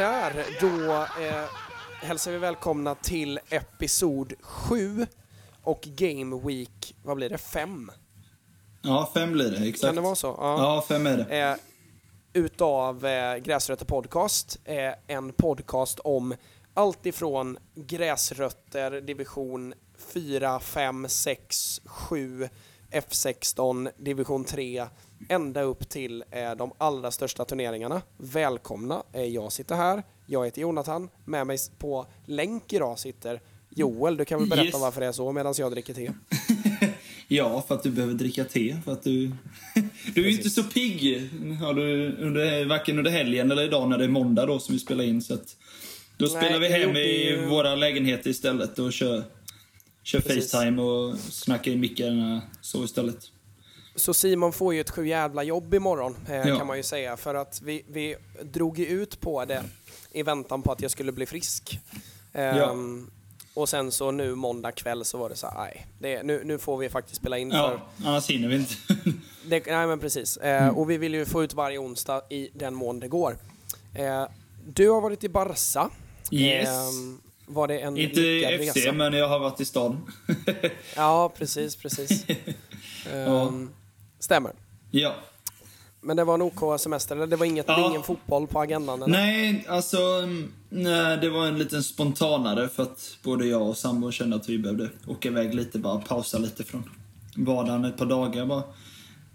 [0.00, 0.92] Sådär, då
[1.22, 1.44] eh,
[2.02, 5.06] hälsar vi välkomna till episod 7
[5.62, 7.90] och Game Week, vad blir det, 5?
[8.82, 9.68] Ja, fem blir det.
[9.68, 9.84] Exakt.
[9.88, 10.26] Kan det vara så?
[10.26, 11.40] Ja, fem är det.
[11.40, 11.56] Eh,
[12.32, 16.34] utav eh, Gräsrötter Podcast, eh, en podcast om
[16.74, 19.74] allt ifrån gräsrötter, division
[20.12, 22.48] 4, 5, 6, 7,
[22.92, 24.84] F16, division 3,
[25.28, 28.02] ända upp till eh, de allra största turneringarna.
[28.16, 29.02] Välkomna!
[29.12, 33.40] Eh, jag sitter här, jag heter Jonathan, med mig på länk idag sitter
[33.70, 34.80] Joel, du kan väl berätta Yes.
[34.80, 36.10] varför det är så medan jag dricker te?
[37.32, 38.76] Ja, för att du behöver dricka te.
[38.84, 39.26] För att du...
[40.14, 41.30] du är ju inte så pigg.
[41.60, 44.78] Har du under, varken under helgen eller idag när det är måndag då som vi
[44.78, 45.22] spelar in.
[45.22, 45.56] Så att
[46.16, 49.22] då Nej, spelar vi hem i ju- våra lägenheter istället och kör,
[50.02, 50.52] kör Precis.
[50.52, 53.18] Facetime och snackar i mickarna så istället.
[53.96, 56.58] Så Simon får ju ett sju jävla jobb imorgon eh, Ja.
[56.58, 59.62] kan man ju säga för att vi, vi drog ju ut på det
[60.12, 61.80] i väntan på att jag skulle bli frisk.
[62.32, 63.10] Ehm,
[63.54, 66.58] Och sen så nu måndag kväll så var det så här, nej, det, nu, nu
[66.58, 68.74] får vi faktiskt spela in för Ja, annars hinner vi inte.
[69.46, 70.36] det, nej men precis.
[70.36, 70.76] Eh, Mm.
[70.76, 73.38] Och vi vill ju få ut varje onsdag i den mån det går.
[73.94, 74.24] Eh,
[74.66, 75.90] du har varit i Barca.
[76.30, 76.68] Yes.
[77.52, 78.92] Var det en inte lyckad FC, resa?
[78.92, 80.12] men jag har varit i stan.
[80.96, 82.26] Ja, precis, precis.
[83.14, 83.70] Ehm,
[84.18, 84.52] Stämmer.
[84.90, 85.14] ja.
[86.02, 87.88] Men det var en OK semester, eller det var inget, Ja.
[87.90, 89.02] ingen fotboll på agendan?
[89.02, 89.12] Eller?
[89.12, 89.96] Nej, alltså...
[89.96, 94.48] mm, Nej, det var en liten spontanare för att både jag och sambon kände att
[94.48, 96.90] vi behövde åka iväg lite, bara pausa lite från
[97.36, 98.62] vardagen ett par dagar bara.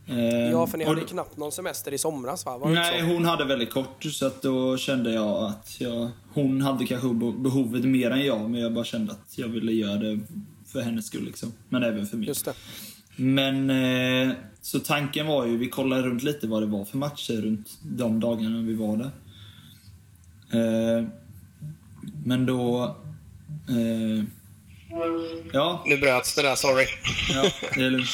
[0.08, 0.16] Eh,
[0.52, 2.58] Ja, för ni och hade då- knappt någon semester i somras va?
[2.66, 7.08] Nej, hon hade väldigt kort så att då kände jag att jag, hon hade kanske
[7.14, 10.20] be- behovet mer än jag, men jag bara kände att jag ville göra det
[10.68, 11.54] för hennes skull liksom.
[11.70, 12.28] Men även för min.
[12.28, 12.54] Just det.
[13.16, 13.70] Men
[14.30, 17.78] eh, så tanken var ju, vi kollade runt lite vad det var för matcher runt
[17.84, 19.12] de dagarna vi var där.
[20.52, 21.04] Eh,
[22.26, 22.96] men då...
[23.70, 24.24] Eh,
[25.54, 26.86] ja, Nu bröts det där, sorry.
[27.34, 27.46] ja,
[27.76, 28.08] det är lugnt.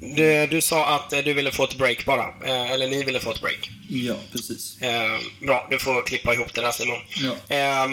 [0.00, 2.24] Du, du sa att eh, du ville få ett break bara.
[2.44, 3.70] Eh, eller ni ville få ett break.
[3.88, 4.82] Ja, precis.
[4.82, 6.98] Eh, bra, du får klippa ihop det där Simon.
[7.16, 7.56] Ja.
[7.56, 7.88] Eh,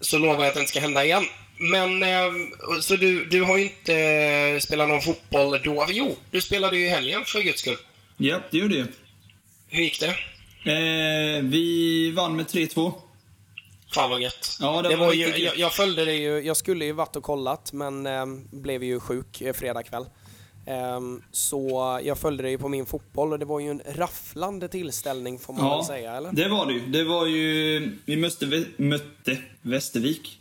[0.00, 1.24] så lovar jag att det inte ska hända igen.
[1.58, 2.32] Men, eh,
[2.80, 5.86] så du, du har ju inte spelat någon fotboll då?
[5.88, 7.76] Jo, du spelade ju i helgen för guds skull.
[8.16, 8.86] Ja, det gjorde jag.
[9.68, 10.14] Hur gick det?
[10.72, 12.92] Eh, vi vann med 3-2.
[13.94, 14.56] Fan vad gött.
[14.60, 17.22] Ja, det var var ju, jag, jag följde det ju, jag skulle ju varit och
[17.22, 20.06] kollat men eh, blev ju sjuk eh, fredag kväll.
[20.68, 24.68] Ehm, så jag följde det ju på min fotboll och det var ju en rafflande
[24.68, 26.32] tillställning får man väl säga eller?
[26.32, 26.86] det var det ju.
[26.86, 27.98] Det var ju...
[28.04, 30.40] Vi mötte, mötte Västervik.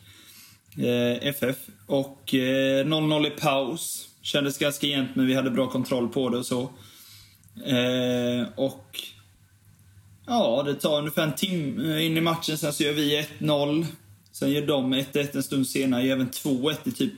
[0.78, 1.56] Eh, FF.
[1.88, 4.10] Och eh, 0-0 i paus.
[4.22, 6.62] Kändes ganska jämnt men vi hade bra kontroll på det och så.
[7.66, 9.00] Eh, och...
[10.26, 12.58] Ja, det tar ungefär en timme in i matchen.
[12.58, 13.86] Sen så gör vi 1-0.
[14.32, 16.04] Sen gör de 1-1 en stund senare.
[16.04, 17.14] Gör även 2-1 i typ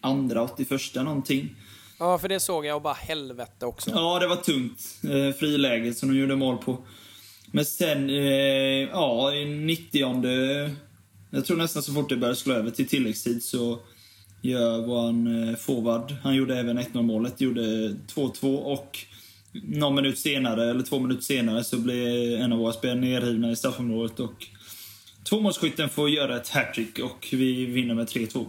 [0.00, 1.56] 82, 81 någonting.
[1.98, 3.90] Ja för det såg jag och bara helvete också.
[3.90, 4.80] Ja, det var tungt.
[5.02, 6.78] Eh, friläget som de gjorde mål på.
[7.46, 10.76] Men sen, eh, ja, i 90
[11.30, 13.78] Jag tror nästan så fort det började slå över till tilläggstid så
[14.42, 18.98] gör våran eh, forward, han gjorde även 1-0 målet, gjorde 2-2 och
[19.52, 23.56] någon minut senare, eller två minuter senare, så blev en av våra spelare nerrivna i
[23.56, 24.46] straffområdet och
[25.24, 28.46] tvåmålsskytten får göra ett hattrick och vi vinner med 3-2.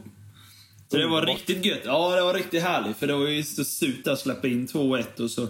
[0.91, 1.81] Så det var riktigt gött.
[1.85, 2.97] Ja, det var riktigt härligt.
[2.97, 5.47] För det var ju så surt att släppa in 2-1 och så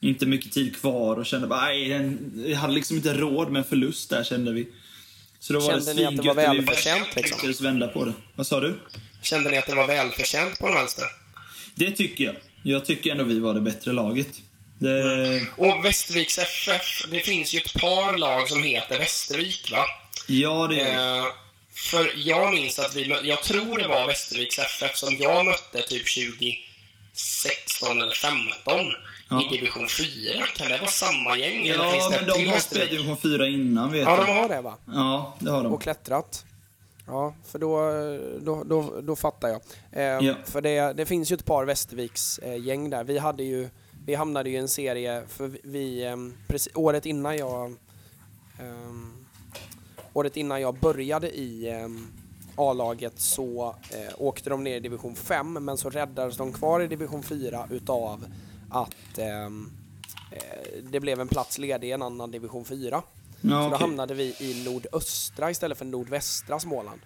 [0.00, 3.68] inte mycket tid kvar och kände bara, nej, vi hade liksom inte råd med en
[3.68, 4.68] förlust där kände vi.
[5.40, 7.36] Så då var Kände det ni att det var välförtjänt, liksom?
[7.36, 8.12] lyckades vända på det.
[8.34, 8.78] Vad sa du?
[9.22, 11.04] Kände ni att det var välförtjänt på den vänster?
[11.74, 12.34] Det tycker jag.
[12.62, 14.28] Jag tycker ändå vi var det bättre laget.
[14.78, 19.84] Det, Och Västerviks FF, det finns ju ett par lag som heter Västervik va?
[20.26, 21.24] ja, det Eh,
[21.90, 26.06] för jag minns att vi jag tror det var Västerviks FF som jag mötte typ
[27.12, 28.86] 2016 eller 15
[29.30, 29.42] Ja.
[29.42, 30.46] i division 4.
[30.56, 31.66] Kan det vara samma gäng?
[31.66, 34.26] eller Ja, finns det men de har spelat division 4 innan, vet Ja, jag.
[34.26, 34.76] de har det va?
[34.86, 35.72] Ja, det har de.
[35.72, 36.44] Och klättrat.
[37.06, 37.78] Ja, för då,
[38.40, 39.60] då, då, då fattar jag.
[39.92, 40.34] Eh, Ja.
[40.46, 43.04] För det, det finns ju ett par Västerviks eh, gäng där.
[43.04, 43.68] Vi, hade ju,
[44.06, 46.16] vi hamnade ju i en serie, för vi, vi eh,
[46.48, 47.74] precis, året innan jag
[48.60, 49.17] ehm,
[50.18, 52.06] året innan jag började i ehm,
[52.56, 56.86] A-laget så eh, åkte de ner i division 5 men så räddades de kvar i
[56.86, 58.26] division 4 utav
[58.70, 59.70] att ehm,
[60.32, 63.02] eh, det blev en plats ledig i en annan division 4.
[63.40, 67.00] Ja, Så då hamnade vi i nordöstra istället för nordvästra Småland.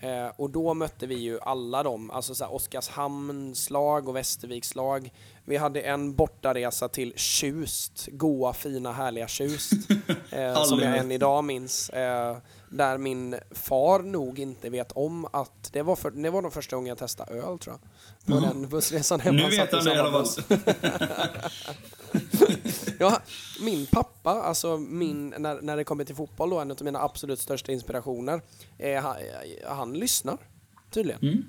[0.00, 4.74] Eh, och då mötte vi ju alla dem, alltså så här Oskarshamns lag och Västerviks
[4.74, 5.12] lag.
[5.50, 9.72] Vi hade en bortaresa till Tjust, goa, fina, härliga Tjust.
[10.30, 11.90] Eh, som jag än idag minns.
[11.90, 12.36] Eh,
[12.68, 16.76] där min far nog inte vet om att det var, för, det var nog första
[16.76, 17.78] gången jag testade öl tror
[18.26, 18.34] jag.
[18.34, 19.36] På den bussresan hem.
[19.36, 20.26] Nu Han vet han det i alla fall.
[22.98, 23.20] Ja,
[23.60, 27.40] min pappa, alltså min, när, när det kommer till fotboll då, en av mina absolut
[27.40, 28.40] största inspirationer,
[28.78, 29.16] eh, han,
[29.68, 30.38] han lyssnar
[30.90, 31.20] tydligen.
[31.22, 31.44] Mm.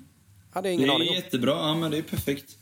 [0.52, 1.14] Hade jag Det ingen är aning om.
[1.14, 1.50] jättebra.
[1.52, 2.58] Ja, men det är perfekt.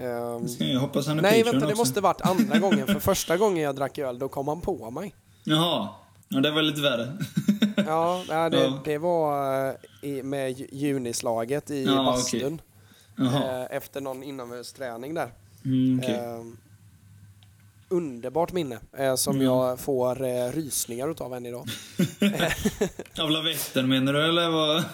[0.00, 1.76] Ehm, Jag hoppas han är nej, vänta, det också.
[1.76, 2.86] måste varit andra gången.
[2.86, 5.14] För första gången jag drack öl, då kom han på mig.
[5.44, 5.88] Jaha.
[6.28, 7.12] Ja, det var lite värre.
[7.86, 8.78] Ja, nej, det, Ja.
[8.84, 12.60] det var eh, i, med ju- junislaget i Ja, bastun.
[13.16, 13.60] Jaha.
[13.60, 15.28] Eh, efter någon inomhusträning där.
[15.64, 16.00] Mm.
[16.02, 16.56] Ehm,
[17.90, 19.46] underbart minne eh, som Mm.
[19.46, 21.68] jag får eh, rysningar utav än idag.
[23.20, 24.84] Av lavetten menar du, eller vad?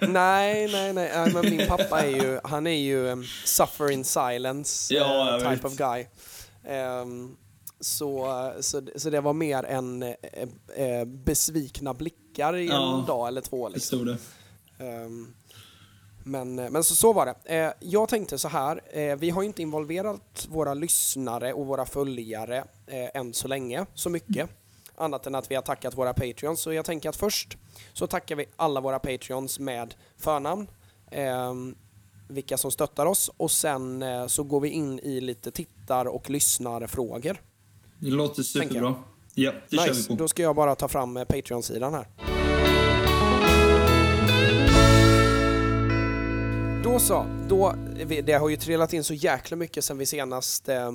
[0.12, 4.04] nej, nej, nej, nej, men min pappa är ju, han är ju um, suffer in
[4.04, 5.64] silence Ja, eh, type vet.
[5.64, 6.06] of guy.
[6.68, 7.36] Ehm,
[7.80, 10.14] så, så, så det var mer än eh,
[10.76, 12.98] eh, besvikna blickar i Ja.
[13.00, 13.68] en dag eller två.
[13.68, 13.98] Liksom.
[13.98, 14.18] Förstod
[14.78, 14.84] det.
[14.86, 15.34] Ehm,
[16.28, 17.56] men men så, så var det.
[17.56, 21.86] Eh, jag tänkte så här, eh, vi har ju inte involverat våra lyssnare och våra
[21.86, 24.50] följare eh, än så länge så mycket.
[24.96, 26.60] Annat än att vi har tackat våra Patreons.
[26.60, 27.56] Så jag tänker att först
[27.92, 30.66] så tackar vi alla våra Patreons med förnamn.
[31.10, 31.74] ehm,
[32.30, 36.30] vilka som stöttar oss och sen eh, så går vi in i lite tittar och
[36.30, 37.40] lyssnarfrågor.
[37.98, 38.94] Det låter superbra.
[39.34, 40.14] Ja, det kör vi Nice, på.
[40.14, 42.06] då ska jag bara ta fram eh, Patreon-sidan här.
[46.84, 47.74] Då så, då,
[48.24, 50.90] det har ju trillat in så jäkla mycket sen vi senast eh,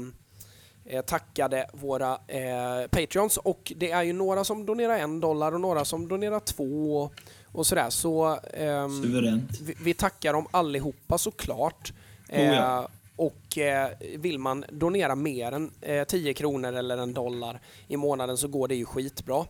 [0.86, 5.62] eh, tackade våra eh, Patreons och det är ju några som donerar en dollar och
[5.62, 7.10] några som donerar två
[7.52, 7.90] och, sådär.
[7.90, 9.60] Så ehm, Suveränt.
[9.62, 11.94] vi, vi tackar dem allihopa såklart.
[12.30, 12.80] Oh ja.
[12.80, 17.98] Eh, och eh, vill man donera mer än eh, 10 kronor eller en dollar i
[17.98, 19.46] månaden så går det ju skitbra.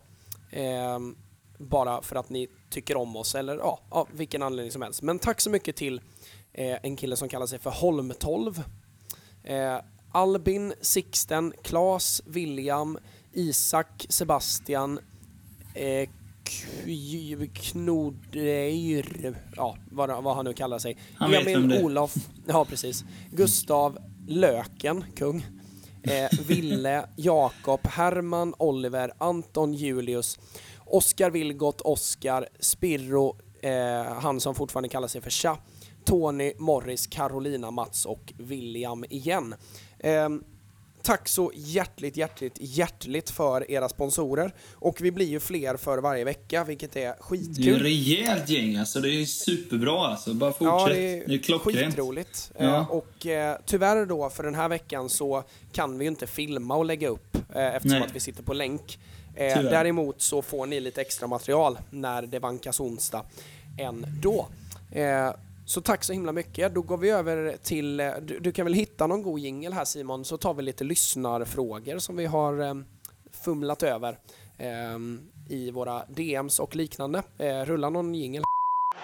[0.51, 0.99] Eh,
[1.57, 5.01] bara för att ni tycker om oss eller ja, av vilken anledning som helst.
[5.01, 6.03] Men tack så mycket till eh,
[6.53, 8.63] en kille som kallar sig för Holmtolv.
[9.43, 9.77] Eh,
[10.11, 12.97] Albin, Sixten, Klas, William,
[13.31, 14.99] Isak, Sebastian,
[15.73, 16.09] eh,
[17.53, 20.97] Knodeir, ja vad, vad han nu kallar sig.
[21.15, 21.83] Han är.
[21.83, 22.15] Olof,
[22.47, 23.03] ja precis.
[23.31, 23.97] Gustav
[24.27, 25.45] Löken, kung.
[26.03, 30.39] Eh, Ville, Jakob, Herman, Oliver, Anton, Julius,
[30.85, 35.57] Oskar Vilgot, Oskar, Spirro, eh, han som fortfarande kallar sig för Cha,
[36.05, 39.55] Tony, Morris, Carolina, Mats och William igen.
[39.99, 40.43] Ehm,
[41.05, 44.53] Tack så hjärtligt, hjärtligt, hjärtligt för era sponsorer.
[44.73, 47.79] Och vi blir ju fler för varje vecka, vilket är Det är ett skitkul.
[47.83, 48.99] rejält gäng alltså.
[49.01, 50.33] Det är superbra alltså.
[50.33, 50.67] Bara fortsätt.
[50.67, 50.87] Ja,
[51.27, 51.77] det är, klockrent.
[51.93, 52.51] skitroligt.
[52.57, 52.65] Ja.
[52.65, 56.75] Eh, och eh, tyvärr då, för den här veckan så kan vi ju inte filma
[56.75, 58.07] och lägga upp eh, eftersom Nej.
[58.07, 58.99] att vi sitter på länk.
[59.35, 63.25] Eh, däremot så får ni lite extra material när det vankas onsdag
[63.79, 64.47] ändå.
[64.91, 65.29] Eh,
[65.65, 66.75] så tack så himla mycket.
[66.75, 69.85] Då går vi över till, eh, du, du kan väl hitta någon god jingel här
[69.85, 72.73] Simon, så tar vi lite lyssnarfrågor som vi har eh,
[73.45, 74.17] fumlat över
[74.57, 74.97] eh,
[75.49, 77.23] i våra DMs och liknande.
[77.37, 78.43] Eh, rulla någon jingel.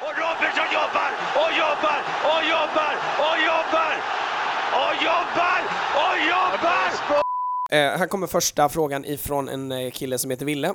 [0.02, 3.94] Och Robertson jobbar och jobbar och jobbar och jobbar
[4.74, 5.62] och jobbar
[5.96, 7.20] och jobbar!
[7.72, 10.74] Eh, här kommer första frågan ifrån en eh, kille som heter Ville.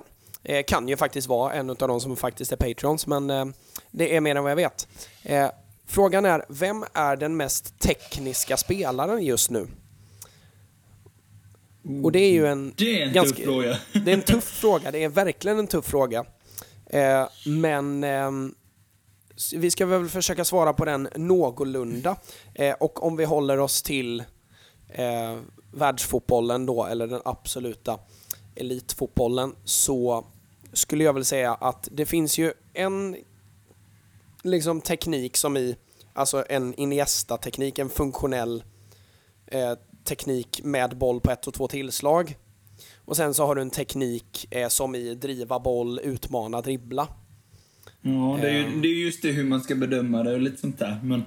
[0.66, 3.54] Kan ju faktiskt vara en av de som faktiskt är Patrons, men
[3.90, 4.88] det är mer än vad jag vet.
[5.86, 9.66] Eh, frågan är, vem är den mest tekniska spelaren just nu?
[12.02, 12.74] Och det är ju en...
[12.76, 13.78] Det är en ganska- tuff fråga.
[14.04, 16.24] Det är en tuff fråga, det är verkligen en tuff fråga.
[16.86, 18.04] Eh, men
[19.36, 22.16] s- vi ska väl försöka svara på den någorlunda.
[22.54, 24.20] Eh, och om vi håller oss till
[24.88, 25.36] eh,
[25.72, 27.98] världsfotbollen då, eller den absoluta
[28.56, 30.24] elitfotbollen, så
[30.72, 33.16] skulle jag väl säga att det finns ju en
[34.44, 35.76] liksom teknik som i,
[36.12, 38.64] alltså en Iniesta-teknik, en funktionell
[39.46, 39.72] eh,
[40.04, 42.36] teknik med boll på ett och två tillslag.
[42.96, 47.08] Och sen så har du en teknik eh, som i driva boll, utmana, dribbla.
[48.00, 48.82] Ja, det är, ju, Ehm.
[48.82, 51.00] det är just det hur man ska bedöma det och lite sånt där.
[51.02, 51.22] Men,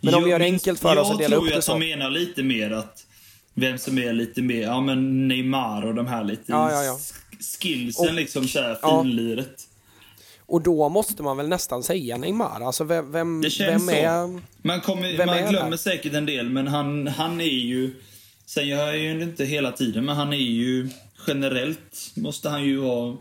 [0.00, 1.52] Men om vi gör det jag- enkelt för oss och delar upp Jag det tror
[1.52, 1.72] ju att så.
[1.72, 3.06] de menar lite mer att
[3.54, 6.92] vem som är lite mer, ja men Neymar och de här lite Ja, ja, ja.
[6.92, 9.68] sk- skillsen Och- liksom, såhär finliret.
[10.52, 12.60] Och då måste man väl nästan säga Neymar.
[12.60, 14.26] Alltså vem, vem, Det känns vem är...
[14.26, 14.40] så.
[14.62, 15.76] Man, kommer, vem är man glömmer där?
[15.76, 17.94] säkert en del, men han, han är ju...
[18.46, 20.88] Sen jag är ju inte hela tiden, men han är ju
[21.26, 23.16] generellt måste han ju vara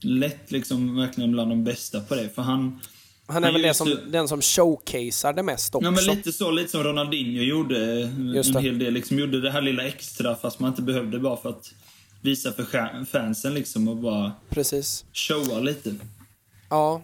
[0.00, 2.28] lätt liksom verkligen bland de bästa på det.
[2.34, 2.80] För han,
[3.26, 4.10] Han är Han väl gör det som, det.
[4.10, 5.86] den som showcasear det mest också.
[5.86, 8.94] Ja, men lite så, lite som Ronaldinho gjorde en hel del.
[8.94, 11.74] Liksom, gjorde det här lilla extra fast man inte behövde bara för att
[12.22, 15.04] visa för fansen liksom och bara Precis.
[15.12, 15.94] showa lite.
[16.74, 17.00] Ja.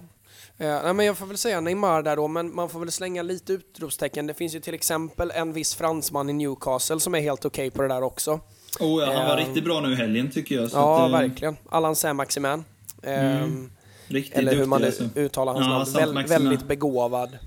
[0.58, 3.22] Eh, nej, men jag får väl säga Neymar där då, men man får väl slänga
[3.22, 4.26] lite utropstecken.
[4.26, 7.82] Det finns ju till exempel en viss fransman i Newcastle som är helt okej på
[7.82, 8.40] det där också.
[8.80, 9.46] Oh, ja, han var Ehm.
[9.46, 10.70] riktigt bra nu i helgen tycker jag.
[10.72, 11.56] Ja, att, eh, verkligen.
[11.70, 12.64] Alain Saint-Maximin.
[13.02, 13.70] Ehm,
[14.08, 15.20] Riktigt Eller hur man duktig, alltså.
[15.20, 16.14] uttalar hans Ja, namn.
[16.14, 17.38] Väl, väldigt begåvad.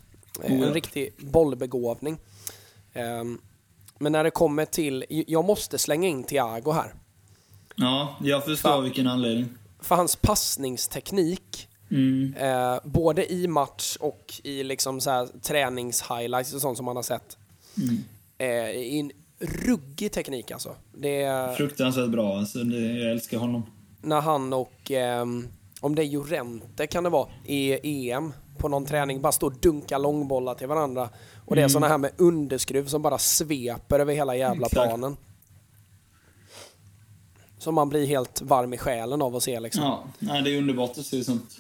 [0.44, 0.68] Eh, Oh.
[0.68, 2.18] En riktig bollbegåvning.
[2.94, 3.42] Ehm,
[4.00, 5.06] men när det kommer till...
[5.10, 6.94] Jag måste slänga in Thiago här.
[7.76, 8.84] Ja, jag förstår Fan.
[8.84, 9.50] vilken anledning.
[9.82, 12.34] För hans passningsteknik, Mm.
[12.38, 17.04] eh, både i match och i liksom så här träningshighlights och sånt som man har
[17.04, 17.38] sett,
[17.78, 17.98] Mm.
[18.38, 20.76] eh, är en ruggig teknik alltså.
[20.98, 22.38] Det är Fruktansvärt bra.
[22.38, 23.64] Alltså, det, jag älskar honom.
[24.02, 25.48] när han och, ehm,
[25.82, 27.80] om det är Jorente kan det vara, i
[28.12, 31.10] EM på någon träning, bara står och dunkar långbollar till varandra.
[31.46, 34.88] Och det är såna här med underskruv som bara sveper över hela jävla Exakt.
[34.88, 35.18] planen.
[37.58, 39.84] Som man blir helt varm i själen av att se liksom.
[39.84, 41.58] Ja, nej, det är underbart att se sånt.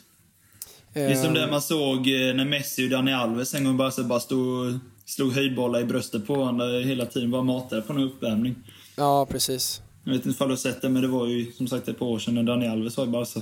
[0.94, 3.92] Det är som det man såg eh, när Messi och Dani Alves en gång bara,
[3.92, 4.74] så bara stod och
[5.06, 7.32] slog höjdbollar i bröstet på varandra hela tiden.
[7.32, 8.56] Bara matade på någon uppvärmning.
[8.96, 9.82] Ja, precis.
[10.04, 12.00] Jag vet inte om du har sett det, men det var ju som sagt ett
[12.00, 13.42] par år sedan när Dani Alves var i Barca.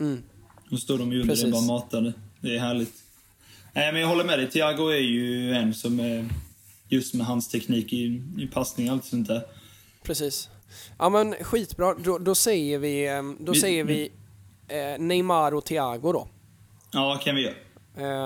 [0.00, 0.22] Mm.
[0.70, 1.44] Då stod de och gjorde Precis.
[1.44, 2.12] det, bara matade.
[2.40, 2.92] Det är härligt.
[3.72, 4.50] Nej, men jag håller med dig.
[4.50, 6.28] Thiago är ju en som är
[6.88, 9.42] just med hans teknik i, i passning och allt sånt där.
[10.02, 10.48] Precis.
[10.98, 14.12] Ja men skitbra, då, då säger vi, ehm, då Vi- säger vi
[14.68, 16.28] eh, Neymar och Thiago då.
[16.90, 17.54] Ja, kan vi göra.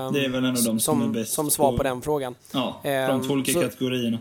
[0.06, 2.02] Ehm, Det är väl en av dem som är bäst Som svar på på- den
[2.02, 2.34] frågan.
[2.52, 4.18] Ja, Ehm, de två olika så- kategorierna.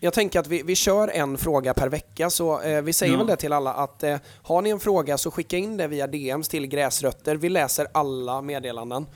[0.00, 3.18] Jag tänker att vi, vi kör en fråga per vecka, så eh, vi säger Ja.
[3.18, 6.06] väl det till alla att eh, har ni en fråga så skicka in det via
[6.06, 7.36] DMs till Gräsrötter.
[7.36, 9.06] Vi läser alla meddelanden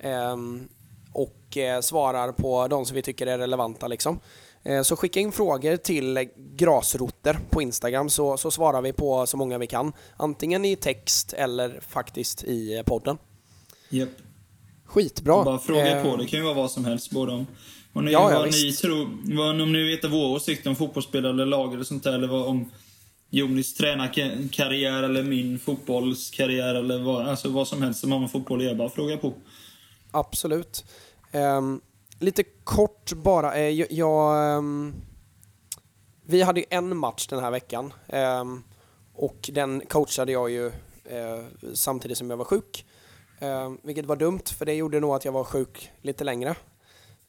[0.00, 0.68] ehm,
[1.12, 3.88] och eh, svarar på de som vi tycker är relevanta.
[3.88, 4.20] Liksom.
[4.62, 9.36] Eh, så skicka in frågor till Grasrotter på Instagram så, så svarar vi på så
[9.36, 9.92] många vi kan.
[10.16, 13.18] Antingen i text eller faktiskt i eh, podden.
[13.94, 14.10] Japp.
[14.84, 15.44] Skitbra.
[15.44, 16.16] Bara fråga Eh, på.
[16.16, 17.10] Det kan ju vara vad som helst.
[17.10, 17.46] Både om,
[17.92, 21.32] om ni, Ja, ja, vad ni tror, vad, om ni vet vår åsikt om fotbollsspelare
[21.32, 22.12] eller lag eller sånt där.
[22.12, 22.70] Eller vad, om
[23.30, 28.58] Jonis tränarkarriär eller min fotbollskarriär eller vad, alltså vad som helst som har med fotboll
[28.58, 28.74] att göra.
[28.74, 29.32] Bara fråga på.
[30.10, 30.84] Absolut.
[31.32, 31.80] Ehm,
[32.18, 33.54] lite kort bara.
[33.56, 34.94] eh, jag, jag, ehm,
[36.26, 38.62] vi hade ju en match den här veckan ehm,
[39.14, 40.66] och den coachade jag ju
[41.04, 42.84] eh, samtidigt som jag var sjuk.
[43.44, 46.54] Ehm, vilket var dumt för det gjorde nog att jag var sjuk lite längre.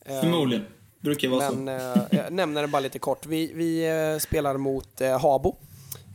[0.06, 0.66] Ehm, Förmodligen.
[1.00, 3.26] Brukar vara men eh, jag nämner det bara lite kort.
[3.26, 5.56] Vi, vi eh, spelar mot eh, Habo,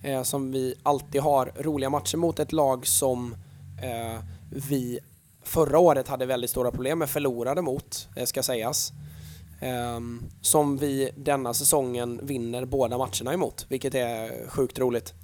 [0.05, 2.39] eh, som vi alltid har roliga matcher mot.
[2.39, 3.35] Ett lag som
[3.83, 4.21] eh,
[4.69, 4.99] vi
[5.43, 8.93] förra året hade väldigt stora problem med, förlorade mot, eh, ska sägas.
[9.61, 15.15] Ehm, som vi denna säsongen vinner båda matcherna emot, vilket är sjukt roligt.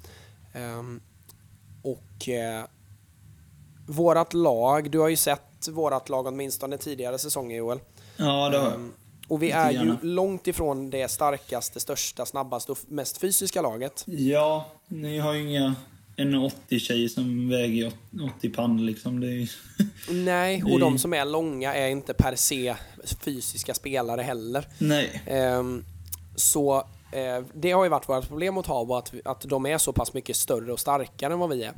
[0.53, 1.01] Ehm,
[1.81, 2.63] och eh,
[3.87, 7.79] vårat lag, du har ju sett vårat lag åtminstone tidigare säsonger Joel.
[8.17, 8.73] Ja, det har jag.
[8.73, 8.93] Ehm,
[9.27, 14.03] Och vi är ju långt ifrån det starkaste, största, snabbaste och mest fysiska laget.
[14.07, 15.75] Ja, ni har ju inga
[16.17, 17.91] 1,80 tjejer som väger
[18.37, 19.19] 80 pannor liksom.
[19.19, 19.49] Det är,
[20.25, 22.75] Nej, och de som är långa är inte per se
[23.19, 24.67] fysiska spelare heller.
[24.77, 25.21] Nej.
[25.25, 25.85] Ehm,
[26.35, 26.77] så
[27.11, 30.35] eh, det har ju varit vårt problem mot Habo, att de är så pass mycket
[30.35, 31.73] större och starkare än vad vi är.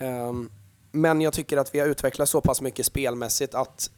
[0.00, 0.50] Ehm,
[0.90, 3.90] men jag tycker att vi har utvecklat så pass mycket spelmässigt att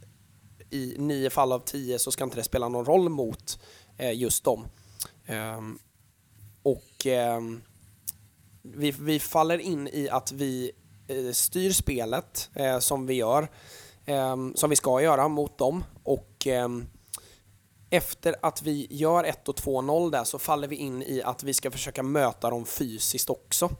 [0.71, 3.59] i nio fall av tio så ska inte det spela någon roll mot
[3.97, 4.67] eh, just dem.
[5.27, 5.79] Ehm,
[6.63, 7.63] och ehm,
[8.63, 10.73] vi, vi faller in i att vi
[11.09, 13.49] eh, styr spelet eh, som vi gör,
[14.07, 15.85] ehm, som vi ska göra mot dem.
[16.03, 16.47] Och
[17.91, 21.55] efter att vi gör 1 och 2-0 där så faller vi in i att vi
[21.55, 23.71] ska försöka möta dem fysiskt också.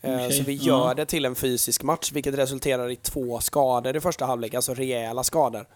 [0.00, 0.62] Eh, Okej, Så vi ja.
[0.64, 4.74] gör det till en fysisk match, vilket resulterar i två skador i första halvlek, alltså
[4.74, 5.66] rejäla skador.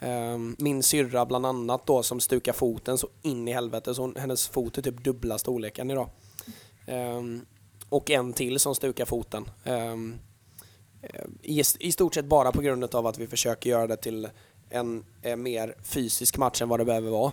[0.00, 4.16] Ehm, Min syrra bland annat då som stukar foten så in i helvete, så hon,
[4.16, 6.08] hennes fot är typ dubbla storleken idag.
[6.86, 7.46] Ehm,
[7.88, 9.50] och en till som stukar foten.
[9.64, 10.18] Ehm,
[11.02, 14.28] eh, i, I stort sett bara på grund av att vi försöker göra det till
[14.70, 15.04] en
[15.36, 17.32] mer fysisk match än vad det behöver vara.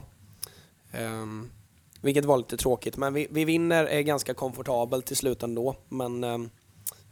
[2.05, 5.75] Vilket var lite tråkigt, men vi, vi vinner är ganska komfortabelt till slut ändå.
[5.89, 6.49] Men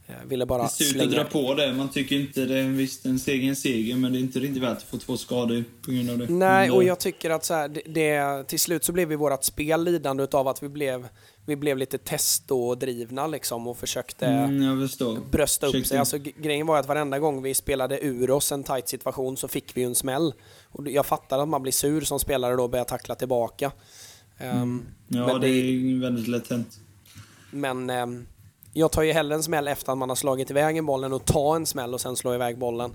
[0.07, 1.11] Eh, ville bara Det slänga...
[1.11, 1.73] dra på det.
[1.73, 4.63] Man tycker inte det är visst en seger en seger, men det är inte riktigt
[4.63, 6.29] värt att få två skador på grund av det.
[6.29, 9.43] Nej, och jag tycker att så här, det, det, till slut så blev vi vårt
[9.43, 11.07] spel lidande av att vi blev,
[11.45, 14.87] vi blev lite testodrivna liksom och försökte Mm,
[15.31, 15.97] brösta upp sig.
[15.97, 19.77] Alltså, grejen var att varenda gång vi spelade ur oss en tight situation så fick
[19.77, 20.33] vi en smäll.
[20.71, 23.71] Och jag fattar att man blir sur som spelare då och börjar tackla tillbaka.
[24.37, 26.79] Ehm, Ja, men det det- är väldigt lätt hänt.
[27.51, 28.25] Men ehm,
[28.73, 31.25] jag tar ju hellre en smäll efter att man har slagit iväg en bollen och
[31.25, 32.91] ta en smäll och sen slå iväg bollen.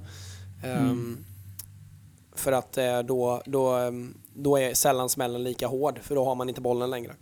[0.65, 1.25] Ehm,
[2.35, 3.77] För att eh, då, då,
[4.35, 7.15] då är sällan smällen lika hård för då har man inte bollen längre.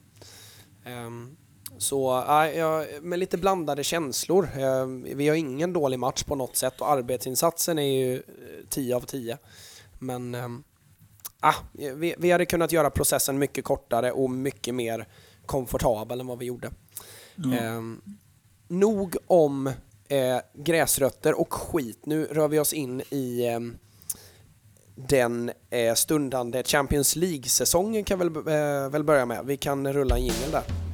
[1.78, 2.24] Så
[2.56, 4.48] ja, med lite blandade känslor.
[5.14, 8.22] Vi har ingen dålig match på något sätt och arbetsinsatsen är ju eh,
[8.68, 9.38] 10 av 10.
[9.98, 10.36] Men
[11.40, 15.08] ah, vi, vi hade kunnat göra processen mycket kortare och mycket mer
[15.46, 16.70] komfortabel än vad vi gjorde.
[17.60, 18.00] Ehm,
[18.68, 19.66] nog om
[20.08, 22.06] eh, gräsrötter och skit.
[22.06, 23.78] Nu rör vi oss in i ehm,
[24.94, 29.46] den eh, stundande Champions League-säsongen kan vi väl, eh, väl börja med.
[29.46, 30.85] Vi kan rulla en jingel där.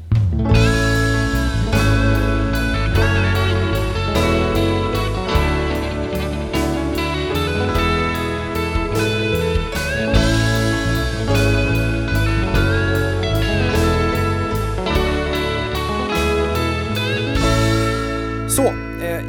[18.57, 18.63] Så,
[19.05, 19.25] eh,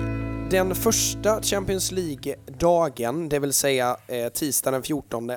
[0.49, 5.31] den första Champions League-dagen, det vill säga eh, tisdagen den 14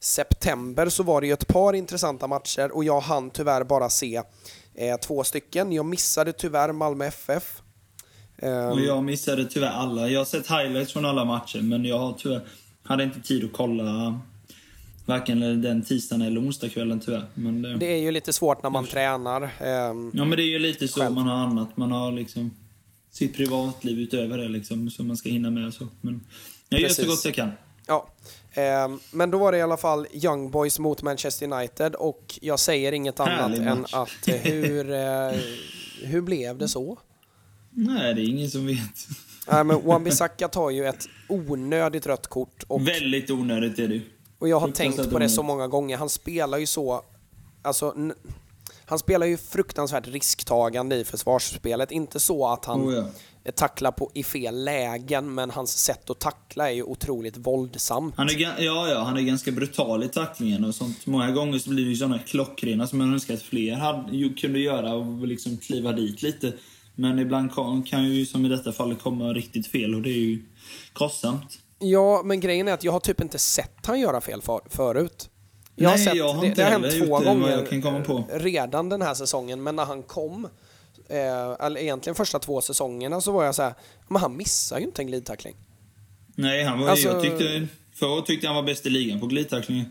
[0.00, 4.22] september, så var det ju ett par intressanta matcher och jag hann tyvärr bara se
[4.74, 5.72] eh, två stycken.
[5.72, 7.62] Jag missade tyvärr Malmö FF.
[8.38, 10.08] Ehm, Och jag missade tyvärr alla.
[10.08, 12.40] Jag har sett highlights från alla matcher, men jag har tyvärr
[12.82, 14.20] hade inte tid att kolla
[15.06, 17.24] varken den tisdagen eller onsdagskvällen tyvärr.
[17.34, 19.42] Men det, Det är ju lite svårt när man tränar.
[19.42, 21.14] Ehm, ja, men det är ju lite så Själv.
[21.14, 21.76] man har annat.
[21.76, 22.50] Man har liksom
[23.12, 25.88] sitt privatliv utöver det liksom, som man ska hinna med och så.
[26.00, 26.20] Men
[26.68, 27.50] jag gör så gott jag kan.
[27.86, 28.08] Ja,
[28.52, 32.58] ehm, men då var det i alla fall Young Boys mot Manchester United och jag
[32.60, 33.94] säger inget annat Härlig än match.
[33.94, 35.32] att eh, hur, eh,
[36.02, 36.98] hur blev det så?
[37.70, 39.08] Nej, det är ingen som vet.
[39.50, 44.02] Nej, men Wan-Bissaka tar ju ett onödigt rött kort och, Väldigt onödigt är det ju.
[44.38, 45.96] och jag har tänkt på det så många gånger.
[45.96, 47.04] Han spelar ju så...
[47.62, 47.94] Alltså,
[48.92, 51.90] han spelar ju fruktansvärt risktagande i försvarsspelet.
[51.90, 52.94] Inte så att han Oh,
[53.44, 53.52] ja.
[53.52, 58.14] tacklar på, i fel lägen, men hans sätt att tackla är ju otroligt våldsamt.
[58.16, 61.06] Han är, ja, ja, han är ganska brutal i tacklingen och sånt.
[61.06, 64.58] Många gånger så blir det ju såna klockrena som man önskar att fler hade, kunde
[64.58, 66.52] göra och liksom kliva dit lite.
[66.94, 70.20] Men ibland kan, kan ju, som i detta fallet, komma riktigt fel och det är
[70.20, 70.44] ju
[70.92, 71.58] kostsamt.
[71.78, 75.28] Ja, men grejen är att jag har typ inte sett han göra fel för, förut.
[75.82, 78.24] Jag har Nej, sett, jag har det, inte det har hänt två det, gånger på.
[78.32, 80.48] redan den här säsongen, men när han kom,
[81.08, 83.74] eh, eller egentligen första två säsongerna, så var jag så här,
[84.08, 85.56] men han missar ju inte en glidtackling.
[86.34, 89.26] Nej, han var, Alltså- jag tyckte, förra tyckte jag han var bäst i ligan på
[89.26, 89.84] glidtacklingen.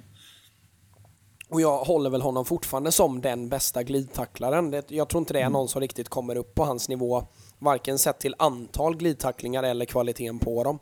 [1.50, 4.72] Och jag håller väl honom fortfarande som den bästa glidtacklaren.
[4.72, 7.24] Det, jag tror inte det är någon som riktigt kommer upp på hans nivå,
[7.60, 10.80] varken sett till antal glidtacklingar eller kvaliteten på dem.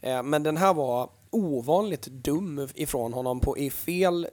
[0.00, 4.26] Eh, men den här var ovanligt dum ifrån honom på, i fel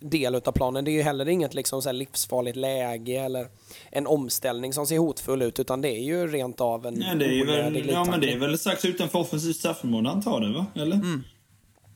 [0.00, 0.84] del utav planen.
[0.84, 3.46] Det är ju heller inget liksom så livsfarligt läge eller
[3.90, 7.24] en omställning som ser hotfull ut, utan det är ju rent av en Nej, det
[7.24, 10.66] är väl, ja, men det är väl strax utanför offensivt straffområde han tar det, va?
[10.74, 10.96] Eller?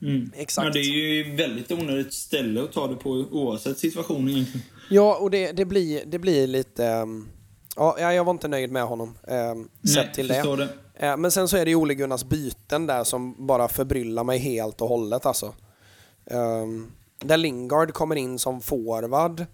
[0.01, 0.31] Mm.
[0.35, 0.65] Exakt.
[0.65, 4.65] Ja, det är ju väldigt onödigt ställe att ta det på oavsett situation egentligen.
[4.89, 6.87] Ja, och det, det, blir, det blir lite...
[6.87, 7.29] um,
[7.75, 10.55] Ja, jag var inte nöjd med honom, um, sett till det.
[10.55, 10.67] det.
[11.07, 14.39] Eh, Men sen så är det ju Ole Gunnars byten där som bara förbryllar mig
[14.39, 15.53] helt och hållet alltså.
[16.25, 19.45] Um, där Lingard kommer in som forward.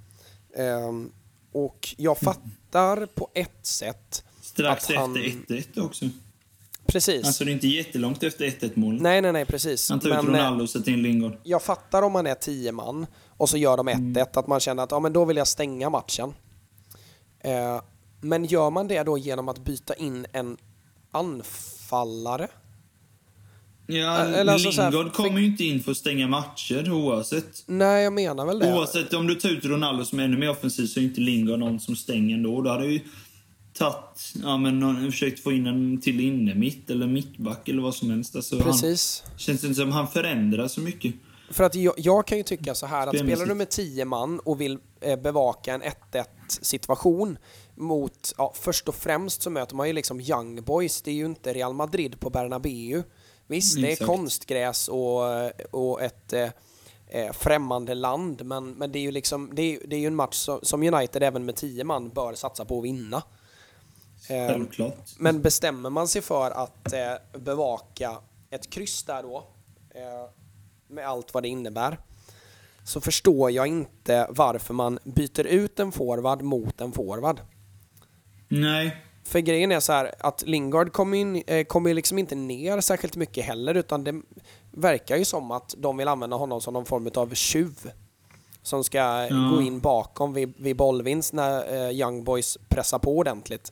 [0.57, 1.11] Um,
[1.51, 6.05] och jag fattar på ett sätt Strax att han- efter 1-1 också.
[6.85, 7.25] Precis.
[7.25, 9.01] Alltså det är inte jättelångt efter 1-1 målet.
[9.01, 9.89] nej, nej, nej, precis.
[9.89, 11.37] Han tar ut Men, eh, Ronaldo och sätter in Lingard.
[11.43, 14.27] jag fattar om man är tio man och så gör de 1-1, Mm.
[14.39, 16.33] att man känner att ja, men då vill jag stänga matchen.
[17.39, 17.81] Eh,
[18.21, 20.57] men gör man det då genom att byta in en
[21.11, 22.47] anfallare?
[23.89, 26.91] Ja, eller alltså så här, Lingard för- kommer ju inte in för att stänga matcher
[26.91, 27.63] oavsett.
[27.65, 28.73] Nej, jag menar väl det.
[28.73, 31.59] Oavsett om du tar ut Ronaldo som är ännu mer offensiv så är inte Lingard
[31.59, 32.61] någon som stänger ändå.
[32.61, 32.99] Då hade ju
[33.73, 37.95] tagit, ja men någon- försökt få in en till inne mitt eller mittback eller vad
[37.95, 38.35] som helst.
[38.35, 39.23] Alltså, Precis.
[39.29, 41.13] Han, känns inte som han förändrar så mycket.
[41.51, 44.39] För att jag, jag kan ju tycka så här att spelar du med 10 man
[44.39, 45.91] och vill eh, bevaka en 1-1
[46.47, 47.37] situation
[47.75, 51.25] mot, ja, först och främst så möter man ju liksom Young Boys, det är ju
[51.25, 53.03] inte Real Madrid på Bernabéu.
[53.47, 55.21] Visst, det är konstgräs och,
[55.71, 56.49] och ett eh,
[57.07, 60.15] eh, främmande land, men, men det är ju liksom, det är, det är ju en
[60.15, 63.17] match som, United även med 10 man bör satsa på att vinna.
[64.29, 65.09] Eh, Självklart.
[65.17, 68.17] Men bestämmer man sig för att eh, bevaka
[68.49, 69.47] ett kryss där då,
[69.89, 70.29] eh,
[70.87, 71.97] med allt vad det innebär,
[72.83, 77.39] så förstår jag inte varför man byter ut en forward mot en forward.
[78.47, 82.81] Nej, För grejen är så här att Lingard kommer ju eh, ju liksom inte ner
[82.81, 84.21] särskilt mycket heller utan det
[84.71, 87.91] verkar ju som att de vill använda honom som någon form av tjuv.
[88.63, 89.51] Som ska Ja.
[89.55, 93.71] gå in bakom vid, vid bollvinst när eh, Young Boys pressar på ordentligt.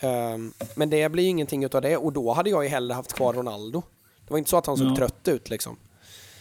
[0.00, 3.12] Ehm, men det blir ju ingenting utav det och då hade jag ju hellre haft
[3.12, 3.82] kvar Ronaldo.
[4.26, 4.96] Det var inte så att han såg Ja.
[4.96, 5.76] trött ut liksom.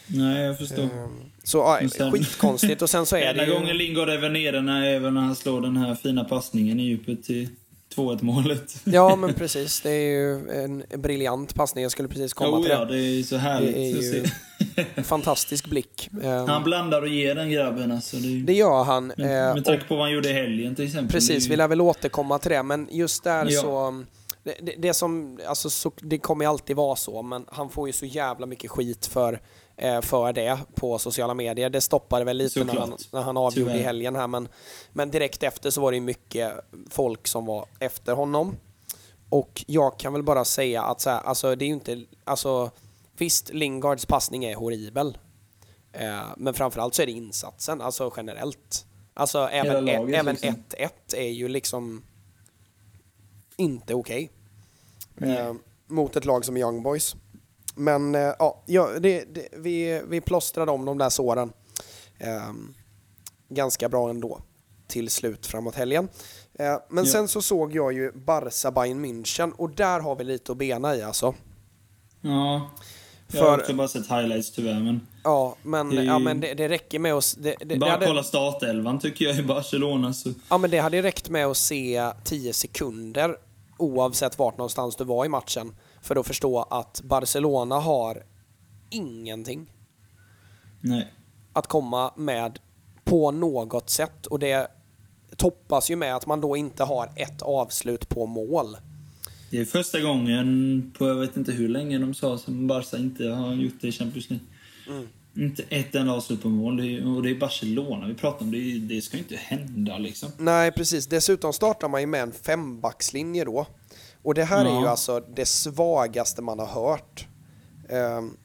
[0.08, 0.90] nej jag förstår.
[1.44, 3.54] Så ja, Men sen- skitkonstigt och sen så är det ju...
[3.54, 6.80] gången Lingard är väl nere när, är väl när han slår den här fina passningen
[6.80, 7.50] i djupet till
[7.95, 8.75] 2-1 målet.
[8.84, 11.82] Ja men precis, det är ju en briljant passning.
[11.84, 12.93] Jag skulle precis komma oh, till ja, det.
[12.97, 14.86] det är så härligt Det är att ju- se.
[14.95, 16.10] En fantastisk blick.
[16.47, 18.17] Han blandar och ger den grabben alltså.
[18.17, 19.08] Det, Det gör han.
[19.17, 21.12] med, eh, med tanke på vad han gjorde i helgen till exempel.
[21.12, 23.62] Precis, Det är vi ju- lär väl återkomma till det, men just där Ja.
[23.62, 24.04] så...
[24.43, 27.88] Det, det, det som, alltså så, det kommer ju alltid vara så, men han får
[27.88, 29.39] ju så jävla mycket skit för, eh,
[30.02, 31.70] för det på sociala medier.
[31.70, 33.86] Det stoppade väl lite när han, när han avgjorde i Tyvärr.
[33.86, 34.48] helgen här, men,
[34.94, 36.54] men direkt efter så var det mycket
[36.89, 38.58] folk som var efter honom.
[39.30, 42.72] Och jag kan väl bara säga att så här, alltså det är ju inte, alltså
[43.17, 45.17] visst, Lingards passning är horribel.
[45.94, 48.86] Eh, men framförallt så är det insatsen, alltså generellt.
[49.13, 50.63] Alltså även, laget, även liksom.
[50.78, 52.04] 1-1 är ju liksom
[53.58, 54.30] inte okej.
[55.17, 55.54] Eh,
[55.88, 57.15] mot ett lag som Young Boys.
[57.76, 58.34] Men eh,
[58.66, 61.54] ja, det, det, vi, vi plåstrade om de där såren
[62.20, 62.54] eh,
[63.50, 64.40] ganska bra ändå
[64.88, 66.10] till slut framåt helgen.
[66.54, 70.52] Eh, men sen så såg jag ju Barca Bayern München och där har vi lite
[70.52, 71.34] att bena i alltså.
[72.22, 72.70] Ja.
[73.34, 75.08] Jag har också bara sett highlights tyvärr, men...
[75.24, 77.36] Ja, men, Det ja, men det, det räcker med att...
[77.38, 80.30] Det, det, Bara hade, kolla startelvan tycker jag i Barcelona så...
[80.50, 83.36] ja, men det hade räckt med att se 10 sekunder
[83.78, 88.24] oavsett vart någonstans du var i matchen för att förstå att Barcelona har
[88.90, 89.74] ingenting
[90.82, 91.14] Nej.
[91.54, 92.60] att komma med
[93.04, 94.68] på något sätt och det
[95.36, 98.78] toppas ju med att man då inte har ett avslut på mål.
[99.50, 103.28] Det är första gången på jag vet inte hur länge de sa som Barca inte
[103.28, 104.48] har gjort det i Champions League.
[104.88, 105.08] Mm.
[105.36, 106.78] Inte ett enda avslut på mål.
[106.78, 108.52] Det är, och det är Barcelona vi pratar om.
[108.52, 110.32] Det, det ska ju inte hända liksom.
[110.38, 111.08] Nej, precis.
[111.08, 113.68] Dessutom startar man ju med en fembackslinje då.
[114.24, 114.90] Och det här är ju Ja.
[114.90, 117.28] alltså det svagaste man har hört.
[117.90, 118.38] Ehm,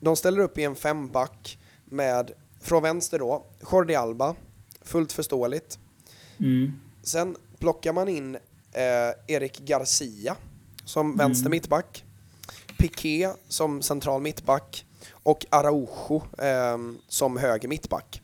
[0.00, 4.34] de ställer upp i en femback med, från vänster då, Jordi Alba,
[4.82, 5.78] fullt förståeligt.
[6.38, 6.72] Mm.
[7.02, 8.34] Sen plockar man in
[8.72, 10.36] eh, Erik Garcia
[10.84, 12.04] som vänster mittback.
[12.78, 14.86] Piqué som central mittback.
[15.12, 18.22] Och Araujo ehm, som höger mittback.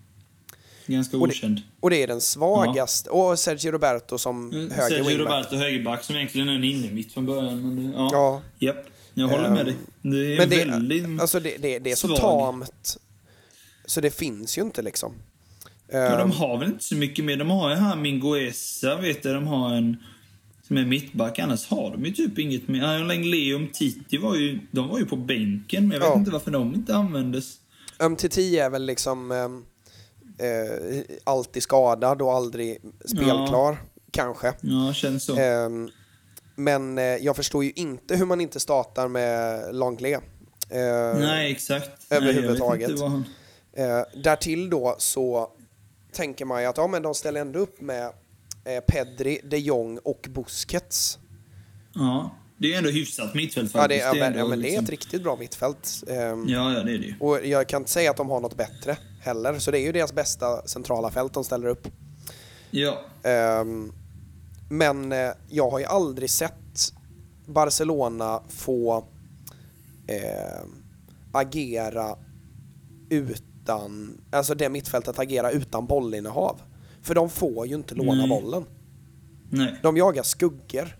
[0.92, 1.60] Ganska Och det- okänd.
[1.80, 3.10] Och det är den svagaste.
[3.10, 5.26] Och Sergio Roberto som Mm, höger Sergio wingback.
[5.28, 7.62] Roberto högerback som egentligen är en innermitt från början.
[7.62, 8.08] Men det, ja.
[8.12, 8.42] Ja.
[8.58, 8.86] Japp.
[9.14, 9.74] Jag håller Ehm, med dig.
[10.02, 11.20] Det är Men det, väldigt...
[11.20, 12.18] alltså det, det, det är så svag.
[12.20, 12.96] tamt.
[13.86, 15.12] Så det finns ju inte liksom.
[15.92, 17.36] Ja, Ehm, de har väl inte så mycket mer.
[17.36, 19.32] De har ju här Mingoesa, vet du.
[19.34, 19.96] De har en
[20.66, 21.38] som är mittback.
[21.38, 23.24] Annars har de ju typ inget mer.
[23.24, 25.88] Leum Titi var ju, de var ju på bänken.
[25.88, 26.18] Men jag vet Ja.
[26.18, 27.56] inte varför de inte användes.
[27.98, 29.64] MTT är väl liksom ehm,
[30.42, 33.76] eh, alltid skadad och aldrig spelklar.
[34.10, 34.54] Kanske.
[34.60, 35.36] Ja, känns så.
[35.36, 35.90] Ehm,
[36.56, 40.12] men eh, jag förstår ju inte hur man inte startar med Langley.
[40.12, 42.12] Ehm, Nej, exakt.
[42.12, 42.90] överhuvudtaget.
[42.90, 43.24] Nej, han...
[43.72, 45.52] Eh, därtill då så
[46.12, 48.12] tänker man ju att ja, men de ställer ändå upp med
[48.64, 51.18] eh, Pedri, de Jong och Busquets.
[51.94, 52.30] Ja,
[52.62, 54.04] det är ändå hyfsat mittfält Ja, det, faktiskt.
[54.04, 56.04] ja, men, ändå ja, men det är liksom- ett riktigt bra mittfält.
[56.08, 57.14] Ehm, Ja, ja, det är det.
[57.20, 59.92] Och jag kan inte säga att de har något bättre heller, så det är ju
[59.92, 61.88] deras bästa centrala fält de ställer upp.
[62.70, 63.00] Ja.
[63.22, 63.92] Ehm,
[64.70, 66.92] men eh, jag har ju aldrig sett
[67.46, 69.04] Barcelona få
[70.06, 70.62] eh,
[71.32, 72.16] agera
[73.10, 76.60] utan, alltså det mittfältet agera utan bollinnehav.
[77.02, 78.28] För de får ju inte låna Nej.
[78.28, 78.64] bollen.
[79.50, 79.74] Nej.
[79.82, 80.96] De jagar skuggor.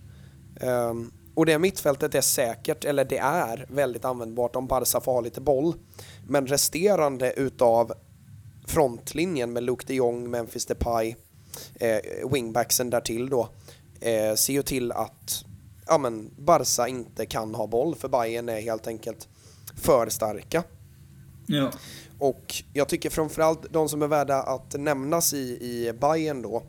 [0.60, 5.20] Ehm, och det mittfältet är säkert, eller det är väldigt användbart om Barca får ha
[5.20, 5.74] lite boll.
[6.26, 7.92] Men resterande utav
[8.66, 11.14] frontlinjen med Luke de Jong, Memphis Depay,
[11.74, 13.48] eh, wingbacksen därtill då,
[14.00, 15.44] eh, ser ju till att
[15.86, 19.28] ja, men Barca inte kan ha boll för Bayern är helt enkelt
[19.76, 20.62] för starka.
[21.46, 21.70] Ja.
[22.18, 26.62] Och jag tycker framförallt de som är värda att nämnas i, i Bayern då,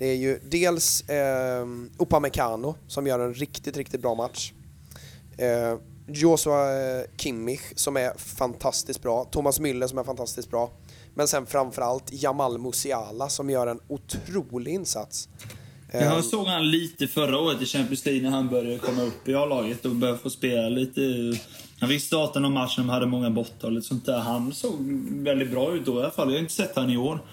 [0.00, 1.66] det är ju dels eh,
[1.98, 4.52] Upamecano som gör en riktigt, riktigt bra match.
[5.38, 9.24] Eh, Joshua eh, Kimmich som är fantastiskt bra.
[9.24, 10.70] Thomas Müller som är fantastiskt bra.
[11.14, 15.28] Men sen framförallt Jamal Musiala som gör en otrolig insats.
[15.92, 19.34] Jag såg han lite förra året i Champions League när han började komma upp i
[19.34, 21.00] A-laget och började få spela lite.
[21.80, 24.18] Han fick starten av matchen, de hade många borta och lite sånt där.
[24.18, 24.76] Han såg
[25.10, 26.28] väldigt bra ut då i alla fall.
[26.28, 27.24] Jag har inte sett han i år.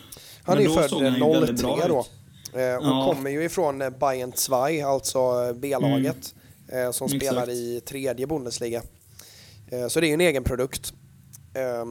[0.44, 2.06] Han är ju född såg han ju väldigt 03 bra då.
[2.54, 3.12] Eh, och Ja.
[3.14, 4.56] kommer ju ifrån eh, Bayern 2,
[4.86, 6.36] alltså eh, B-laget.
[6.72, 7.24] Eh, som Exakt.
[7.26, 8.82] spelar i tredje Bundesliga.
[9.90, 10.94] Så det är ju en egen produkt.
[11.54, 11.86] Eh,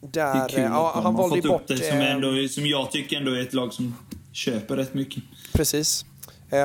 [0.00, 1.68] Det är där, kul ja, han har valde fått bort...
[1.68, 3.94] det som, ändå, som jag tycker ändå är ett lag som
[4.32, 5.22] köper rätt mycket.
[5.52, 6.04] Precis.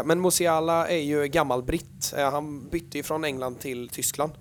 [0.05, 2.13] Men Musiala är ju gammal britt.
[2.17, 4.31] Han bytte ju från England till Tyskland.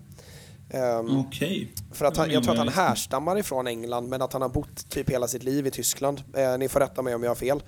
[0.71, 1.73] Ehm, Okej.
[1.93, 4.49] För att han, Ja, jag tror att han härstammar ifrån England men att han har
[4.49, 6.23] bott typ hela sitt liv i Tyskland.
[6.59, 7.63] Ni får rätta mig om jag har fel.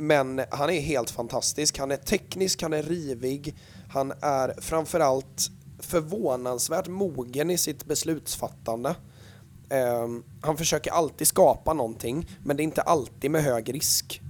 [0.00, 1.78] Men han är helt fantastisk.
[1.78, 3.56] Han är teknisk, han är rivig.
[3.90, 8.94] Han är framförallt förvånansvärt mogen i sitt beslutsfattande.
[9.70, 14.20] Um, han försöker alltid skapa någonting men det är inte alltid med hög risk.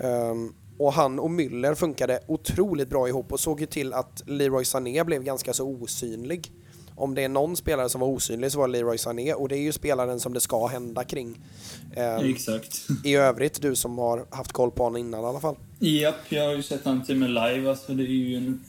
[0.00, 4.64] Um, och han och Müller funkade otroligt bra ihop och såg ju till att Leroy
[4.64, 6.52] Sané blev ganska så osynlig.
[6.96, 9.62] Om det är någon spelare som var osynlig så var Leroy Sané och det är
[9.62, 11.38] ju spelaren som det ska hända kring.
[11.96, 12.86] Ehm, Exakt.
[13.04, 15.56] I övrigt, du som har haft koll på honom innan i alla fall.
[15.78, 17.70] Japp, jag har ju sett han till och med live.
[17.70, 18.64] Alltså, det är ju en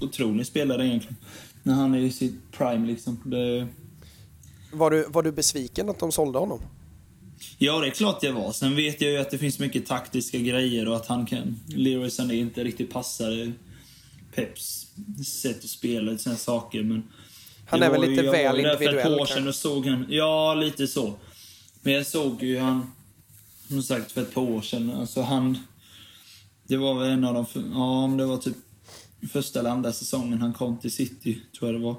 [0.00, 1.16] otrolig spelare egentligen.
[1.62, 3.22] När han är i sitt prime liksom.
[3.24, 3.66] Det...
[4.72, 6.60] Var du, var du besviken att de sålde honom?
[7.58, 8.52] Ja, det är klart jag var.
[8.52, 11.60] Sen vet jag ju att det finns mycket taktiska grejer och att han kan...
[11.66, 13.52] Leroy Sané inte riktigt passar
[14.34, 14.86] Peps
[15.42, 17.02] sätt att spela och sådana saker, men...
[17.66, 19.54] Han är väl ju- lite jag väl ju där för individuell, ett år sedan och
[19.54, 20.06] såg han...
[20.08, 21.14] Ja, lite så.
[21.82, 22.92] Men jag såg ju han...
[23.68, 24.90] Som sagt, för ett par år sedan.
[24.90, 25.58] Alltså han...
[26.62, 27.46] Det var väl en av de...
[27.74, 28.56] Ja, om det var typ
[29.32, 31.96] första eller andra säsongen han kom till City, tror jag det var.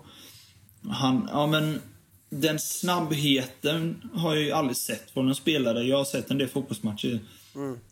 [0.90, 1.30] Han...
[1.32, 1.82] Ja, men...
[2.30, 5.84] Den snabbheten har jag ju aldrig sett från en spelare.
[5.84, 7.20] Jag har sett en del fotbollsmatcher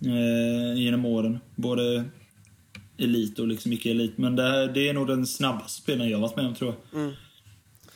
[0.02, 1.40] eh, genom åren.
[1.56, 2.04] Både
[2.98, 4.18] elit och liksom icke-elit.
[4.18, 7.14] Men det, det är nog den snabbaste spelaren jag har varit med om, tror jag.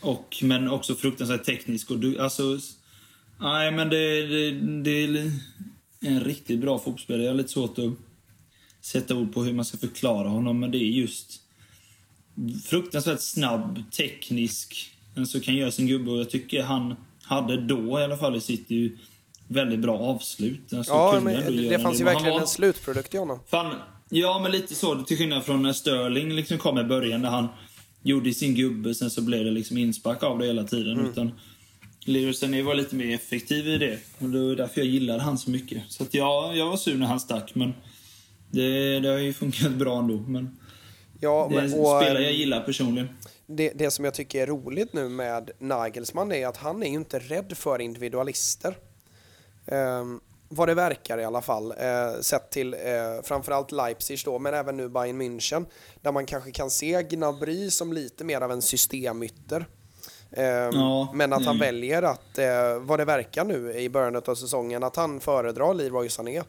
[0.02, 1.92] Och, men också fruktansvärt teknisk.
[1.92, 2.60] Och du, alltså,
[3.40, 4.52] nej, men det, det,
[4.84, 5.32] det är
[6.00, 7.24] en riktigt bra fotbollsspelare.
[7.24, 7.92] Jag har lite svårt att
[8.82, 11.42] sätta ord på hur man ska förklara honom, men det är just
[12.66, 16.12] fruktansvärt snabb, teknisk, men så kan göra sin gubbe.
[16.12, 18.92] Och jag tycker han hade då i alla fall i City
[19.48, 20.74] väldigt bra avslut.
[20.74, 23.40] Alltså, Ja, men det, det fanns ju Men han verkligen var- en slutprodukt i honom.
[23.48, 23.76] Fan,
[24.10, 25.02] ja, men lite så.
[25.04, 27.48] Till skillnad från när Sterling liksom kom i början, där han
[28.04, 31.00] gjorde sin gubbe, sen så blev det liksom inspark av det hela tiden.
[31.00, 31.32] Utan
[32.06, 34.00] Leroy Sané var lite mer effektiv i det.
[34.20, 35.84] Och det var därför jag gillade han så mycket.
[35.90, 37.74] Så att ja, jag var sur när han stack, men
[38.52, 40.18] det, det har ju funkat bra ändå.
[40.18, 40.60] Men
[41.22, 43.10] Ja, det är men, och, spelare jag gillar personligen.
[43.48, 46.94] det, det som jag tycker är roligt nu med Nagelsmann är att han är ju
[46.94, 48.78] inte rädd för individualister.
[49.66, 51.72] Um, vad det verkar i alla fall.
[51.72, 52.80] Uh, sett till uh,
[53.24, 55.66] framförallt Leipzig då, men även nu Bayern München.
[56.02, 59.66] Där man kanske kan se Gnabry som lite mer av en systemytter.
[60.32, 61.68] Ehm, Ja, men att han mm.
[61.68, 66.10] väljer att, uh, vad det verkar nu i början av säsongen, att han föredrar Leroy
[66.10, 66.44] Sané.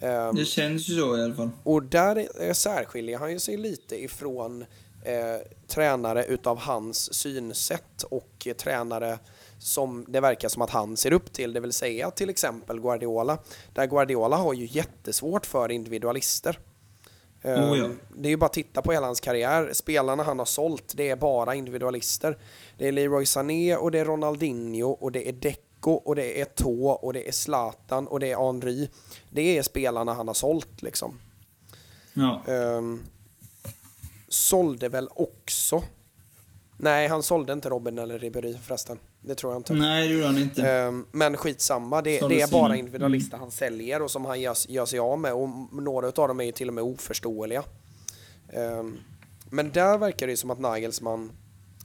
[0.00, 1.50] Ehm, Det känns ju så i alla fall.
[1.62, 4.64] och där eh, särskiljer han ju sig lite ifrån
[5.04, 9.18] eh, tränare utav hans synsätt och eh, tränare
[9.64, 13.38] som det verkar som att han ser upp till, det vill säga till exempel Guardiola.
[13.72, 16.58] Där Guardiola har ju jättesvårt för individualister.
[17.44, 17.88] Oh ja.
[18.16, 19.70] Det är ju bara att titta på hela hans karriär.
[19.72, 22.38] Spelarna han har sålt, det är bara individualister.
[22.78, 26.44] Det är Leroy Sané och det är Ronaldinho och det är Deco och det är
[26.44, 28.88] Eto'o och det är Zlatan och det är Henry.
[29.30, 31.20] Det är spelarna han har sålt liksom.
[32.14, 32.42] Ja.
[32.46, 33.02] Um,
[34.28, 35.82] sålde väl också...
[36.76, 38.98] Nej, han sålde inte Robin eller Ribéry förresten.
[39.20, 39.72] Det tror jag inte.
[39.72, 40.68] Nej, det gjorde han inte.
[40.68, 44.86] Ehm, men skitsamma, det, det är bara individualister han säljer och som han gör, gör
[44.86, 45.32] sig av med.
[45.32, 47.64] Och några av dem är ju till och med oförståeliga.
[48.52, 48.98] Ehm,
[49.50, 51.32] men där verkar det ju som att Nagelsmann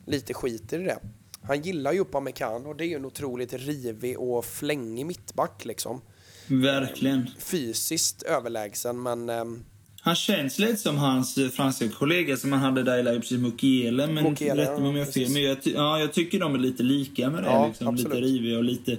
[0.05, 0.99] lite skiter i det.
[1.41, 6.01] Han gillar ju Upamecano och det är ju en otroligt rivig och flängig mittback liksom.
[6.47, 7.27] Verkligen.
[7.39, 9.63] Fysiskt överlägsen men ehm,
[10.01, 14.07] Han känns lite som hans eh, franska kollega som han hade där i Leipzig, Mukiele.
[14.07, 15.29] Men Mukiele, rätta mig om jag har fel.
[15.31, 17.49] Men jag, ja, jag tycker de är lite lika med det.
[17.49, 17.87] Ja, liksom.
[17.87, 18.13] absolut.
[18.13, 18.97] Lite riviga och lite,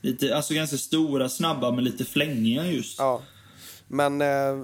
[0.00, 0.36] lite...
[0.36, 2.98] Alltså ganska stora, snabba, men lite flängiga just.
[2.98, 3.22] Ja.
[3.88, 4.58] Men eh,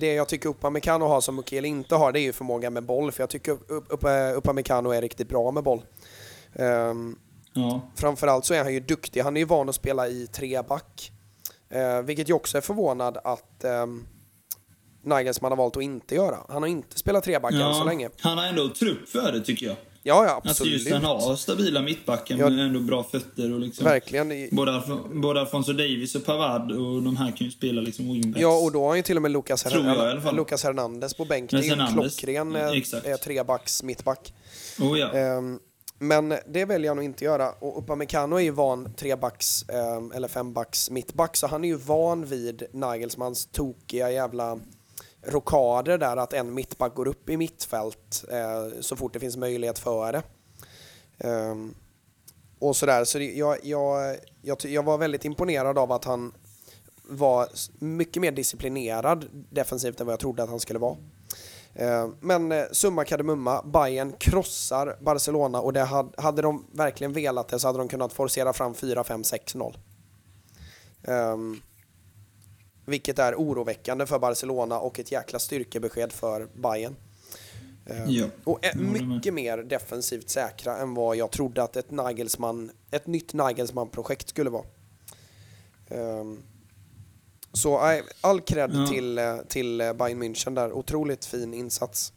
[0.00, 3.12] det jag tycker Upamecano har som Mukiele inte har, det är ju förmåga med boll.
[3.12, 4.04] För jag tycker Up-
[4.36, 5.82] Upamecano är riktigt bra med boll.
[6.54, 7.18] Um,
[7.52, 7.90] Ja.
[7.96, 9.20] framförallt så är han ju duktig.
[9.20, 11.12] Han är ju van att spela i treback.
[11.74, 14.06] Uh, vilket ju också är förvånad att um,
[15.08, 16.36] Nagelsmann har valt att inte göra.
[16.48, 18.10] Han har inte spelat treback än så länge.
[18.20, 19.76] Han har ändå trupp för det, tycker jag.
[20.02, 20.72] Ja, ja, Alltså absolut.
[20.72, 22.50] just han har stabila mittbackar Ja.
[22.50, 23.84] med ändå bra fötter och liksom...
[23.84, 24.48] Verkligen.
[24.52, 24.82] Både,
[25.14, 28.40] både Alfonso Davis och Pavard och de här kan ju spela liksom wingbacks.
[28.42, 30.32] Ja, och då har han ju till och med Lucas, Her-.
[30.36, 31.50] Lucas Hernandez på bänk.
[31.50, 34.34] Det är Men en klockren ja, eh, eh, trebacks mittback.
[34.80, 35.12] Oh, ja.
[35.12, 35.58] Ehm,
[35.98, 37.50] men det väljer han att inte göra.
[37.50, 42.24] Och Upamecano är ju van trebacks ehm, eller fembacks mittback, så han är ju van
[42.24, 44.58] vid Nagelsmans tokiga jävla
[45.22, 49.78] rokader där att en mittback går upp i mittfält eh, så fort det finns möjlighet
[49.78, 50.22] för det.
[51.28, 51.74] Um,
[52.58, 56.32] och sådär, så det, jag, jag, jag, jag var väldigt imponerad av att han
[57.02, 60.96] var mycket mer disciplinerad defensivt än vad jag trodde att han skulle vara.
[61.74, 67.48] Ehm, men eh, summa kardemumma, Bayern krossar Barcelona och det hade, hade de verkligen velat
[67.48, 69.74] det så hade de kunnat forcera fram 4-5-6-0.
[71.02, 71.60] Um,
[72.88, 76.96] vilket är oroväckande för Barcelona och ett jäkla styrkebesked för Bayern.
[77.86, 83.06] Eh, Ja, och mycket mer defensivt säkra än vad jag trodde att ett, Nagelsmann, ett
[83.06, 84.64] nytt Nagelsmann-projekt skulle vara.
[85.88, 86.42] Ehm,
[87.52, 88.86] så nej, all cred Ja.
[88.86, 90.72] till, eh, till eh, Bayern München där.
[90.72, 92.12] Otroligt fin insats.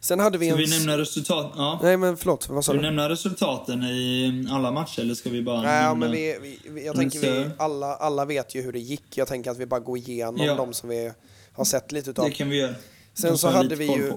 [0.00, 0.58] Sen hade vi Ska en...
[0.64, 1.52] vi nämna resultat?
[1.56, 1.80] Ja.
[1.82, 2.84] Nej men förlåt, vad sa Ska vi du?
[2.86, 5.94] nämna resultaten i alla matcher eller ska vi bara Nej, nämna...
[5.94, 9.16] men vi, vi, vi, jag tänker vi, alla, alla vet ju hur det gick.
[9.18, 10.54] Jag tänker att vi bara går igenom Ja.
[10.54, 11.12] de som vi
[11.52, 12.24] har sett lite utav.
[12.24, 12.74] Det kan vi göra.
[13.14, 14.08] Sen så hade vi ju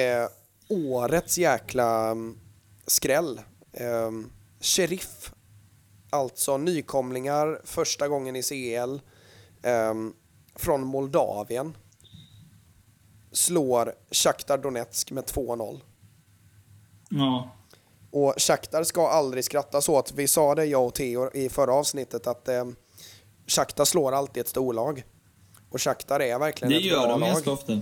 [0.00, 0.28] eh,
[0.68, 2.38] årets jäkla mm,
[2.86, 3.40] skräll.
[3.72, 4.10] Eh,
[4.60, 5.32] Sheriff,
[6.10, 8.94] alltså nykomlingar första gången i CL
[9.62, 9.94] eh,
[10.56, 11.74] från Moldavien.
[13.32, 15.80] Slår Shakhtar Donetsk med 2-0.
[17.10, 17.50] Ja.
[18.10, 21.72] Och Shakhtar ska aldrig skratta så att vi sa det jag och Theo i förra
[21.74, 22.64] avsnittet att eh,
[23.46, 25.02] Shakhtar slår alltid ett storlag.
[25.70, 27.28] Och Shakhtar är verkligen Det ett gör bra de lag.
[27.28, 27.72] ganska ofta.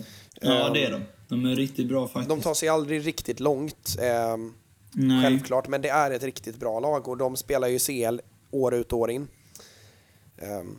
[0.40, 1.02] Ja, Ehm, det är de.
[1.28, 2.28] De är riktigt bra faktiskt.
[2.28, 4.37] De tar sig aldrig riktigt långt, eh,
[4.92, 5.22] Nej.
[5.22, 8.92] självklart, men det är ett riktigt bra lag och de spelar ju CL år ut
[8.92, 9.28] och år in.
[10.38, 10.78] Ehm,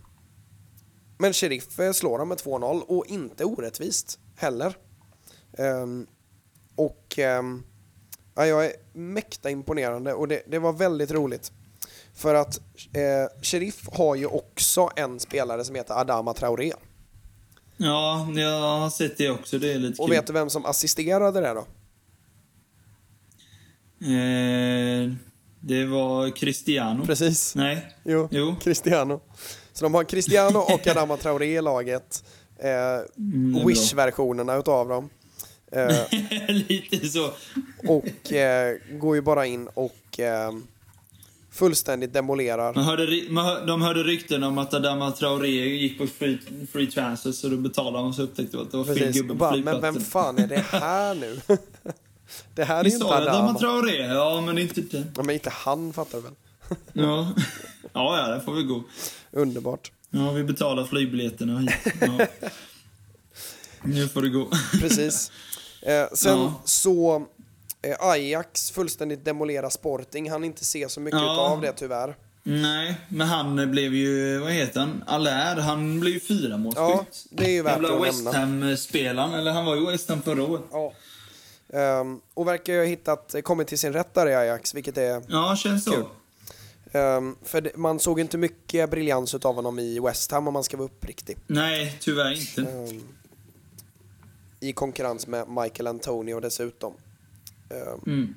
[1.17, 4.75] men Sheriff eh, slår dem med 2-0 och inte orättvist heller.
[5.57, 6.07] Ehm,
[6.75, 7.63] och ehm,
[8.35, 11.51] ja, jag är mäkta imponerande och det, det var väldigt roligt.
[12.13, 12.57] För att
[12.93, 16.73] eh, Sheriff har ju också en spelare som heter Adama Traoré.
[17.77, 19.59] Ja, jag har sett det också.
[19.59, 20.15] Det är lite Och kul.
[20.15, 21.65] vet du vem som assisterade det då?
[24.05, 25.13] Eh,
[25.59, 27.05] det var Cristiano.
[27.05, 27.55] Precis.
[27.55, 27.95] Nej.
[28.03, 28.55] Jo, Jo.
[28.61, 29.21] Cristiano.
[29.73, 32.23] Så de har Cristiano och Adama Traoré i laget.
[32.61, 32.69] Eh,
[33.17, 35.09] Mm, Wish-versionerna utav dem.
[35.71, 35.95] Eh,
[36.69, 37.31] lite så.
[37.87, 40.51] och eh, går ju bara in och eh,
[41.51, 42.73] fullständigt demolerar.
[42.73, 46.39] Man hörde, man hör, de hörde rykten om att Adama Traoré gick på free,
[46.71, 49.35] free transfer, så då betalade de så upptäckte de att det var fel gubbe på
[49.35, 49.93] Bara, men flygplatsen.
[49.93, 51.39] vem fan är det här nu?
[52.55, 53.59] det här är Vi ju inte Adama Adama.
[53.59, 55.03] Traoré, ja men inte det.
[55.15, 56.33] Ja, men inte han fattar du väl?
[56.93, 57.29] Ja.
[57.93, 58.83] ja, ja, det får vi gå.
[59.31, 59.91] Underbart.
[60.09, 61.71] Ja, vi betalar flygbiljetterna hit.
[62.01, 62.25] Ja.
[63.83, 64.49] Nu får det gå.
[64.79, 65.31] Precis.
[65.81, 66.61] Eh, sen Ja.
[66.65, 67.25] så
[67.81, 70.31] eh, Ajax fullständigt demolerar Sporting.
[70.31, 71.33] Han inte se så mycket Ja.
[71.33, 72.15] utav det tyvärr.
[72.43, 75.03] Nej, men han blev ju, vad heter han?
[75.07, 78.33] Allaire, han blev ju fyra Ja, det är ju värt Jävla att West.
[78.33, 80.63] Ham-spelaren, eller han var ju West Ham förra året.
[80.71, 80.93] Ja.
[81.79, 85.23] Ehm, och verkar ju ha hittat, kommit till sin rätt där i Ajax, vilket är...
[85.27, 86.09] Ja, känns så.
[86.91, 90.63] Ehm, för det, man såg inte mycket briljans utav honom i West Ham om man
[90.63, 91.37] ska vara uppriktig.
[91.47, 92.71] Nej, tyvärr inte.
[92.71, 93.01] Ehm,
[94.59, 96.93] I konkurrens med Michael Antonio dessutom.
[97.69, 98.35] Ehm, Mm.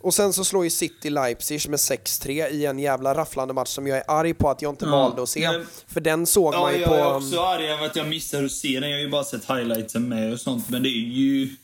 [0.00, 3.86] och sen så slår ju City Leipzig med 6-3 i en jävla rafflande match som
[3.86, 5.40] jag är arg på att jag inte Ja, valde att se.
[5.40, 6.94] jag- För den såg Ja, man ju jag på...
[6.94, 8.90] är också arg över att jag missade att se den.
[8.90, 10.70] Jag har ju bara sett highlightsen med och sånt.
[10.70, 11.56] Men det är ju...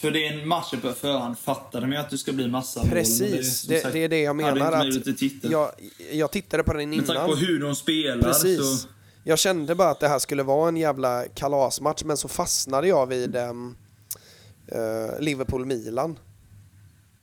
[0.00, 2.80] För det är en match på förhand fattade man ju att det ska bli massa
[2.80, 2.90] mål.
[2.90, 4.72] Precis, som det, sagt, det är det jag menar.
[4.72, 5.70] Att jag,
[6.12, 7.30] jag tittade på den Med tanke innan.
[7.30, 8.82] på hur de spelar Precis.
[8.82, 8.88] så...
[9.24, 13.06] Jag kände bara att det här skulle vara en jävla kalasmatch, men så fastnade jag
[13.06, 13.76] vid ehm,
[14.66, 16.18] eh, Liverpool-Milan.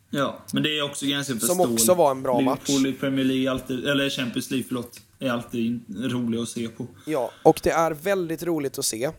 [0.09, 1.73] Ja, men det är också ganska Som förståeligt.
[1.73, 5.79] också var en bra Liverpool i Premier League, alltid, eller Champions League, förlåt, är alltid
[6.11, 6.88] rolig att se på.
[7.05, 9.11] Ja, och det är väldigt roligt att se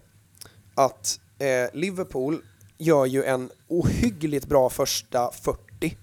[0.74, 2.42] att eh, Liverpool
[2.78, 5.96] gör ju en ohyggligt bra första 40.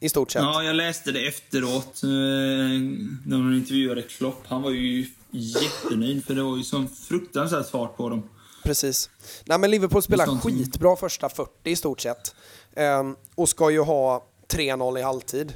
[0.00, 0.42] I stort sett.
[0.42, 4.42] Ja, jag läste det efteråt, eh, när de intervjuade Klopp.
[4.46, 8.28] Han var ju jättenöjd, för det var ju sån fruktansvärt fart på dem.
[8.64, 9.10] Precis.
[9.44, 12.34] Nej men Liverpool spelar skitbra första 40 i stort sett.
[12.76, 15.52] Ehm, och ska ju ha 3-0 i halvtid.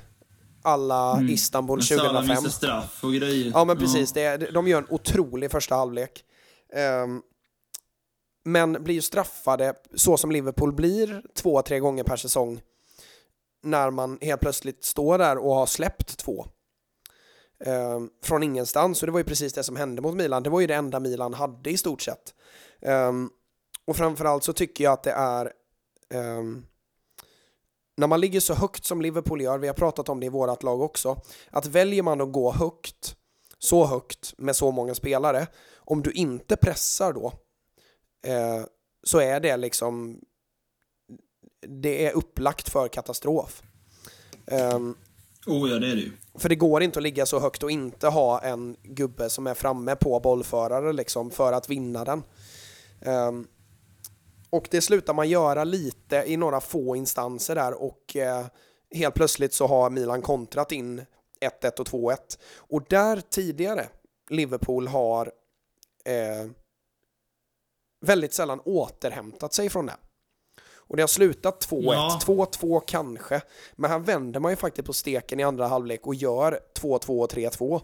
[0.63, 2.29] Alla Istanbul Men Salah 2005.
[2.45, 3.51] missar straff och grejer.
[3.55, 6.25] Ja men precis, det, är- de gör en otrolig första halvlek.
[6.77, 7.23] Ehm,
[8.45, 12.61] men blir ju straffade så som Liverpool blir två, tre gånger per säsong.
[13.63, 16.47] när man helt plötsligt står där och har släppt två.
[17.65, 20.43] Eh, från ingenstans, och det var ju precis det som hände mot Milan.
[20.43, 22.35] Det var ju det enda Milan hade i stort sett.
[22.81, 23.13] Eh,
[23.85, 25.53] och framförallt så tycker jag att det är
[26.15, 26.43] eh,
[27.97, 30.63] när man ligger så högt som Liverpool gör, vi har pratat om det i vårt
[30.63, 33.17] lag också, att väljer man att gå högt,
[33.59, 37.33] så högt med så många spelare, om du inte pressar då,
[38.23, 38.65] eh,
[39.03, 40.21] så är det liksom,
[41.67, 43.63] det är upplagt för katastrof.
[44.47, 44.97] Um,
[45.47, 46.13] Oh ja, det är det ju.
[46.35, 49.55] för det går inte att ligga så högt och inte ha en gubbe som är
[49.55, 52.23] framme på bollförare liksom för att vinna den.
[53.01, 53.47] Ehm,
[54.51, 58.47] och det slutar man göra lite i några få instanser där och eh,
[58.95, 61.03] helt plötsligt så har Milan kontrat in
[61.63, 62.17] 1-1 och 2-1.
[62.57, 63.89] Och där tidigare
[64.31, 65.33] Liverpool har
[66.05, 66.51] eh,
[68.01, 69.97] väldigt sällan återhämtat sig från det.
[70.77, 72.21] Och det har slutat 2-1, Ja.
[72.27, 73.41] 2-2 kanske.
[73.77, 77.31] Men här vänder man ju faktiskt på steken i andra halvlek och gör 2-2 och
[77.33, 77.81] 3-2.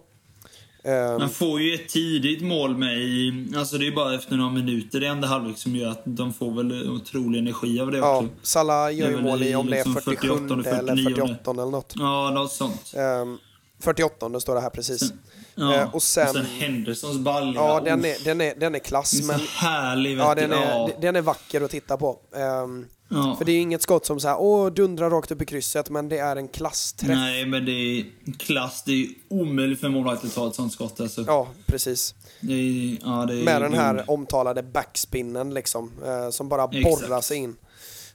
[0.83, 3.47] Ehm, Man får ju ett tidigt mål med i...
[3.57, 6.51] Alltså det är bara efter några minuter i andra halvlek som gör att de får
[6.51, 8.29] väl otrolig energi av det ja, också.
[8.41, 11.15] Salah gör ju mål i om det är liksom 47 48, eller 49.
[11.15, 11.93] 48 eller något.
[11.95, 12.93] Ja, något sånt.
[12.95, 13.37] Ehm,
[13.79, 15.13] 48 står det här precis.
[15.55, 15.75] Ja.
[15.75, 17.61] Eh, och sen- Hendersons balja.
[17.61, 20.17] Ja, den är, den är, den är klass, det är så men härlig.
[20.17, 20.89] ja, den, är, ja.
[21.01, 22.19] den är vacker att titta på.
[22.35, 23.35] Ehm, Ja.
[23.37, 26.09] För det är inget skott som så här, åh, dundrar rakt upp i krysset, men
[26.09, 27.09] det är en klassträff.
[27.09, 28.05] Nej, men det är
[28.39, 28.83] klass.
[28.85, 30.99] Det är omöjligt för målvakten att ta ett sånt skott.
[30.99, 31.23] Alltså.
[31.27, 32.15] Ja, precis.
[32.41, 34.05] Det är, ja, det är Med den här guld.
[34.09, 37.55] omtalade backspinnen liksom, eh, som bara borrar sig in.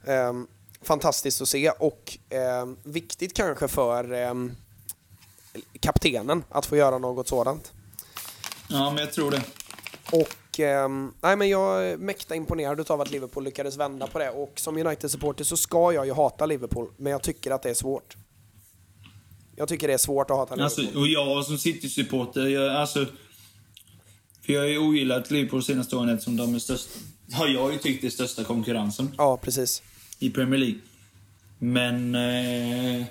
[0.06, 0.46] Ehm,
[0.82, 4.52] fantastiskt att se och ehm, viktigt kanske för ehm,
[5.80, 7.72] kaptenen att få göra något sådant.
[8.68, 9.42] Ja, men jag tror det.
[10.12, 14.30] Och ehm, nej, men jag är mäkta imponerad av att Liverpool lyckades vända på det
[14.30, 17.74] och som United-supporter så ska jag ju hata Liverpool, men jag tycker att det är
[17.74, 18.16] svårt.
[19.56, 20.84] Jag tycker det är svårt att hata Liverpool.
[20.84, 23.06] Alltså, och jag som City-supporter, jag, alltså...
[24.42, 26.88] För jag har ju ogillat Liverpool senaste åren eftersom de är störst...
[27.32, 29.82] Har jag ju tyckt är största konkurrensen Ja, precis.
[30.18, 30.78] i Premier League.
[31.58, 32.14] Men...
[32.14, 33.06] Eh,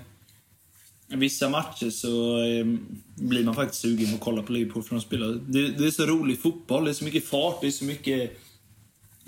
[1.19, 2.65] vissa matcher så eh,
[3.15, 5.27] blir man faktiskt sugen på att kolla på Liverpool för de spelar.
[5.27, 8.31] Det, det är så rolig fotboll, det är så mycket fart, det är så mycket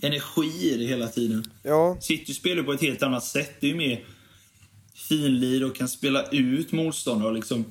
[0.02, 1.52] energi i det hela tiden.
[1.64, 3.52] Ja, City spelar på ett helt annat sätt.
[3.60, 4.06] Det är ju mer
[4.94, 7.34] finlir och kan spela ut motståndare.
[7.34, 7.66] Liksom,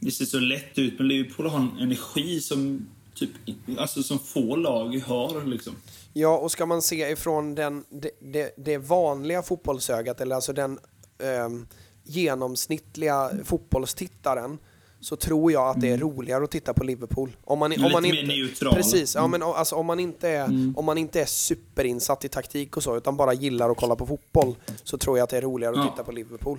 [0.00, 3.30] det ser så lätt ut, men Liverpool har en energi som, typ,
[3.78, 5.44] alltså, som få lag har.
[5.44, 5.74] Liksom.
[6.12, 10.78] Ja, och ska man se ifrån den, det, det, det vanliga fotbollsögat, eller alltså den
[11.22, 11.66] ehm,
[12.08, 14.58] genomsnittliga fotbollstittaren,
[15.00, 17.36] så tror jag att det är roligare att titta på Liverpool.
[17.44, 17.84] Om man, Mm.
[17.86, 18.72] om man inte, neutral.
[18.72, 18.82] Mm.
[18.82, 20.44] Precis, ja, men alltså, om, man inte är,
[20.76, 24.06] om man inte är superinsatt i taktik och så, utan bara gillar att kolla på
[24.06, 24.54] fotboll,
[24.84, 25.90] så tror jag att det är roligare att Ja.
[25.90, 26.58] titta på Liverpool.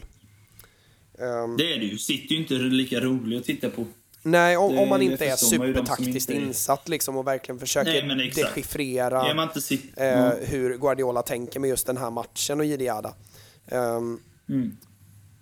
[1.19, 1.97] Ehm, Det är det ju.
[1.97, 3.85] City är inte lika roligt att titta på.
[4.23, 8.05] nej, om, det- om man inte är supertaktiskt inte är- insatt liksom, och verkligen försöker
[8.15, 10.33] Nej, dechiffrera eh, Ja.
[10.41, 13.13] hur Guardiola tänker med just den här matchen och jidi jada.
[13.67, 14.19] Ehm,
[14.49, 14.77] Mm.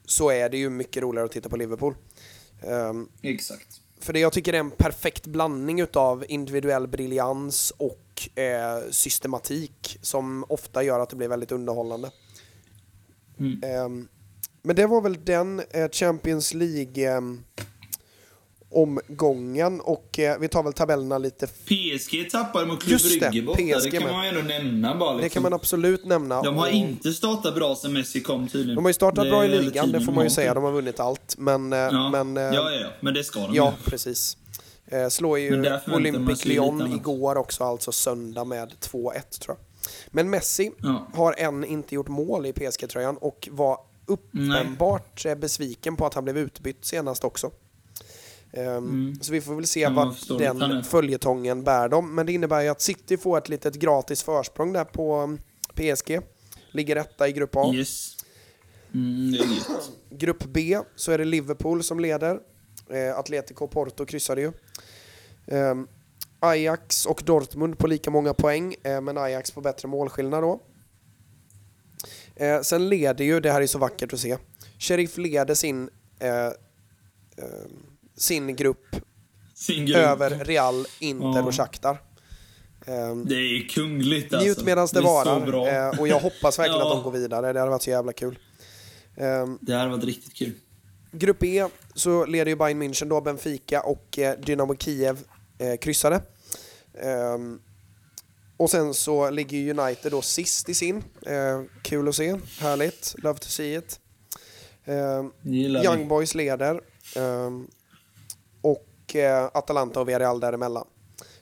[0.08, 1.96] Så är det ju mycket roligare att titta på Liverpool.
[2.62, 3.82] Ehm, Exakt.
[4.00, 10.46] för det jag tycker är en perfekt blandning utav individuell briljans och eh, systematik som
[10.50, 12.12] ofta gör att det blir väldigt underhållande.
[13.40, 13.64] Mm.
[13.64, 14.08] Ehm,
[14.62, 17.44] men det var väl den eh, Champions League ehm,
[18.72, 21.48] omgången och eh, vi tar väl tabellerna lite.
[21.48, 23.58] PSG tappade mot det, Brygge borta.
[23.58, 25.10] PSG Det kan man ju ändå nämna bara.
[25.14, 25.22] Liksom.
[25.24, 26.42] Det kan man absolut nämna.
[26.42, 28.76] De har Och- inte startat bra sen Messi kom tydligen.
[28.76, 30.54] De har ju startat Det bra i ligan, det får man ju säga.
[30.54, 31.36] De har vunnit allt.
[31.38, 32.10] Men, eh, Ja.
[32.10, 32.88] men eh, ja, ja, ja.
[33.00, 33.90] Men det ska de ja, ju.
[33.92, 34.38] precis.
[34.88, 39.88] Eh, slår ju Olympic Lyon igår också, alltså söndag med 2-1 tror jag.
[40.12, 41.08] Men Messi Ja.
[41.14, 46.24] har än inte gjort mål i PSG-tröjan och var uppenbart eh, besviken på att han
[46.24, 47.52] blev utbytt senast också.
[48.54, 49.96] Ehm, Så vi får väl se Mm.
[49.96, 52.16] Vart den följetongen bär dem.
[52.16, 55.40] Men det innebär ju att City får ett litet gratis försprång där på mm,
[55.74, 56.20] PSG.
[56.72, 57.74] Ligger etta i Grupp A.
[57.74, 58.18] Yes.
[58.94, 59.92] Mm, det är gött.
[60.10, 62.40] Grupp B så är det Liverpool som leder.
[62.90, 64.52] Eh, Atletico Porto kryssade ju.
[65.48, 65.88] Ehm,
[66.40, 70.62] Ajax och Dortmund på lika många poäng, eh, men Ajax på bättre målskillnad då.
[72.36, 74.38] Eh, sen leder ju, det här är så vackert att se,
[74.80, 75.90] Sheriff leder sin,
[76.20, 76.54] eh, eh,
[78.18, 78.96] sin grupp
[79.54, 79.98] Sin grupp.
[79.98, 81.44] över Real, Inter Ja.
[81.44, 82.02] och Shakhtar.
[82.86, 84.46] Ehm, Det är kungligt alltså.
[84.48, 85.24] Njut medan det, bra.
[85.24, 86.88] varar eh, och jag hoppas verkligen Ja.
[86.88, 88.40] att de går vidare, det hade varit så jävla kul.
[89.18, 90.52] Ehm, Det har varit riktigt kul.
[91.12, 95.18] Grupp E så leder ju Bayern München då, Benfica och eh, Dynamo Kiev
[95.60, 96.22] eh, kryssade.
[97.02, 97.60] Ehm,
[98.58, 101.04] och sen så ligger United då sist i sin.
[101.82, 104.00] Kul att se, härligt, love to see it.
[104.86, 105.32] Det
[105.84, 106.08] Young.
[106.08, 106.82] Boys leder.
[109.10, 110.88] Och eh, Atalanta och Villarreal däremellan.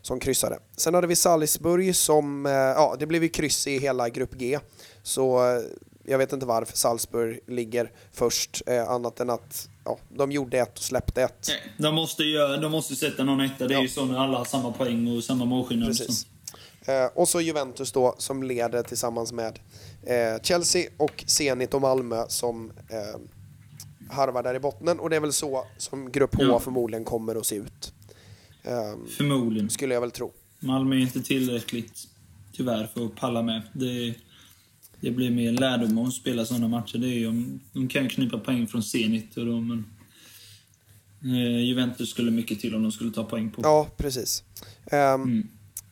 [0.01, 0.59] Som kryssade.
[0.77, 4.59] Sen hade vi Salzburg som, eh, ja det blev ju kryss i hela grupp G.
[5.03, 5.61] Så eh,
[6.05, 10.77] jag vet inte varför Salzburg ligger först, eh, annat än att ja, de gjorde ett
[10.77, 11.47] och släppte ett.
[11.77, 13.67] De måste, göra, de måste sätta någon etta.
[13.67, 13.81] Det är Ja.
[13.81, 15.89] ju så när alla har samma poäng och samma målskillnad.
[15.89, 16.27] och Precis.
[16.85, 16.91] så.
[16.91, 19.59] Eh, och så Juventus då som leder tillsammans med
[20.03, 22.71] eh, Chelsea och Zenit och Malmö som
[24.09, 24.99] harvar där i botten.
[24.99, 26.59] Och det är väl så som Grupp H Ja.
[26.59, 27.93] förmodligen kommer att se ut.
[28.63, 28.71] Eh,
[29.17, 29.69] Förmodligen.
[29.69, 30.31] skulle jag väl tro.
[30.59, 32.07] Malmö är inte tillräckligt,
[32.53, 33.61] tyvärr, för att palla med.
[33.73, 34.13] Det,
[34.99, 36.97] det blir mer lärdom att spela sådana matcher.
[36.97, 39.85] Det är ju de kan knipa poäng från Zenit och de, men,
[41.35, 43.61] eh, Juventus skulle mycket till om de skulle ta poäng på.
[43.63, 44.43] Ja, precis.
[44.91, 45.47] Ehm, Mm.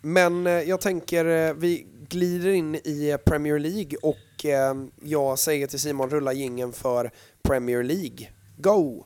[0.06, 5.68] Men eh, jag tänker, eh, vi glider in i Premier League och eh, jag säger
[5.68, 7.12] till Simon, rulla gingen för
[7.44, 8.30] Premier League.
[8.58, 9.06] Go!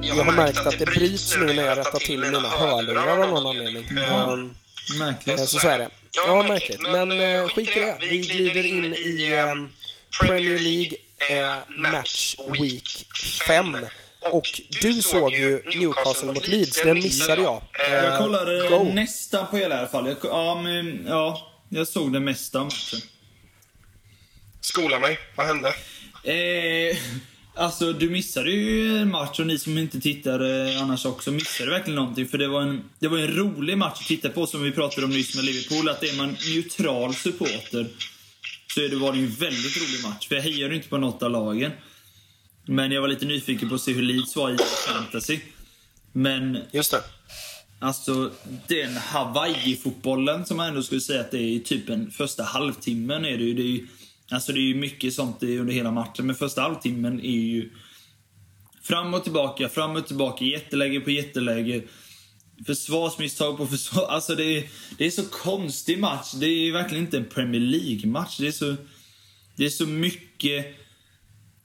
[0.00, 3.46] Jag har märkt att det bryts nu när jag rättar till mina hörlurar av någon
[3.46, 3.84] anledning.
[3.96, 4.38] Ja.
[4.98, 5.38] Märkligt.
[5.38, 5.88] Eh, Så så är det.
[6.12, 6.80] Ja, märkligt.
[6.82, 7.96] Men eh, skit i det.
[8.00, 9.54] Vi glider in i eh,
[10.26, 10.96] Premier League
[11.30, 13.06] eh, Match Week
[13.46, 13.76] 5.
[14.20, 14.46] Och
[14.80, 17.62] du såg ju Newcastle mot Leeds, den missade jag.
[17.88, 18.84] Eh, Jag kollade go.
[18.84, 20.06] nästan på hela i alla fall.
[20.08, 23.00] Jag, ja, men, ja, jag såg det mesta matchen.
[24.60, 25.18] Skola mig.
[25.36, 25.68] Vad hände?
[26.24, 26.96] Eh,
[27.58, 31.70] alltså, du missade ju en match och ni som inte tittar eh, annars också missade
[31.70, 32.28] verkligen någonting.
[32.28, 35.06] För det var, en, det var en rolig match att titta på som vi pratade
[35.06, 35.88] om nyss med Liverpool.
[35.88, 37.88] Att är man neutral supporter
[38.74, 40.28] så är det, var det ju en väldigt rolig match.
[40.28, 41.72] För jag hejade inte på något av lagen.
[42.66, 44.56] Men jag var lite nyfiken på att se hur Leeds var i
[44.86, 45.40] fantasy.
[46.12, 47.00] Men Just det.
[47.80, 48.30] Alltså,
[48.66, 53.38] den Hawaii-fotbollen som man ändå skulle säga att det är typ en första halvtimmen är
[53.38, 53.54] det ju.
[53.54, 53.86] Det är ju
[54.30, 57.70] alltså det är ju mycket sånt under hela matchen, men första halvtimmen är ju
[58.82, 61.82] fram och tillbaka, fram och tillbaka, jätteläge på jätteläge.
[62.66, 64.06] Försvarsmisstag på försvar.
[64.08, 64.68] Alltså det är,
[64.98, 66.32] det är så konstig match.
[66.32, 68.36] Det är verkligen inte en Premier League-match.
[68.38, 68.76] Det är så,
[69.56, 70.66] det är så mycket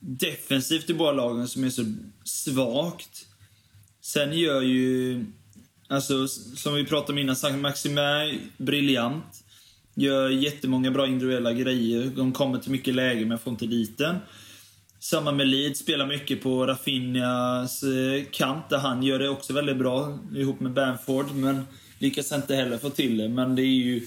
[0.00, 1.84] defensivt i båda lagen som är så
[2.24, 3.26] svagt.
[4.00, 5.24] Sen gör ju,
[5.88, 9.43] alltså som vi pratade om innan, sagt, Maxime briljant.
[9.94, 12.10] Gör jättemånga bra individuella grejer.
[12.16, 14.16] De kommer till mycket läge men får inte dit den.
[14.98, 19.76] Samma med Leeds, spelar mycket på Rafinhas eh, kant där han gör det också väldigt
[19.76, 21.66] bra ihop med Bamford men
[21.98, 23.28] lyckas inte heller få till det.
[23.28, 24.06] Men det är ju...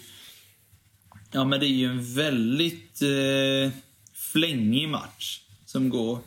[1.32, 3.72] Ja men det är ju en väldigt eh,
[4.14, 6.20] flängig match som går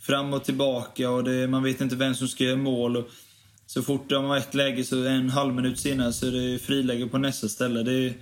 [0.00, 2.96] fram och tillbaka och det, man vet inte vem som ska göra mål.
[2.96, 3.10] Och
[3.66, 7.06] så fort de har ett läge så en halv minut senare så är det friläge
[7.06, 7.82] på nästa ställe.
[7.82, 8.14] Det,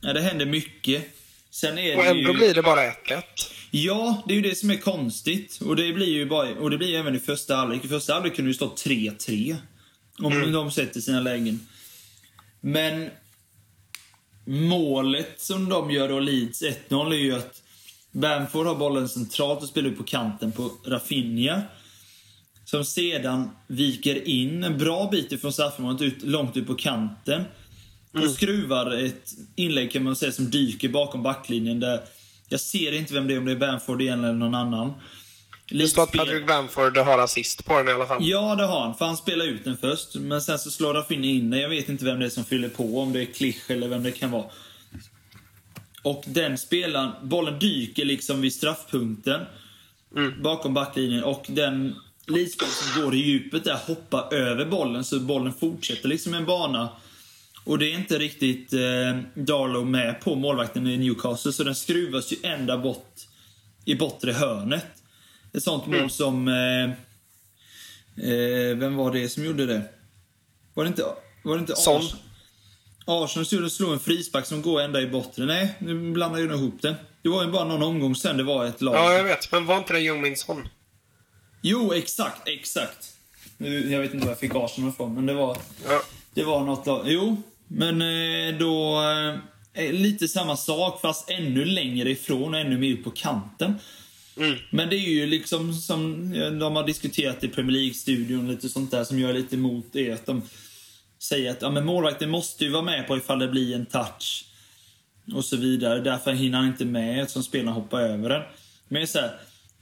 [0.00, 1.04] ja, det händer mycket.
[1.50, 2.38] Sen är Och det ändå ju...
[2.38, 3.22] blir det bara 1-1.
[3.70, 5.60] Ja, det är ju det som är konstigt.
[5.60, 7.84] Och det blir ju bara, och det blir även i första halvlek.
[7.84, 9.56] I första halvlek kunde det ju stå 3-3.
[10.18, 11.68] Om de sätter sina lägen.
[12.60, 13.10] Men
[14.44, 17.62] målet som de gör då, Leeds 1-0, är ju att
[18.12, 21.62] Bamford har bollen centralt och spelar ut på kanten på Rafinha.
[22.64, 27.44] Som sedan viker in en bra bit ifrån straffområdet, ut, långt ut på kanten.
[28.12, 32.00] Och skruvar ett inlägg kan man säga som dyker bakom backlinjen där
[32.48, 34.92] jag ser inte vem det är, om det är Bamford igen eller någon annan.
[35.70, 38.18] Det står att Patrick Bamford har assist på den i alla fall.
[38.20, 38.94] Ja, det har han.
[38.94, 40.14] För han spelar ut den först.
[40.14, 41.60] Men sen så slår Rafinha in den.
[41.60, 43.00] Jag vet inte vem det är som fyller på.
[43.00, 44.44] Om det är Klich eller vem det kan vara.
[46.02, 49.40] Och den spelaren, bollen dyker liksom vid straffpunkten.
[50.42, 51.24] Bakom backlinjen.
[51.24, 51.94] Och den
[52.26, 55.04] Leedsspelaren som går i djupet där hoppar över bollen.
[55.04, 56.88] Så bollen fortsätter liksom en bana.
[57.68, 61.52] Och det är inte riktigt eh, Darlow med på målvakten i Newcastle.
[61.52, 63.14] Så den skruvas ju ända bort
[63.84, 64.86] i bortre hörnet.
[65.52, 66.48] Ett sånt mål som...
[66.48, 66.84] Eh,
[68.30, 69.82] eh, vem var det som gjorde det?
[70.74, 71.02] Var det inte,
[71.42, 72.02] var det inte Son.
[73.06, 73.70] Arsenal?
[73.70, 75.44] Slå en frispark som går ända i bortre.
[75.44, 76.96] Nej, nu blandar jag ihop det.
[77.22, 78.94] Det var ju bara någon omgång sen det var ett lag.
[78.94, 79.52] Ja, jag vet.
[79.52, 80.68] Men var inte det Jominsson?
[81.62, 83.14] Jo, exakt, exakt.
[83.56, 85.56] Nu, jag vet inte var jag fick Arsenal ifrån, men det var...
[85.88, 86.02] Ja.
[86.34, 87.02] Det var något lag.
[87.06, 89.02] Jo, men eh, då...
[89.74, 93.74] Eh, lite samma sak, fast ännu längre ifrån och ännu mer på kanten.
[94.70, 99.04] Men det är ju liksom som de har diskuterat i Premier League-studion, lite sånt där
[99.04, 100.42] som jag är lite emot, är att de...
[101.18, 104.44] säga att ja, men målvakten måste ju vara med på ifall det blir en touch
[105.34, 106.00] och så vidare.
[106.00, 108.42] Därför hinner han inte med som spelaren hoppar över den.
[108.88, 109.30] Men så här,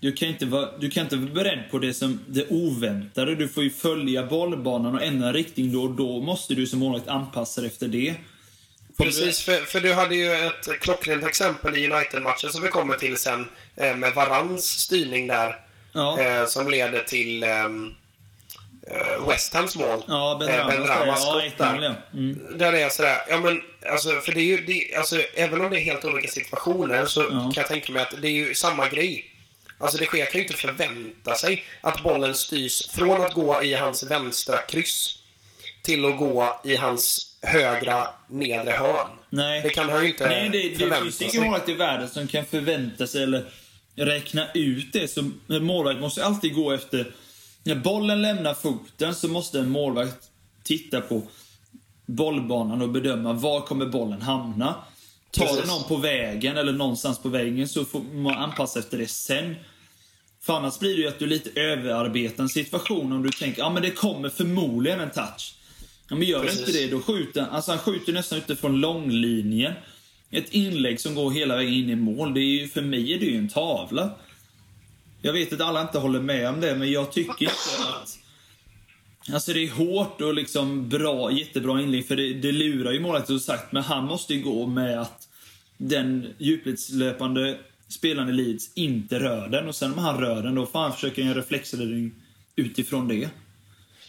[0.01, 3.35] du kan, inte vara, du kan inte vara beredd på det som det oväntade.
[3.35, 7.09] Du får ju följa bollbanan och ändra riktning då och då måste du som målvakt
[7.09, 8.15] anpassa dig efter det.
[8.99, 13.17] Precis, för, för du hade ju ett klockrent exempel i United-matchen som vi kommer till
[13.17, 15.61] sen eh, med Varans styrning där.
[15.93, 16.21] Ja.
[16.21, 17.95] Eh, som leder till ehm,
[18.91, 20.03] eh, West Hams mål.
[20.09, 21.83] Ja, Ben Rama ben säger Ramas ja, skott 1-0 där.
[21.83, 22.19] ja.
[22.19, 22.59] Mm.
[22.59, 25.71] Där är jag sådär, ja men alltså, för det är ju, det, alltså, även om
[25.71, 28.89] det är helt olika situationer så kan jag tänka mig att det är ju samma
[28.89, 29.36] grej.
[29.79, 33.75] Alltså det sker, kan ju inte förvänta sig att bollen styrs från att gå i
[33.75, 35.19] hans vänstra kryss
[35.83, 39.09] till att gå i hans högra nedre hörn.
[39.31, 39.63] Nej.
[39.63, 41.29] Det kan han ju inte Nej, det, det förvänta finns sig.
[41.33, 43.45] ingen målvakt i världen som kan förvänta sig eller
[43.97, 45.09] räkna ut det.
[45.09, 47.13] Så en målvakt måste alltid gå efter...
[47.63, 50.31] När bollen lämnar foten så måste en målvakt
[50.63, 51.23] titta på
[52.07, 54.75] bollbanan och bedöma var kommer bollen hamna.
[55.37, 55.67] Tar Precis.
[55.67, 59.55] någon på vägen eller någonstans på vägen så får man anpassa efter det sen.
[60.41, 63.71] För annars blir det ju att du lite överarbetar en situation om du tänker ja
[63.71, 65.55] men det kommer förmodligen en touch.
[66.09, 66.61] Ja, men gör Precis.
[66.61, 67.51] inte det, då skjuter han.
[67.51, 69.73] Alltså han skjuter nästan utifrån långlinjen.
[70.31, 72.35] Ett inlägg som går hela vägen in i mål.
[72.35, 74.11] Det är ju, för mig är det ju en tavla.
[75.23, 78.19] Jag vet att alla inte håller med om det, men jag tycker inte att...
[79.33, 83.39] Alltså det är hårt och liksom bra, jättebra inlägg, för det, det lurar ju målvakten
[83.39, 85.26] som sagt, men han måste ju gå med att
[85.77, 87.59] den djupledslöpande
[87.89, 89.69] spelaren i Leeds inte rör den.
[89.69, 92.15] Och sen om han rör den, då får han försöka göra en reflexräddning
[92.57, 93.29] utifrån det.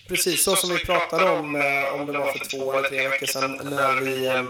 [0.08, 3.26] Precis så som vi pratade om, eh, om det var för två eller tre veckor
[3.26, 4.44] sedan, när vi, eh,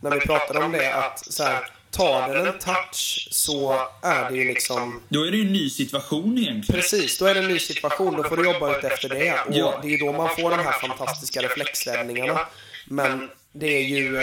[0.00, 4.36] när vi pratade om det, att så här, tar den en touch så är det
[4.36, 5.02] ju liksom...
[5.08, 6.80] Då är det ju en ny situation egentligen.
[6.80, 8.16] Precis, då är det en ny situation.
[8.16, 9.32] Då får du jobba ut efter det.
[9.32, 9.80] Och Ja.
[9.82, 12.40] det är då man får de här fantastiska reflexräddningarna.
[12.86, 14.20] Men det är ju...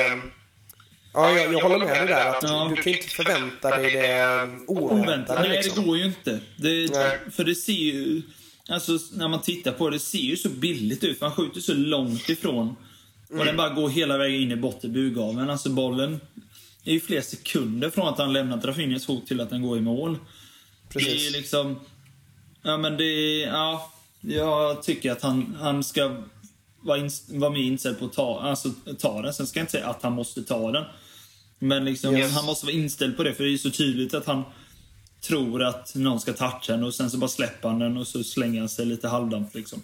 [1.13, 2.29] Ja, jag, jag håller med dig där.
[2.29, 2.71] Att Ja.
[2.75, 5.39] Du kan inte förvänta dig det oväntade.
[5.39, 5.85] Nej, det Liksom.
[5.87, 6.39] går ju inte.
[6.57, 6.87] Det,
[7.35, 8.21] för det ser ju...
[8.69, 11.21] Alltså, när man tittar på det, det ser ju så billigt ut.
[11.21, 12.75] Han skjuter så långt ifrån.
[13.27, 13.45] Och Mm.
[13.47, 15.49] den bara går hela vägen in i botten burgaveln.
[15.49, 16.21] Alltså bollen
[16.83, 19.81] är ju flera sekunder från att han lämnat Rafinhas fot till att den går i
[19.81, 20.17] mål.
[20.93, 21.31] Det är Precis.
[21.31, 21.79] liksom...
[22.63, 23.39] Ja, men det.
[23.39, 23.91] Ja,
[24.21, 26.15] jag tycker att han, han ska
[26.81, 29.33] vara, vara med inställd på att ta, alltså, ta den.
[29.33, 30.83] Sen ska jag inte säga att han måste ta den.
[31.63, 32.31] Men liksom, Yes.
[32.33, 34.43] han måste vara inställd på det, för det är så tydligt att han
[35.21, 38.23] tror att någon ska toucha den och sen så bara släpper han den och så
[38.23, 39.81] slänger han sig lite halvdant liksom.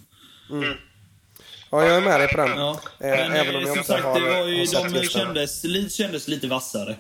[1.72, 2.50] Ja, jag är med dig på den.
[2.50, 2.80] Ja.
[3.00, 5.08] Eh, Men Även om eh, jag inte sagt, har, det var ju, har sett de
[5.08, 6.96] kändes, kändes lite vassare.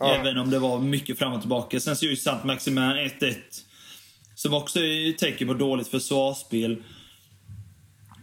[0.00, 1.80] Även om det var mycket fram och tillbaka.
[1.80, 2.82] Sen så är ju Sant Maximin
[3.20, 3.34] 1-1.
[4.34, 6.82] Som också är tecken på dåligt försvarsspel.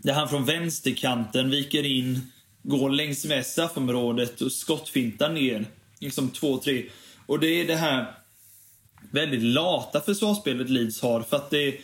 [0.04, 2.32] Där han från vänsterkanten viker in,
[2.64, 5.66] går längs med straffområdet och skottfintar ner.
[6.00, 6.90] Liksom 2-3.
[7.26, 8.16] Och det är det här
[9.12, 11.22] väldigt lata försvarsspelet Leeds har.
[11.22, 11.78] För att det,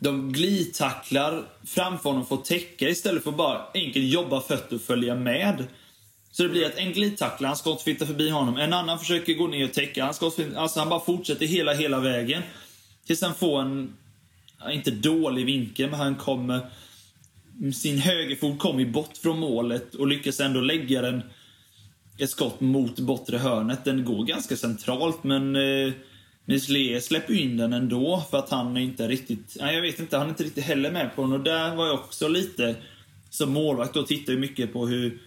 [0.00, 4.82] de glidtacklar framför honom för att täcka istället för att bara enkelt jobba fötter och
[4.82, 5.66] följa med.
[6.30, 8.56] Så det blir att en glidtacklar, han skottfittar förbi honom.
[8.56, 12.42] En annan försöker gå ner och täcka, han alltså han bara fortsätter hela, hela vägen.
[13.06, 13.96] Tills han får en,
[14.70, 16.60] inte dålig vinkel, men han kommer...
[17.74, 21.22] Sin högerfot kommer bort från målet och lyckas ändå lägga den
[22.20, 23.84] ett skott mot bortre hörnet.
[23.84, 25.92] Den går ganska centralt, men eh,
[26.68, 29.56] Lee släpper in den ändå för att han är inte riktigt...
[29.60, 31.32] Nej, jag vet inte, han är inte riktigt heller med på den.
[31.32, 32.76] Och där var jag också lite...
[33.30, 35.22] Som målvakt då tittar jag mycket på hur,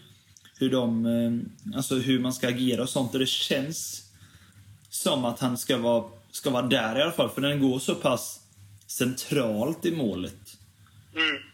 [0.60, 1.06] hur de...
[1.06, 3.14] Eh, alltså hur man ska agera och sånt.
[3.14, 4.04] Och det känns
[4.89, 7.96] som att han ska vara, ska vara där i alla fall, för den går så
[7.96, 8.39] pass
[8.88, 10.58] centralt i målet.
[11.16, 11.53] Mm.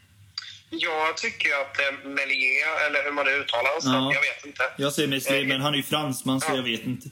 [0.70, 4.12] Jag tycker att eh, Melier, eller hur man nu uttalar hans Ja.
[4.14, 4.64] jag vet inte.
[4.78, 6.56] Jag säger Meslier, Eh, men han är ju fransman så ja.
[6.56, 7.08] jag vet inte.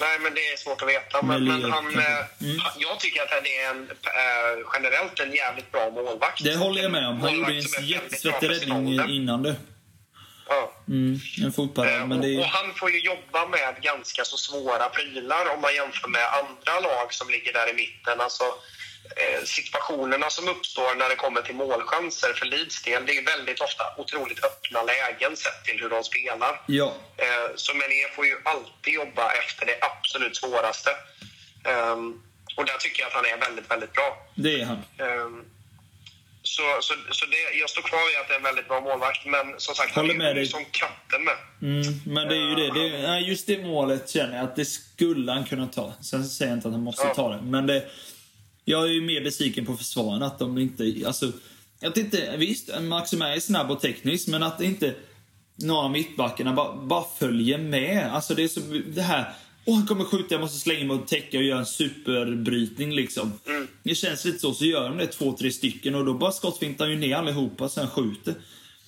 [0.00, 1.22] Nej, men det är svårt att veta.
[1.22, 2.02] Men, Melier, men han, eh,
[2.40, 2.56] Mm.
[2.78, 3.90] jag tycker att han är en,
[4.72, 6.44] generellt en jävligt bra målvakt.
[6.44, 7.20] Det håller jag med om.
[7.20, 9.56] Han gjorde är en jättesvettig räddning innan det.
[10.48, 10.72] Ja.
[10.88, 11.52] Mm, en
[11.86, 12.48] Eh, men det och, är...
[12.48, 17.14] han får ju jobba med ganska så svåra prylar om man jämför med andra lag
[17.14, 18.20] som ligger där i mitten.
[18.20, 18.44] Alltså,
[19.44, 23.84] situationerna som uppstår när det kommer till målchanser för Leeds del, det är väldigt ofta
[23.96, 26.60] otroligt öppna lägen sett till hur de spelar.
[26.66, 26.92] Ja.
[27.16, 30.90] Eh, Så Melier får ju alltid jobba efter det absolut svåraste.
[31.64, 32.22] Ehm,
[32.56, 34.26] Och där tycker jag att han är väldigt, väldigt bra.
[34.34, 34.82] Det är han.
[34.98, 35.44] Ehm,
[36.42, 39.26] Så, så, så det, jag står kvar vid att det är en väldigt bra målvakt,
[39.26, 41.36] men som sagt, Håller han är ju som katten med.
[41.62, 42.80] Mm, men det är ju det.
[42.80, 45.92] det är, just det målet känner jag att det skulle han kunna ta.
[46.02, 47.14] Sen säger jag inte att han måste Ja.
[47.14, 47.40] ta det.
[47.42, 47.88] Men det,
[48.68, 51.02] jag är ju mer besviken på försvaren att de inte...
[51.06, 51.32] Alltså,
[51.82, 54.94] att inte, visst, Maximär är snabb och teknisk, men att inte
[55.56, 58.12] några av mittbackarna bara, bara följer med.
[58.12, 59.32] Alltså det är så, det här,
[59.64, 63.40] åh han kommer skjuta, jag måste slänga mig och täcka och göra en superbrytning liksom.
[63.46, 63.68] Mm.
[63.82, 66.86] Det känns lite så, så gör de det två, tre stycken och då bara skottfintar
[66.86, 68.34] ju ner allihopa sen skjuter.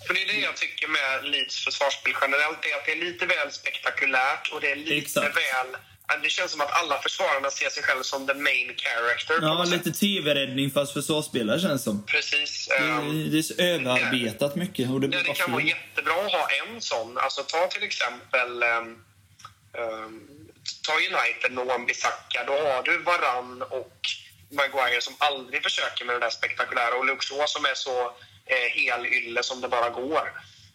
[0.06, 3.26] För det är det jag tycker med Leeds försvarsspel generellt, är att det är lite
[3.26, 5.36] väl spektakulärt och det är lite Exakt.
[5.36, 5.89] väl...
[6.22, 9.38] Det känns som att alla försvararna ser sig själv som the main character.
[9.42, 12.06] Ja, lite TV-räddning fast försvarsspelare känns som.
[12.06, 12.68] Precis.
[12.68, 16.48] Är, det är så överarbetat mycket och det Ja, det kan vara jättebra att ha
[16.64, 17.18] en sån.
[17.18, 19.04] Alltså ta till exempel um,
[19.78, 20.30] um,
[20.86, 22.44] ta United med Wan-Bissaka.
[22.46, 24.00] Då har du Varann och
[24.50, 28.04] Maguire som aldrig försöker med det där spektakulära och Shaw som är så
[28.46, 30.32] eh, helylle som det bara går.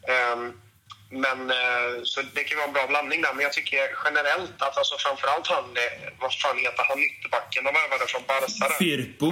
[0.08, 0.62] Ehm,
[1.10, 3.34] men eh, så det kan vara en bra blandning där.
[3.34, 7.72] Men jag tycker generellt att alltså framförallt han, eh, vad fan heter han, ytterbacken de
[7.80, 8.76] värvade från Barca där.
[8.86, 9.26] Firpo.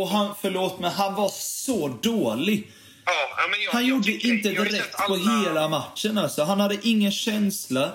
[0.00, 2.72] Och han, förlåt, men han var så dålig.
[3.06, 6.18] Ja, men jag, Han jag gjorde tycker- inte direkt sett på alla- hela matchen.
[6.18, 6.42] Alltså.
[6.44, 7.92] Han hade ingen känsla.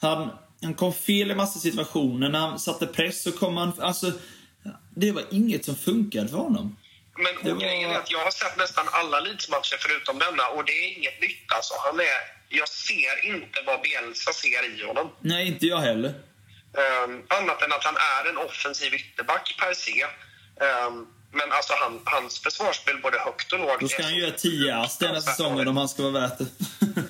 [0.00, 0.30] Han,
[0.62, 2.28] han kom fel i massa situationer.
[2.28, 3.72] När han satte press så kom han...
[3.80, 4.12] Alltså,
[4.96, 6.76] det var inget som funkade för honom.
[7.24, 10.64] Men och grejen var- är att jag har sett nästan alla Leeds-matcher förutom denna och
[10.64, 11.74] det är inget nytt alltså.
[11.86, 15.10] Han är, jag ser inte vad Bielsa ser i honom.
[15.20, 16.08] Nej, inte jag heller.
[17.04, 20.02] Um, annat än att han är en offensiv ytterback per se.
[20.66, 23.80] Ehm, men alltså han, hans försvarsspel både högt och lågt...
[23.80, 26.46] Då ska han så göra 10 ass denna säsongen om han ska vara värt det.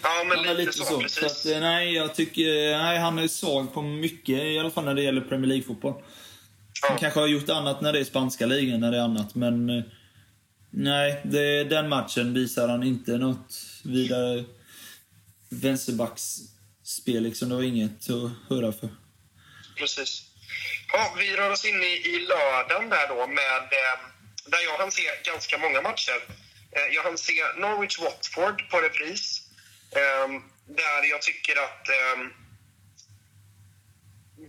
[0.03, 1.25] Ja, men är lite så, precis.
[1.47, 2.79] att, eh, nej, jag tycker...
[2.79, 5.93] Nej, han är svag på mycket, i alla fall när det gäller Premier League-fotboll.
[6.83, 6.97] Han Ja.
[7.01, 9.83] kanske har gjort annat när det är spanska ligan, när det är annat, men...
[10.71, 14.45] Nej, det, den matchen visar han inte något vidare
[15.49, 17.49] vänsterbacksspel liksom.
[17.49, 18.89] Det var inget att hurra för.
[19.77, 20.23] Precis.
[20.93, 23.99] Ja, vi rör oss in i, i lördagen där då med, eh,
[24.47, 26.21] där jag hann se ganska många matcher.
[26.73, 29.43] Eh, jag hann se Norwich-Watford på repris.
[29.91, 30.29] Eh,
[30.67, 32.19] där jag tycker att eh,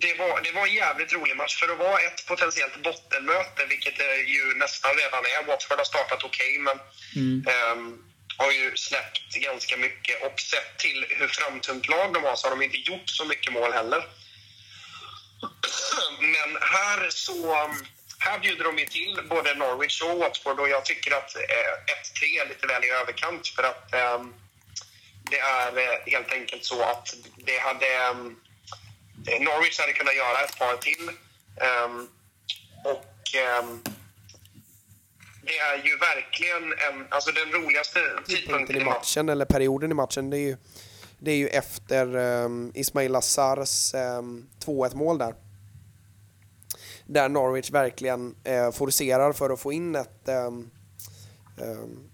[0.01, 3.97] det, var, det var en jävligt rolig match för att vara ett potentiellt bottenmöte, vilket
[3.97, 5.47] det ju nästan redan är.
[5.47, 6.77] Watford har startat okej, men
[7.47, 7.75] eh,
[8.37, 10.23] har ju släppt ganska mycket.
[10.23, 13.53] Och sett till hur framtungt lag de har så har de inte gjort så mycket
[13.53, 14.03] mål heller.
[16.19, 17.69] Men här så...
[18.21, 22.41] Här bjuder de ju till både Norwich och Watford och jag tycker att eh, 1-3
[22.41, 24.23] är lite väl i överkant för att eh,
[25.31, 28.15] det är eh, helt enkelt så att det hade...
[29.27, 31.09] Eh, Norwich hade kunnat göra ett par till.
[31.67, 32.07] Ehm,
[32.83, 33.81] och ehm,
[35.43, 39.29] det är ju verkligen en, alltså den roligaste tidpunkten i matchen.
[39.29, 40.57] eller perioden i matchen, det är ju,
[41.19, 45.35] det är ju efter um, Ismail Assars um, 2-1 mål där.
[47.05, 50.71] Där Norwich verkligen eh, forcerar för att få in ett, um,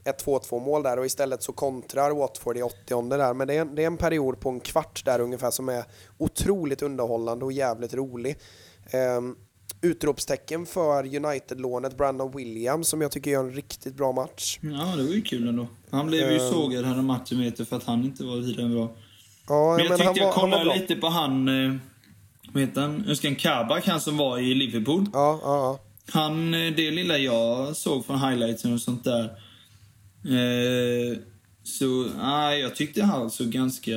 [0.03, 3.33] ett 2-2 mål där och istället så kontrar Watford i 80 där.
[3.33, 5.83] Men det är, en- det är en period på en kvart där ungefär som är
[6.17, 8.37] otroligt underhållande och jävligt rolig.
[9.17, 9.35] Um,
[9.81, 14.59] utropstecken för United-lånet Brandon Williams som jag tycker gör en riktigt bra match.
[14.61, 15.67] Ja, det var ju kul ändå.
[15.91, 16.51] Han blev ju Eh.
[16.51, 18.95] sågad här en matchen för att han inte var vidare bra.
[19.47, 21.47] Ja, Men jag tyckte han jag var, kollade lite på han...
[21.65, 21.75] eh,
[22.53, 23.05] Vad heter han?
[23.07, 25.05] Özcan Kabak, han som var i Liverpool.
[25.13, 25.79] Ja, ja, ja.
[26.09, 29.23] Han, eh, det lilla jag såg från highlightsen och sånt där.
[30.25, 31.17] Eh,
[31.63, 31.85] så,
[32.17, 33.91] nej, jag tyckte han såg ganska...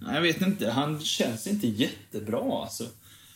[0.00, 0.70] Nej, jag vet inte.
[0.70, 2.84] Han känns inte jättebra alltså.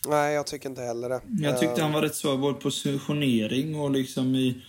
[0.09, 1.21] Nej, jag tycker inte heller det.
[1.41, 4.63] Jag tyckte Eh, han var rätt svag både på positionering och liksom i...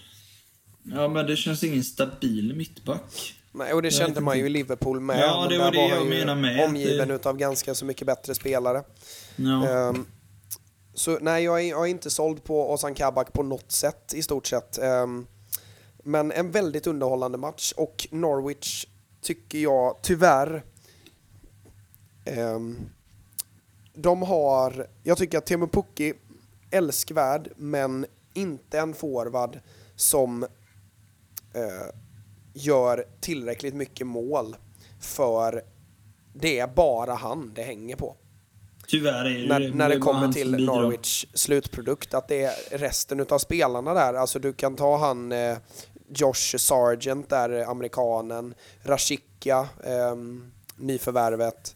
[0.83, 3.33] Ja, men det känns ingen stabil mittback.
[3.51, 4.49] Nej, och det kände man ju i.
[4.49, 5.19] Liverpool med.
[5.19, 8.35] Ja, det var det han jag menar med, Omgiven det- utav ganska så mycket bättre
[8.35, 8.83] spelare.
[9.35, 9.67] Ja.
[9.69, 10.05] Ehm,
[10.93, 14.23] så nej, jag är, jag är inte såld på Ozan Kabak på något sätt i
[14.23, 14.79] stort sett.
[14.81, 15.27] Um,
[15.97, 18.85] men en väldigt underhållande match och Norwich
[19.21, 20.63] tycker jag tyvärr
[22.37, 22.89] um,
[23.93, 26.13] de har, jag tycker att Teemu Pukki
[26.71, 29.59] älskvärd men inte en forward
[29.95, 30.43] som
[31.53, 31.95] eh,
[32.53, 34.55] gör tillräckligt mycket mål
[34.99, 35.63] för
[36.33, 38.15] det är bara han det hänger på
[38.87, 39.73] Tyvärr är det när, det.
[39.75, 40.81] när är det kommer till som bidrar.
[40.81, 44.13] Norwich slutprodukt, att det är resten utav spelarna där.
[44.13, 45.57] Alltså du kan ta han eh,
[46.15, 48.53] Josh Sargent där, eh, amerikanen,
[48.83, 50.15] Rashika, eh,
[50.75, 51.75] nyförvärvet.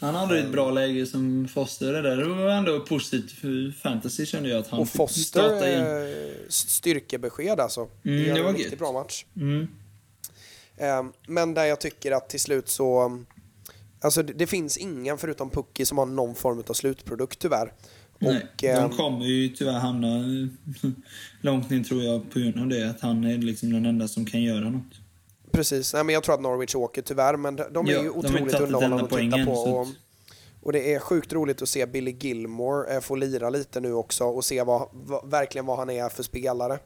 [0.00, 2.16] Han hade ett bra läge som Foster det där.
[2.16, 5.80] Det var ändå positivt för fantasy kände jag att han Och Foster, in.
[5.80, 6.16] eh,
[6.48, 7.88] styrkebesked alltså.
[8.04, 9.24] Mm, gör det var en riktigt bra match.
[9.36, 9.68] Mm.
[10.76, 13.18] Eh, men där jag tycker att till slut så,
[14.00, 17.72] alltså det, det finns ingen förutom Pucky som har någon form av slutprodukt tyvärr.
[18.18, 20.24] Nej, Och, ehm, de kommer ju tyvärr hamna
[21.40, 22.90] långt ner tror jag på grund av det.
[22.90, 24.82] Att han är liksom den enda som kan göra något.
[25.52, 28.08] Precis, Nej, men jag tror att Norwich åker tyvärr, men de, de är Ja, ju
[28.08, 29.52] de otroligt underhållande att titta på.
[29.52, 29.86] Och,
[30.62, 34.24] och det är sjukt roligt att se Billy Gilmore eh, få lira lite nu också
[34.24, 36.78] och se vad, vad, verkligen vad han är för spelare.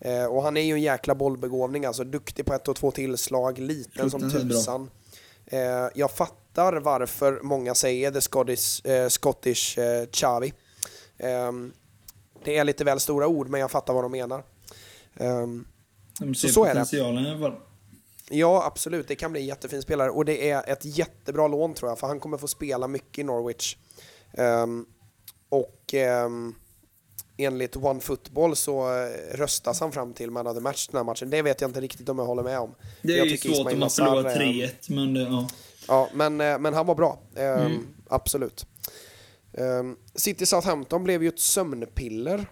[0.00, 3.58] Eh, och han är ju en jäkla bollbegåvning, alltså duktig på ett och två tillslag,
[3.58, 4.90] liten som tusan.
[5.46, 5.58] Eh,
[5.94, 10.52] jag fattar varför många säger the Scottish, eh, Scottish eh, Xavi.
[11.18, 11.72] Ehm,
[12.44, 14.42] det är lite väl stora ord, men jag fattar vad de menar.
[15.16, 15.66] Ehm,
[16.20, 16.80] De Så så är det.
[18.30, 19.08] Ja, absolut.
[19.08, 22.06] Det kan bli en jättefin spelare och det är ett jättebra lån tror jag, för
[22.06, 23.76] han kommer få spela mycket i Norwich.
[24.32, 24.86] Ehm,
[25.48, 26.54] och ehm,
[27.36, 31.04] enligt One Football så eh, röstas han fram till man of the match den här
[31.04, 31.30] matchen.
[31.30, 32.74] Det vet jag inte riktigt om jag håller med om.
[33.02, 35.48] Det Jag är ju svårt om man förlorar eh, 3-1, men det, ja.
[35.88, 37.22] Ja, men, eh, men han var bra.
[37.36, 37.86] Ehm, Mm.
[38.10, 38.66] Absolut.
[39.52, 42.46] Um, City Southampton blev ju ett sömnpiller.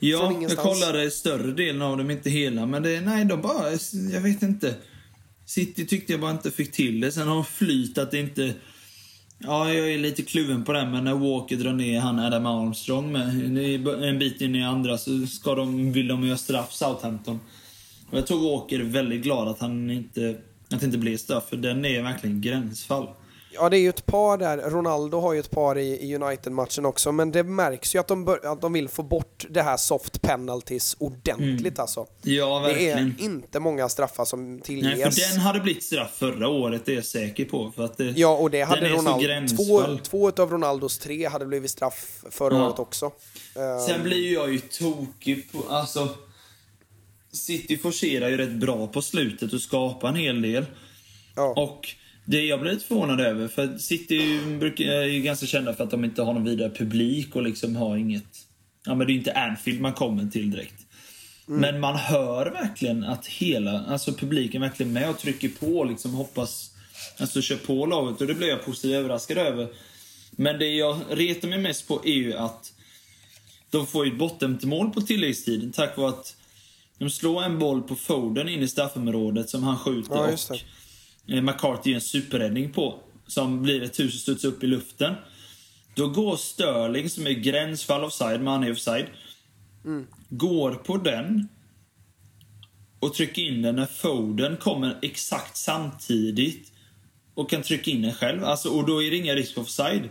[0.00, 2.66] Ja, jag kollade större delen av dem, inte hela.
[2.66, 3.70] Men det, nej, de bara...
[4.12, 4.74] Jag vet inte.
[5.46, 7.12] City tyckte jag bara inte fick till det.
[7.12, 8.54] Sen har flyt att det inte...
[9.38, 13.12] Ja, jag är lite kluven på det, men när Walker drar ner han Adam Armstrong
[13.12, 13.28] med
[14.08, 17.40] en bit in i andra så ska de, vill de göra straff Southampton.
[18.10, 20.36] Och jag tror Walker är väldigt glad att han inte...
[20.72, 23.08] Att det inte blev straff, för den är verkligen gränsfall.
[23.58, 24.58] Ja, det är ju ett par där.
[24.70, 28.46] Ronaldo har ju ett par i, United-matchen också, men det märks ju att de, bör,
[28.52, 32.06] att de vill få bort det här soft penalties ordentligt alltså.
[32.22, 32.98] Ja, Det verkligen.
[32.98, 35.14] är inte många straffar som Nej, tillges.
[35.14, 37.72] för den hade blivit straff förra året, det är jag säker på.
[37.76, 39.56] För att det, Ja, och det hade Ronaldo.
[39.56, 42.66] Två, två av Ronaldos tre hade blivit straff förra Ja.
[42.66, 43.10] året också.
[43.88, 45.58] Sen blir ju jag ju tokig på...
[45.74, 46.08] Alltså...
[47.36, 50.64] City forcerar ju rätt bra på slutet och skapar en hel del.
[51.36, 51.54] ja.
[51.56, 51.88] Och
[52.24, 56.04] det jag blir lite förvånad över, för City är ju, ganska kända för att de
[56.04, 58.46] inte har någon vidare publik och liksom har inget...
[58.86, 60.86] Ja, men det är ju inte Anfield man kommer till direkt.
[61.46, 66.14] Men man hör verkligen att hela, alltså publiken verkligen med och trycker på och liksom
[66.14, 66.70] hoppas,
[67.18, 69.68] alltså kör på laget och det blir jag positivt överraskad över.
[70.30, 72.72] Men det jag retar mig mest på är ju att
[73.70, 76.35] de får ju ett bottenmål på tilläggstiden tack vare att
[76.98, 80.56] de slår en boll på Foden in i straffområdet som han skjuter Ja,
[81.26, 83.00] och eh, McCarthy gör en superräddning på.
[83.26, 85.14] Som blir ett hus studsar upp i luften.
[85.94, 89.06] Då går Sterling, som är gränsfall offside, men han är offside.
[90.28, 91.48] Går på den
[93.00, 96.72] och trycker in den när Foden kommer exakt samtidigt
[97.34, 98.44] och kan trycka in den själv.
[98.44, 100.08] Alltså, och då är det inga risk för offside.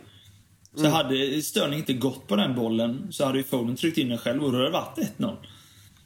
[0.76, 4.18] Så hade Sterling inte gått på den bollen så hade ju Foden tryckt in den
[4.18, 5.36] själv och då hade det varit 1-0.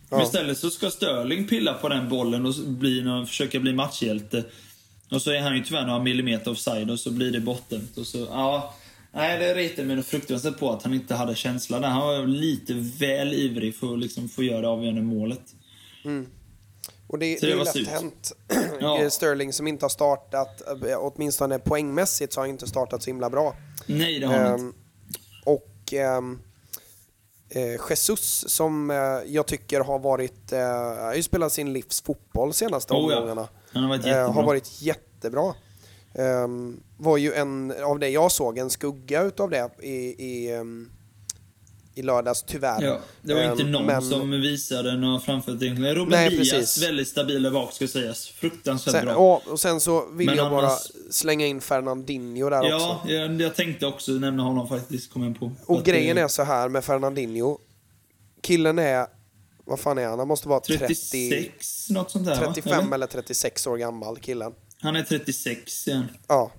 [0.10, 4.44] Men istället så ska Sterling pilla på den bollen och bli någon, försöka bli matchhjälte.
[5.12, 7.88] Och så är han ju tyvärr några millimeter offside och så blir det botten.
[7.98, 8.74] Och så, ja,
[9.12, 11.88] nej, det retar mig fruktansvärt på att han inte hade känsla där.
[11.88, 15.42] Han var lite väl ivrig för att liksom få göra det avgörande målet.
[17.08, 18.32] Och det, Så det det är lätt hänt.
[18.80, 19.10] Ja.
[19.10, 23.30] Sterling som inte har startat, eh, åtminstone poängmässigt, så har han inte startat så himla
[23.30, 23.56] bra.
[23.86, 24.64] Nej, det har han inte.
[24.64, 24.74] Ehm,
[25.46, 26.40] och ehm,
[27.50, 30.60] eh, Jesus som eh, jag tycker har varit, eh,
[31.06, 33.18] har ju spelat sin livs fotboll senaste Oh, ja.
[33.18, 33.48] omgångarna.
[33.74, 34.34] Han har varit Eh, jättebra.
[34.34, 35.54] har varit jättebra.
[36.14, 39.96] Ehm, var ju en, av det jag såg, en skugga utav det i,
[40.28, 40.90] i, ehm,
[42.00, 42.82] i lördags tyvärr.
[42.84, 45.96] Ja, det var inte Ehm, någon men- som visade något framfört egentligen.
[45.96, 46.84] Ruben Nej, Diaz, precis.
[46.84, 48.28] väldigt stabil där bak ska sägas.
[48.28, 49.14] Fruktansvärt Sen, bra.
[49.14, 53.14] ja, och sen så vill Men jag bara annars- slänga in Fernandinho där Ja, också.
[53.14, 55.52] jag, jag tänkte också nämna honom faktiskt, kom jag på.
[55.66, 57.58] Och grejen eh, är så här med Fernandinho.
[58.42, 59.06] Killen är,
[59.66, 60.20] vad fan är han?
[60.20, 62.42] Han måste vara 30, 36, något sånt där va?
[62.54, 62.96] 35 Eller?
[62.96, 64.52] eller 36 år gammal, killen.
[64.82, 66.06] Han är 36 igen.
[66.28, 66.52] Ja.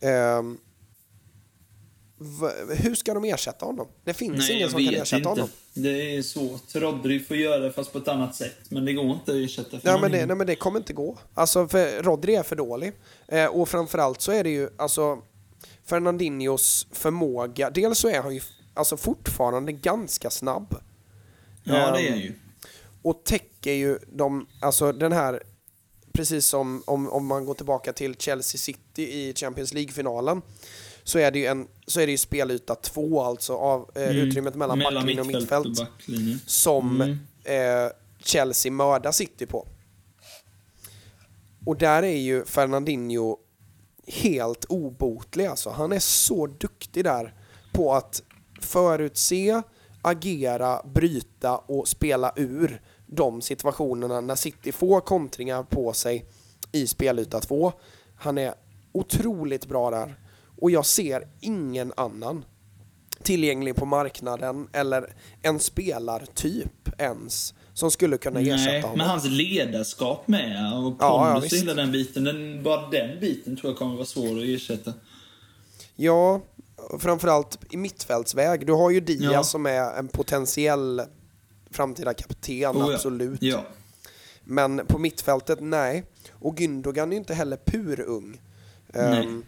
[0.00, 0.56] V-
[2.68, 3.88] hur ska de ersätta honom?
[4.04, 5.28] Det finns Nej, ingen som kan ersätta inte.
[5.28, 5.48] honom.
[5.74, 6.74] Det är svårt.
[6.74, 8.56] Rodri får göra det fast på ett annat sätt.
[8.68, 11.18] Men det går inte att ersätta Ja, men det, nej, men det kommer inte gå.
[11.34, 12.92] Alltså, för Rodri är för dålig.
[13.28, 15.18] Eh, och framförallt så är det ju, alltså,
[15.84, 17.70] Fernandinhos förmåga.
[17.70, 18.40] Dels så är han ju
[18.74, 20.76] alltså, fortfarande ganska snabb.
[21.64, 22.32] Ja, det är Ehm, han ju.
[23.02, 25.42] och täcker ju de, alltså den här,
[26.12, 30.42] precis som om, om man går tillbaka till Chelsea City i Champions League-finalen,
[31.06, 34.16] så är det ju, en, så är det ju spelyta två, alltså av eh, Mm.
[34.16, 36.38] utrymmet mellan, backlinje och mittfält, och backlinje.
[36.46, 37.18] som Mm.
[37.84, 39.66] eh, Chelsea mördar City på.
[41.66, 43.36] Och där är ju Fernandinho
[44.06, 45.70] helt obotlig alltså.
[45.70, 47.34] Han är så duktig där
[47.72, 48.22] på att
[48.60, 49.62] förutse,
[50.02, 56.26] agera, bryta och spela ur de situationerna när City får kontringar på sig
[56.72, 57.72] i spelyta 2.
[58.16, 58.54] Han är
[58.92, 60.14] otroligt bra där
[60.60, 62.44] och jag ser ingen annan
[63.22, 68.98] tillgänglig på marknaden eller en spelartyp ens som skulle kunna ersätta Nej, honom.
[68.98, 71.62] men hans ledarskap med och Ja, ja, pondus och visst.
[71.62, 72.24] hela den biten.
[72.24, 74.92] Den, bara den biten tror jag kommer vara svår att ersätta.
[75.96, 76.40] Ja,
[77.00, 78.66] framförallt i mittfältsväg.
[78.66, 79.42] Du har ju Diaz Ja.
[79.44, 81.02] som är en potentiell
[81.70, 82.94] framtida kapten, Oh, ja.
[82.94, 83.42] absolut.
[83.42, 83.64] Ja.
[84.44, 86.04] Men på mittfältet, nej.
[86.32, 88.40] Och Gündogan är inte heller purung.
[88.94, 89.44] Um,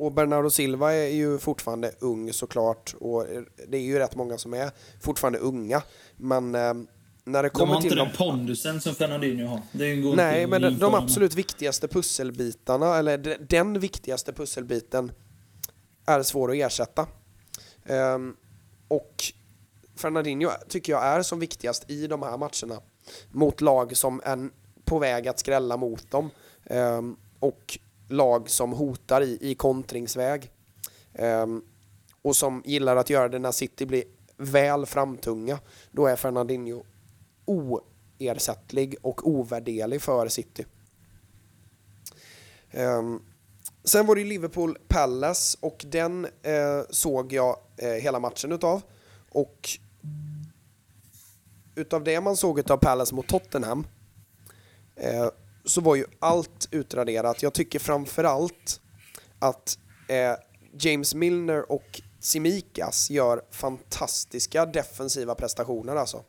[0.00, 2.94] och Bernardo Silva är ju fortfarande ung såklart.
[3.00, 3.26] Och
[3.68, 4.70] det är ju rätt många som är
[5.00, 5.82] fortfarande unga.
[6.16, 6.86] Men ehm,
[7.24, 9.60] när det De kommer har inte till den de pondusen som Fernandinho har.
[10.16, 15.12] Nej, men de, de absolut viktigaste pusselbitarna, eller de- den viktigaste pusselbiten,
[16.06, 17.06] är svår att ersätta.
[17.86, 18.36] Ehm,
[18.88, 19.14] och
[19.96, 22.82] Fernandinho tycker jag är som viktigast i de här matcherna
[23.30, 24.50] mot lag som är
[24.84, 26.30] på väg att skrälla mot dem
[26.64, 27.78] ehm, och
[28.10, 30.50] lag som hotar i, i kontringsväg
[31.14, 31.64] Um,
[32.22, 34.04] och som gillar att göra det när City blir
[34.36, 35.58] väl framtunga.
[35.90, 36.84] Då är Fernandinho
[37.44, 40.66] oersättlig och ovärderlig för City.
[42.72, 43.22] Um,
[43.84, 48.82] sen var det Liverpool Palace och den eh, såg jag eh, hela matchen utav.
[49.28, 49.68] Och
[51.74, 53.86] utav det man såg utav Palace mot Tottenham
[54.96, 55.28] eh,
[55.70, 57.42] så var ju allt utraderat.
[57.42, 58.80] Jag tycker framförallt
[59.38, 60.34] att eh,
[60.80, 66.22] James Milner och Simikas gör fantastiska defensiva prestationer alltså.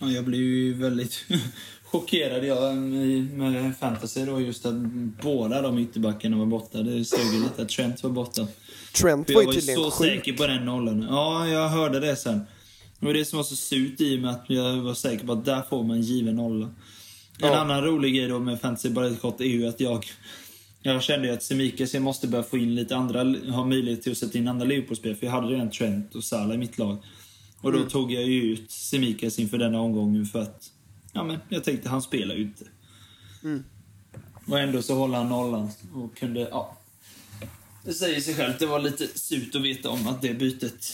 [0.00, 1.24] Ja, jag blev ju väldigt
[1.84, 4.74] chockerad jag med, fantasy då just att
[5.22, 6.78] båda de ytterbackarna var borta.
[6.78, 8.46] Det sög ju lite att Trent var borta.
[8.94, 10.10] Trent var jag ju var ju tydligen så sjuk.
[10.10, 11.06] säker på den nollan.
[11.10, 12.40] Ja, jag hörde det sen.
[13.00, 15.32] Det var det som var så surt i och med att jag var säker på
[15.32, 16.70] att där får man en given nolla.
[17.42, 17.56] En Ja.
[17.58, 20.06] annan rolig grej då med fantasy, bara kort, är ju att jag...
[20.86, 23.22] Jag kände att Semikas, jag måste börja få in lite andra,
[23.52, 25.16] ha möjlighet till att sätta in andra Liverpool-spel.
[25.16, 26.96] För jag hade redan Trent och Salah i mitt lag.
[27.60, 27.82] Och Mm.
[27.82, 30.70] då tog jag ju ut Semikas inför denna omgången för att...
[31.12, 32.64] Ja men, jag tänkte han spelar ju inte.
[33.44, 33.64] Mm.
[34.46, 36.76] Och ändå så håller han nollan och kunde, ja.
[37.84, 40.92] Det säger sig självt, det var lite surt att veta om att det bytet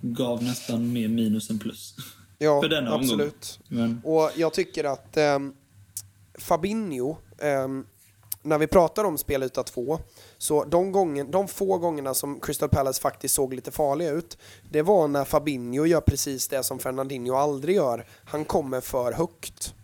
[0.00, 1.94] gav nästan mer minus än plus.
[2.38, 3.04] Ja, för denna omgång.
[3.04, 3.60] absolut.
[3.68, 5.52] Men, Och jag tycker att ehm,
[6.38, 7.86] Fabinho, ehm,
[8.42, 9.98] när vi pratar om spelyta 2,
[10.38, 14.38] så de, gången, de få gångerna som Crystal Palace faktiskt såg lite farliga ut,
[14.70, 18.06] det var när Fabinho gör precis det som Fernandinho aldrig gör.
[18.24, 19.74] Han kommer för högt.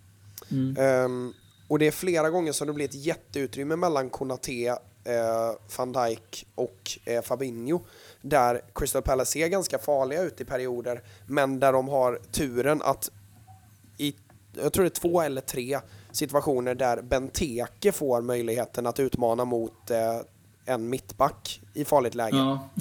[0.51, 0.77] mm.
[0.79, 1.33] Ehm,
[1.69, 6.47] och det är flera gånger som det blir ett jätteutrymme mellan Konate, eh, van Dijk
[6.55, 7.81] och eh, Fabinho.
[8.23, 13.11] Där Crystal Palace ser ganska farliga ut i perioder, men där de har turen att
[13.99, 14.15] i,
[14.63, 15.81] jag tror det är två eller tre
[16.15, 19.99] situationer där Benteke får möjligheten att utmana mot eh,
[20.65, 22.37] en mittback i farligt läge.
[22.37, 22.69] ja.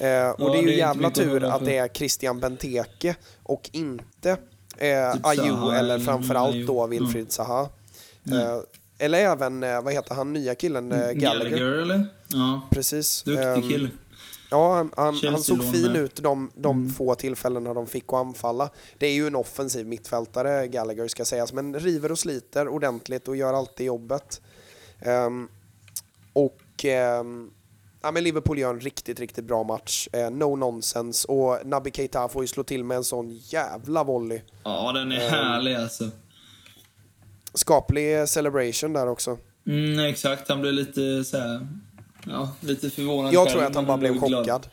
[0.00, 3.16] Eh, och Ja, det är ju det är jävla tur att det är Christian Benteke
[3.42, 4.30] och inte
[4.76, 6.86] eh, Typ Zaha eller framförallt då Ja.
[6.86, 7.68] Wilfried Zaha.
[8.22, 8.42] Nej.
[8.44, 8.58] Eh,
[8.98, 11.50] eller även, eh, vad heter han, nya killen, eh, Gallagher.
[11.50, 12.06] Gallagher eller?
[12.28, 12.60] Ja.
[12.70, 13.22] Precis.
[13.22, 13.88] Duktig Ehm, kille.
[14.50, 16.92] Ja, han, han, såg fin ut de, de Mm.
[16.92, 18.70] få tillfällena de fick att anfalla.
[18.98, 23.36] Det är ju en offensiv mittfältare, Gallagher ska sägas, men river och sliter ordentligt och
[23.36, 24.40] gör alltid jobbet.
[25.00, 25.48] Ehm,
[26.32, 27.50] och ehm,
[28.02, 30.08] ja, men Liverpool gör en riktigt, riktigt bra match.
[30.12, 31.28] Eh, no nonsense.
[31.28, 34.40] Och Naby Keita får ju slå till med en sån jävla volley.
[34.64, 35.30] Ja, den är Ehm.
[35.30, 36.10] härlig alltså.
[37.54, 39.38] Skaplig celebration där också.
[39.66, 41.68] Mm, exakt, han blev lite så här,
[42.26, 44.30] Ja, lite förvånad Jag själv, tror att han bara blev glad.
[44.44, 44.66] chockad.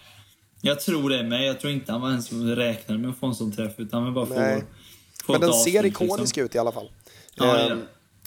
[0.61, 1.45] Jag tror det med.
[1.47, 3.73] Jag tror inte han var ens räknade med att få en sån träff.
[3.77, 4.63] Utan han bara får, Nej.
[5.25, 6.43] få Men den ser avslut, ikonisk liksom.
[6.43, 6.91] ut i alla fall.
[7.35, 7.81] Ja, Ehm,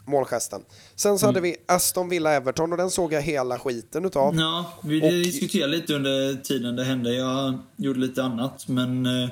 [0.05, 0.61] målgesten.
[0.97, 4.35] Sen så hade vi Aston Villa-Everton och den såg jag hela skiten utav.
[4.37, 7.15] Ja, vi Och- diskuterade lite under tiden det hände.
[7.15, 9.29] Jag gjorde lite annat, men eh,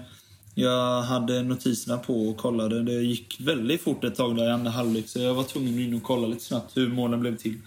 [0.54, 2.82] jag hade notiserna på och kollade.
[2.82, 5.80] Det gick väldigt fort ett tag där i andra halvlek, så jag var tvungen att
[5.80, 7.58] in och kolla lite snabbt hur målen blev till.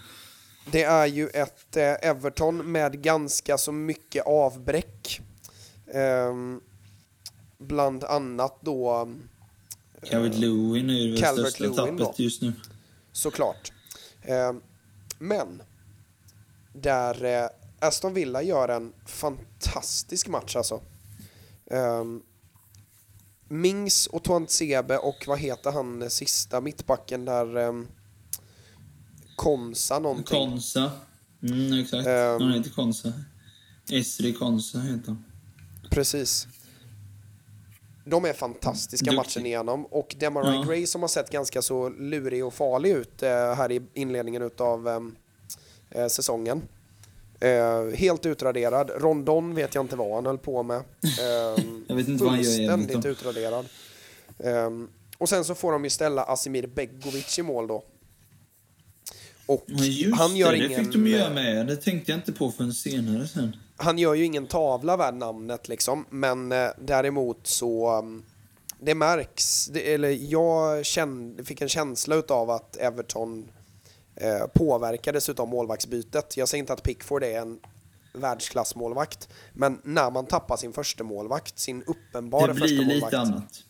[0.70, 5.20] Det är ju ett eh, Everton med ganska så mycket avbräck.
[5.94, 6.60] Ehm,
[7.58, 9.08] bland annat då
[10.02, 12.14] Calvert Lewin är ju det största Lewin tappet då.
[12.16, 12.52] just nu.
[13.12, 13.72] såklart.
[14.22, 14.60] Ehm,
[15.18, 15.62] men
[16.72, 17.48] där eh,
[17.78, 20.80] Aston Villa gör en fantastisk match alltså.
[21.64, 22.22] Um,
[23.48, 27.56] Mings och Tuanzebe och vad heter han eh, sista mittbacken där?
[29.32, 30.48] Um, Konsa någonting.
[30.50, 30.90] Konsa.
[31.42, 32.06] Mm, exakt.
[32.06, 32.40] Ehm.
[32.40, 33.12] han heter Konsa.
[33.90, 35.24] Esri Konsa heter han.
[35.90, 36.46] Precis.
[38.04, 39.16] De är fantastiska Duktig.
[39.16, 40.62] matchen igenom och Demarai Ja.
[40.62, 44.88] Gray som har sett ganska så lurig och farlig ut eh, här i inledningen utav
[44.88, 45.14] ehm,
[45.90, 46.62] eh, säsongen.
[47.40, 48.90] Eh, helt utraderad.
[48.96, 50.76] Rondon vet jag inte vad han höll på med.
[50.76, 50.84] Eh,
[51.86, 53.66] Jag vet inte vad han gör Fullständigt utraderad.
[55.18, 57.84] Och sen så får de ju ställa Asimir Begovic i mål då.
[59.52, 60.84] Och just han gör det, det ingen...
[60.84, 61.66] fick de göra med.
[61.66, 63.56] Det tänkte jag inte på förrän senare sen.
[63.76, 68.22] han gör ju ingen tavla värd namnet liksom, men eh, däremot så um,
[68.80, 73.48] det märks, det, eller jag kände, fick en känsla utav att Everton
[74.16, 76.36] eh, påverkades utav målvaktsbytet.
[76.36, 77.58] Jag säger inte att Pickford är en
[78.12, 83.18] världsklassmålvakt, men när man tappar sin första målvakt, sin uppenbara Det första blir målvakt, lite
[83.18, 83.64] annat.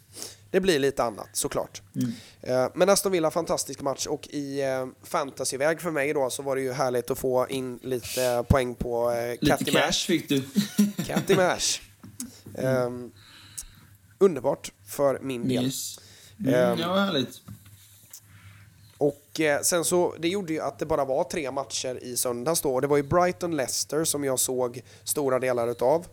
[0.52, 1.82] Det blir lite annat såklart.
[1.96, 2.12] Mm.
[2.40, 6.56] Eh, Men Aston Villa, fantastisk match och i eh, fantasyväg för mig då så var
[6.56, 9.92] det ju härligt att få in lite poäng på eh, Lite Catty cash Mash.
[10.06, 10.42] fick du.
[11.06, 11.80] Catty Mash.
[12.58, 13.12] Ehm,
[14.18, 15.64] underbart för min del.
[15.64, 15.98] Yes.
[16.40, 16.78] Mm, Ehm.
[16.78, 17.40] ja, härligt.
[18.98, 22.60] Och eh, sen så, det gjorde ju att det bara var tre matcher i söndags
[22.60, 22.80] då.
[22.80, 26.06] Det var ju Brighton-Leicester som jag såg stora delar utav.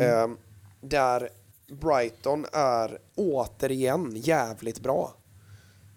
[0.00, 0.36] Ehm,
[0.80, 1.28] där
[1.68, 5.14] Brighton är återigen jävligt bra.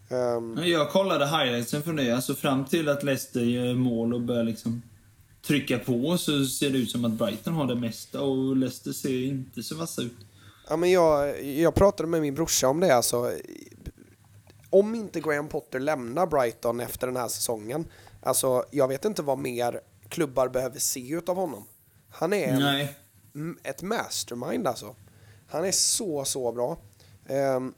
[0.09, 2.11] Ja, Jag kollade highlightsen från det.
[2.11, 4.81] Alltså fram till att Leicester gör mål och börjar liksom
[5.47, 9.23] trycka på så ser det ut som att Brighton har det mesta och Leicester ser
[9.23, 10.17] inte så vassa ut.
[10.69, 12.95] Ja, men jag, jag pratade med min brorsa om det.
[12.95, 13.31] Alltså,
[14.69, 17.85] om inte Graham Potter lämnar Brighton efter den här säsongen,
[18.23, 21.63] alltså, jag vet inte vad mer klubbar behöver se utav honom.
[22.09, 22.47] Han är
[23.33, 24.95] en, ett mastermind alltså.
[25.51, 26.77] Han är så, så bra.
[27.27, 27.73] Ehm,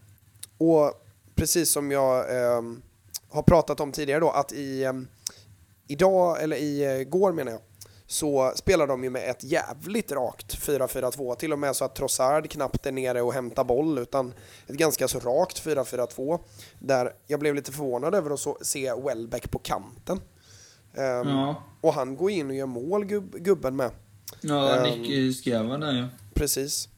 [0.57, 0.93] och
[1.35, 2.81] precis som jag ehm,
[3.29, 5.07] har pratat om tidigare då, att i ehm,
[5.87, 7.61] idag, eller i eh, går menar jag,
[8.07, 11.35] så spelar de ju med ett jävligt rakt 4-4-2.
[11.35, 14.33] Till och med så att Trossard knappt är nere och hämtar boll, utan
[14.67, 16.39] ett ganska så rakt 4-4-2.
[16.79, 20.21] Där jag blev lite förvånad över att så, se Welbeck på kanten.
[20.95, 21.63] Ehm, Ja.
[21.81, 23.91] Och han går in och gör mål, gubb, gubben med.
[24.41, 24.83] Ja, Ehm.
[25.01, 26.07] Nick Skava där ja.
[26.33, 26.89] Precis.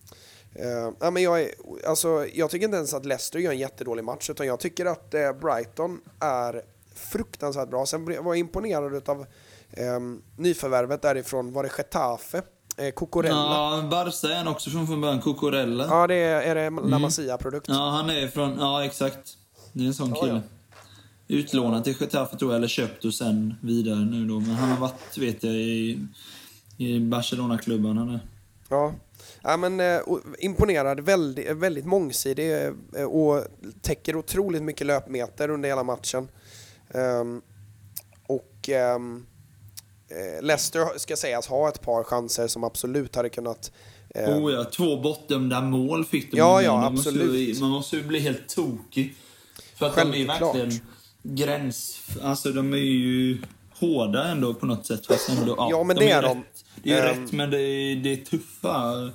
[0.60, 1.50] Uh, ja, men jag, är,
[1.88, 5.14] alltså, jag tycker inte ens att Leicester gör en jättedålig match, utan jag tycker att
[5.14, 6.62] eh, Brighton är
[6.96, 7.86] fruktansvärt bra.
[7.86, 9.26] Sen var jag imponerad av
[9.98, 12.42] um, nyförvärvet därifrån, var det Getafe?
[12.78, 13.36] Eh, Cucurella?
[13.36, 15.22] Ja, Ja, Barca är han också från från början.
[15.22, 16.08] Cucurella.
[16.08, 16.90] det är, är det Mm.
[16.90, 17.68] La Masia-produkt.
[17.70, 18.58] Ja, han är från...
[18.60, 19.38] Ja, exakt.
[19.74, 20.34] Det är en sån Ja, kille.
[20.34, 20.42] ja.
[21.28, 24.40] Utlånad till Getafe tror jag, eller köpt och sen vidare nu då.
[24.40, 26.00] Men han har varit, vet jag, i,
[26.78, 27.98] i Barcelona-klubban.
[27.98, 28.20] Han är.
[28.70, 28.94] Ja.
[29.48, 30.00] Ja, men, eh,
[30.40, 32.66] imponerad, väldigt, väldigt mångsidig
[32.96, 33.44] eh, och
[33.82, 36.28] täcker otroligt mycket löpmeter under hela matchen.
[36.94, 37.42] Ehm,
[38.28, 39.00] och eh,
[40.42, 43.72] Leicester ska sägas ha ett par chanser som absolut hade kunnat...
[44.10, 46.38] eh, Oh ja, två bortdömda mål fick de.
[46.38, 47.36] Ja, ja, man Måste, absolut.
[47.58, 49.16] ju- man måste ju bli helt tokig.
[49.76, 50.56] För att de är Självklart.
[50.56, 50.80] verkligen
[51.24, 52.02] gräns...
[52.22, 53.38] Alltså de är ju
[53.80, 55.06] hårda ändå på något sätt.
[55.06, 56.38] Fast ändå, Ja, men det är de.
[56.38, 56.66] Rätt.
[56.84, 57.24] Det är Ehm.
[57.24, 59.10] rätt, men det är, det är tuffa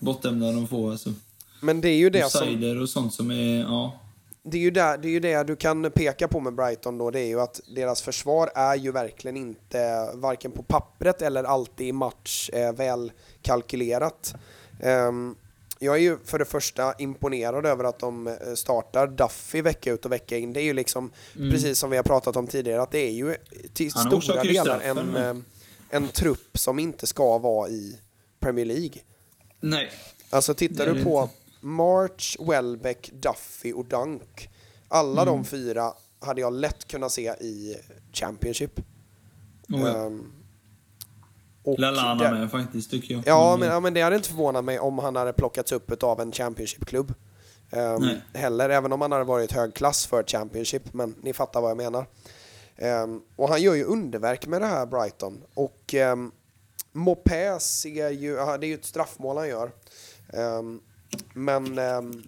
[0.00, 0.90] bortdömda de får.
[0.90, 1.12] Alltså.
[1.60, 2.80] Men det är ju det som...
[2.82, 3.60] Och sånt som är...
[3.60, 4.00] Ja.
[4.42, 7.10] det är ju där, det är ju det du kan peka på med Brighton då,
[7.10, 11.86] det är ju att deras försvar är ju verkligen inte, varken på pappret eller alltid
[11.86, 14.34] i match, eh, väl kalkylerat.
[14.80, 15.34] Ehm,
[15.78, 20.04] jag är ju för det första imponerad över att de eh, startar Duffy vecka ut
[20.04, 20.52] och vecka in.
[20.52, 23.36] Det är ju liksom, precis som vi har pratat om tidigare, att det är ju
[23.74, 25.36] till Han stora delar en, eh,
[25.90, 27.98] en trupp som inte ska vara i
[28.40, 29.00] Premier League.
[29.60, 29.90] Nej.
[30.30, 31.28] Alltså tittar du på.
[31.60, 34.48] March, Welbeck, Duffy och Dunk.
[34.88, 35.34] Alla Mm.
[35.34, 37.76] de fyra hade jag lätt kunnat se i
[38.12, 38.80] Championship.
[39.68, 40.06] Oh, ja.
[40.06, 40.32] Ehm,
[41.64, 43.22] och Lallana det- med faktiskt, tycker jag.
[43.26, 46.20] Ja men, ja, men det hade inte förvånat mig om han hade plockats upp av
[46.20, 47.14] en Championship-klubb.
[48.00, 48.20] Nej.
[48.34, 51.76] heller, även om han hade varit hög klass för Championship, men ni fattar vad jag
[51.76, 52.06] menar.
[52.76, 55.42] Ehm, och han gör ju underverk med det här Brighton.
[55.54, 56.32] Och um,
[56.96, 59.72] Mopé ser ju, det är ju ett straffmål han gör.
[60.32, 60.80] Ehm,
[61.34, 62.22] men ehm,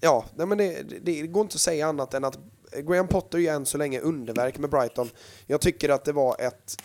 [0.00, 2.38] ja, nej, men det, det, det går inte att säga annat än att
[2.72, 5.10] Graham Potter gör än så länge underverk med Brighton.
[5.46, 6.76] Jag tycker att det var ett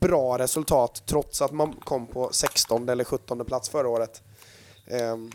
[0.00, 4.22] bra resultat trots att man kom på 16 eller 17 plats förra året.
[4.86, 5.30] Ehm,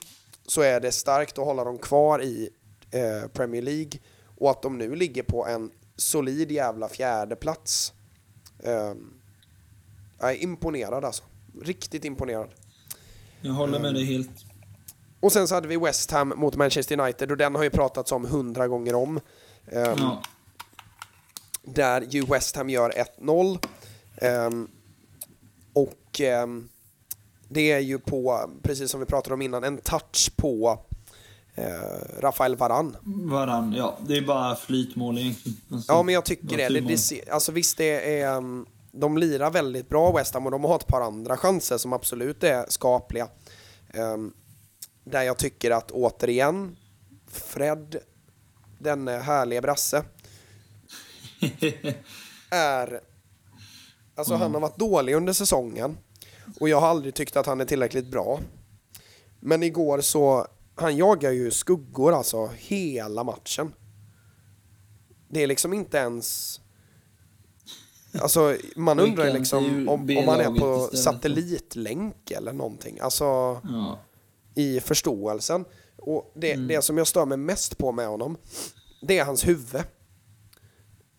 [0.48, 2.50] så är det starkt att hålla dem kvar i
[2.92, 4.00] eh, Premier League
[4.38, 7.94] och att de nu ligger på en solid jävla fjärde plats.
[8.64, 9.14] Um,
[10.20, 11.24] jag är imponerad alltså.
[11.62, 12.50] Riktigt imponerad.
[13.42, 14.30] Jag håller med dig helt.
[15.20, 18.12] Och sen så hade vi West Ham mot Manchester United och den har ju pratats
[18.12, 19.20] om hundra gånger om.
[19.72, 20.22] Ehm, Ja.
[21.64, 22.90] Där ju West Ham gör
[23.20, 23.60] 1-0.
[24.18, 24.68] Ehm,
[25.74, 26.70] och ehm,
[27.50, 30.80] det är ju på, precis som vi pratade om innan, en touch på
[31.56, 31.66] eh,
[32.20, 32.98] Rafael Varan.
[33.04, 33.98] Varann, ja.
[34.08, 35.58] Det är bara flytmål egentligen.
[35.72, 36.70] Alltså, Ja, men jag tycker det.
[36.70, 38.66] det, det alltså visst, det är, ehm,
[38.96, 42.44] de lirar väldigt bra West Ham och de har ett par andra chanser som absolut
[42.44, 43.28] är skapliga.
[43.94, 44.34] Um,
[45.04, 46.78] där jag tycker att återigen,
[47.28, 47.96] Fred,
[48.80, 50.04] den härliga brasse,
[52.50, 53.02] är...
[54.18, 54.42] Alltså mm.
[54.42, 55.98] han har varit dålig under säsongen
[56.60, 58.40] och jag har aldrig tyckt att han är tillräckligt bra.
[59.40, 63.74] Men igår så, han jagar ju skuggor alltså hela matchen.
[65.28, 66.60] Det är liksom inte ens...
[68.22, 73.00] Alltså man undrar liksom om, om han är på satellitlänk eller någonting.
[73.00, 74.00] Alltså ja.
[74.56, 75.66] i förståelsen.
[75.98, 76.68] Och det, mm.
[76.68, 78.38] det som jag stör mig mest på med honom,
[79.02, 79.84] det är hans huvud.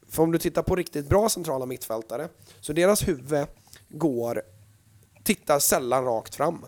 [0.08, 2.28] För om du tittar på riktigt bra centrala mittfältare,
[2.60, 3.46] så deras huvud
[3.88, 4.42] går,
[5.24, 6.64] tittar sällan rakt fram.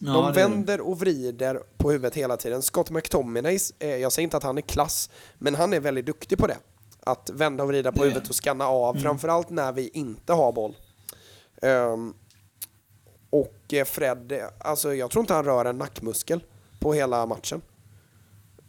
[0.00, 2.62] Ja, de vänder och vrider på huvudet hela tiden.
[2.62, 6.38] Scott McTominay, eh, jag säger inte att han är klass, men han är väldigt duktig
[6.38, 6.56] på det.
[7.08, 8.08] Att vända och vrida på det.
[8.08, 9.02] huvudet och scanna av, mm.
[9.02, 10.76] framförallt när vi inte har boll.
[11.62, 12.14] Um,
[13.30, 16.40] och eh, Fred, alltså jag tror inte han rör en nackmuskel
[16.80, 17.62] på hela matchen.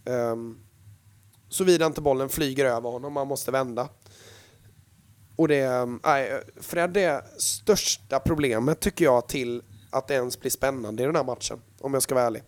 [0.06, 0.60] Um,
[1.49, 3.90] Såvida inte bollen flyger över honom, man måste vända.
[5.36, 11.03] Och det, nej, Fred är största problemet tycker jag till att det ens blir spännande
[11.03, 12.44] i den här matchen, om jag ska vara ärlig.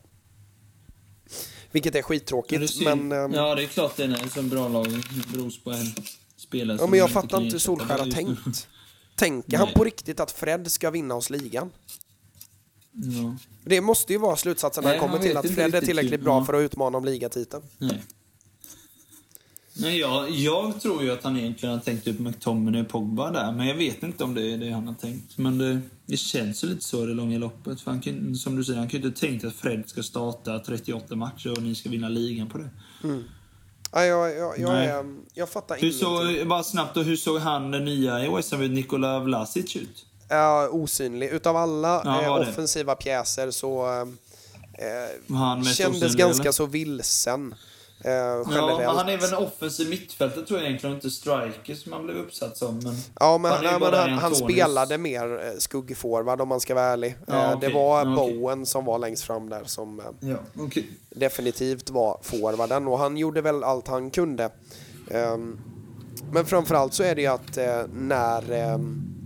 [1.71, 3.11] Vilket är skittråkigt, ja, men...
[3.11, 4.87] Um, ja, det är klart det är som bra lag
[5.33, 5.93] beror på en
[6.37, 8.67] spelare Ja, men jag fattar inte hur Solskjaer har tänkt.
[9.15, 11.71] Tänker han på riktigt att Fred ska vinna oss ligan?
[12.91, 13.35] Ja.
[13.63, 16.53] Det måste ju vara slutsatsen när han kommer till att Fred är tillräckligt bra för
[16.53, 17.63] att utmana om ligatiteln.
[17.77, 18.03] Nej.
[19.81, 23.51] Nej, jag, jag tror ju att han egentligen har tänkt ut McTominay och Pogba där,
[23.51, 25.37] men jag vet inte om det är det han har tänkt.
[25.37, 27.81] Men det, det känns ju lite så i det långa loppet.
[27.81, 30.59] För han kan, som du säger, han kan ju inte tänkt att Fred ska starta
[30.59, 32.69] 38 matcher och ni ska vinna ligan på det.
[33.03, 33.23] Mm.
[33.91, 36.37] Ja, jag, jag, jag, är, jag fattar hur ingenting.
[36.37, 40.05] Såg, bara snabbt, och hur såg han den nya i West Ham, Nikola Vlasic ut?
[40.29, 41.29] Ja, osynlig.
[41.29, 44.01] Utav alla ja, eh, offensiva pjäser så
[44.73, 46.51] eh, kändes ganska eller?
[46.51, 47.55] så vilsen.
[48.03, 52.03] Eh, ja, han är väl en offensiv mittfältare tror jag egentligen, inte striker som han
[52.03, 52.79] blev uppsatt som.
[52.83, 56.75] Men ja, men han, nej, men han, han spelade mer eh, skuggforward om man ska
[56.75, 57.17] vara ärlig.
[57.27, 57.69] Ja, eh, okay.
[57.69, 58.33] Det var ja, okay.
[58.33, 60.83] Bowen som var längst fram där som eh, ja, okay.
[61.09, 64.49] definitivt var forwarden och han gjorde väl allt han kunde.
[65.07, 65.59] Um,
[66.31, 69.20] men framförallt så är det ju att eh, när um,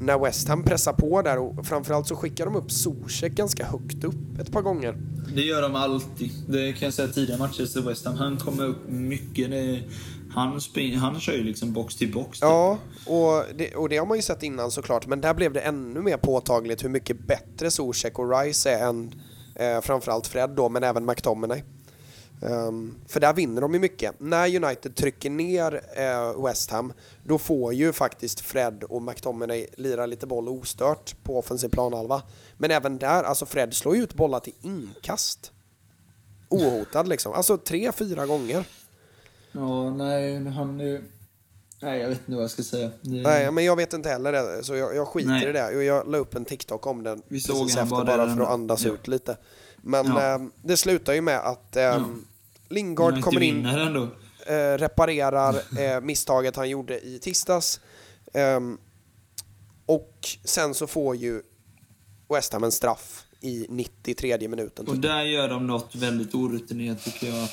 [0.00, 4.04] när West Ham pressar på där och framförallt så skickar de upp Zuzek ganska högt
[4.04, 4.96] upp ett par gånger.
[5.34, 6.30] Det gör de alltid.
[6.48, 8.16] Det kan jag säga tidigare matcher i West Ham.
[8.16, 9.50] Han kommer upp mycket.
[9.50, 9.82] Det,
[10.30, 12.40] han, spring, han kör ju liksom box till box.
[12.40, 12.42] Typ.
[12.42, 15.06] Ja, och det, och det har man ju sett innan såklart.
[15.06, 19.14] Men där blev det ännu mer påtagligt hur mycket bättre Zuzek och Rice är än
[19.54, 21.62] eh, framförallt Fred då, men även McTominay.
[22.44, 24.20] Um, för där vinner de ju mycket.
[24.20, 26.92] När United trycker ner uh, West Ham,
[27.22, 32.22] då får ju faktiskt Fred och McTominay lira lite boll ostört på offensiv planhalva.
[32.56, 35.52] Men även där, alltså Fred slår ju ut bollar till inkast.
[36.48, 37.32] Ohotad liksom.
[37.32, 38.64] Alltså tre, fyra gånger.
[39.52, 41.02] Ja, nej, han är
[41.82, 42.90] Nej, jag vet inte vad jag ska säga.
[43.00, 43.22] Det...
[43.22, 45.48] Nej, men jag vet inte heller det, så jag, jag skiter nej.
[45.48, 45.76] i det.
[45.76, 48.48] Och jag la upp en TikTok om den Vi såg efter bara, bara för att
[48.48, 48.92] andas ja.
[48.92, 49.36] ut lite.
[49.76, 50.34] Men ja.
[50.34, 52.04] eh, det slutar ju med att eh, ja.
[52.68, 57.80] Lingard kommer in, eh, reparerar eh, misstaget han gjorde i tisdags.
[58.34, 58.78] Ehm,
[59.86, 61.42] och sen så får ju
[62.28, 64.88] West Ham en straff i 93 minuten.
[64.88, 67.48] Och där gör de något väldigt orutinerat tycker jag.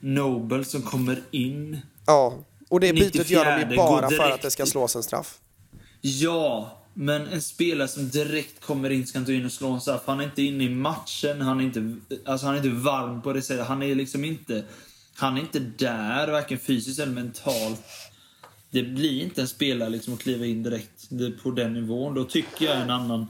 [0.00, 1.80] Noble som kommer in.
[2.06, 2.34] Ja,
[2.68, 5.40] och det bytet gör de ju bara för att det ska slås en straff.
[6.00, 10.02] Ja, men en spelare som direkt kommer in ska inte in och slå en straff.
[10.06, 13.32] Han är inte inne i matchen, han är inte, alltså han är inte varm på
[13.32, 13.66] det sättet.
[13.66, 14.64] Han är liksom inte,
[15.14, 17.80] han är inte där, varken fysiskt eller mentalt.
[18.70, 21.08] Det blir inte en spelare liksom att kliva in direkt
[21.42, 22.14] på den nivån.
[22.14, 23.26] Då tycker jag en annan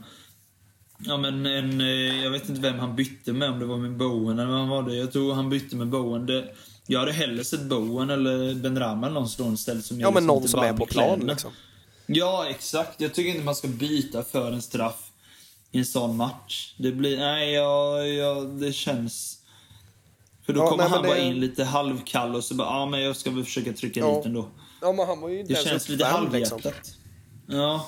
[0.97, 3.97] Ja men en, eh, jag vet inte vem han bytte med, om det var med
[3.97, 4.95] Bowen eller vad var det.
[4.95, 6.25] Jag tror han bytte med Bowen.
[6.25, 6.45] Det,
[6.87, 10.27] jag hade hellre sett Bowen eller Ben Rama eller någon slå istället som Ja men
[10.27, 11.51] någon som är på plan liksom.
[12.11, 13.01] Ja exakt.
[13.01, 15.11] Jag tycker inte man ska byta för en straff
[15.71, 16.75] i en sån match.
[16.77, 19.39] Det blir, nej ja, ja det känns...
[20.45, 21.07] För då ja, kommer nej, han det...
[21.07, 24.15] bara in lite halvkall och så bara, ja men jag ska väl försöka trycka ja.
[24.15, 24.49] dit ändå.
[24.81, 26.65] Ja men han var ju Det känns lite halvhjärtat.
[26.65, 26.93] Liksom.
[27.47, 27.85] Ja.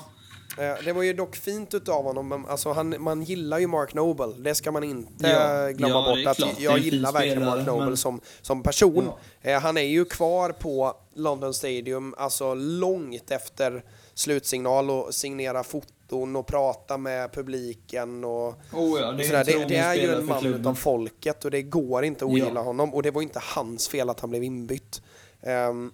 [0.58, 4.32] Eh, det var ju dock fint utav honom, alltså han, man gillar ju Mark Noble,
[4.38, 6.26] det ska man inte ja, glömma ja, bort.
[6.26, 7.96] Att jag gillar verkligen Mark Noble men...
[7.96, 9.10] som, som person.
[9.42, 16.36] Eh, han är ju kvar på London Stadium, alltså långt efter slutsignal och signera foton
[16.36, 19.44] och prata med publiken och, oh ja, det, och sådär.
[19.44, 22.94] Det, det, är ju en man utav folket och det går inte att ogilla honom
[22.94, 25.02] och det var inte hans fel att han blev inbytt.
[25.40, 25.92] Um,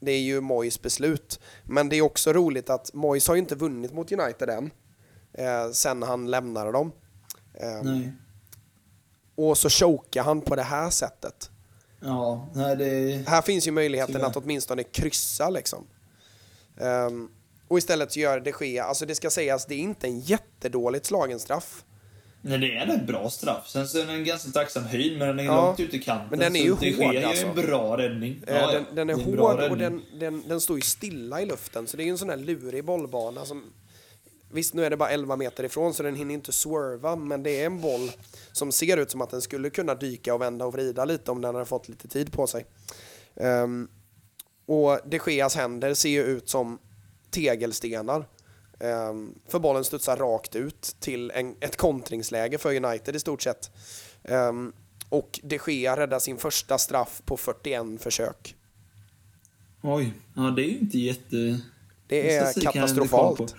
[0.00, 1.40] det är ju Moyes beslut.
[1.64, 4.70] Men det är också roligt att Moyes har ju inte vunnit mot United än.
[5.32, 6.92] Eh, sen han lämnade dem.
[7.54, 8.00] Eh,
[9.34, 11.50] och så chokar han på det här sättet.
[12.00, 13.24] Ja, nej det...
[13.28, 14.26] Här finns ju möjligheten Tyvärr.
[14.26, 15.86] att åtminstone kryssa liksom.
[16.80, 17.28] Ehm,
[17.70, 21.06] och istället så gör det ske, alltså det ska sägas, det är inte en jättedåligt
[21.06, 21.84] slagen straff.
[22.42, 23.68] Nej, det är en bra straff.
[23.68, 25.98] Sen så är den en ganska tacksam höjd, men den är Ja, långt ut i
[26.02, 26.26] kanten.
[26.30, 27.46] men den är ju hård, sker alltså.
[27.46, 28.42] en bra räddning.
[28.46, 31.46] Eh, Ja, den, den är, bra hård och den, den, den står ju stilla i
[31.46, 33.64] luften, så det är ju en sån här lurig bollbana som...
[34.52, 37.60] Visst, nu är det bara 11 meter ifrån så den hinner inte swerva, men det
[37.60, 38.10] är en boll
[38.52, 41.40] som ser ut som att den skulle kunna dyka och vända och vrida lite om
[41.40, 42.66] den hade fått lite tid på sig.
[43.34, 43.88] Um,
[44.66, 46.78] och de Geas händer ser ju ut som
[47.30, 48.24] tegelstenar.
[48.80, 53.70] Um, för bollen studsar rakt ut till en, ett kontringsläge för United i stort sett.
[54.22, 54.72] Um,
[55.08, 58.56] och de Gea räddar sin första straff på 41 försök.
[59.82, 61.60] Oj, ja det är ju inte jätte...
[62.06, 63.54] Det är katastrofalt.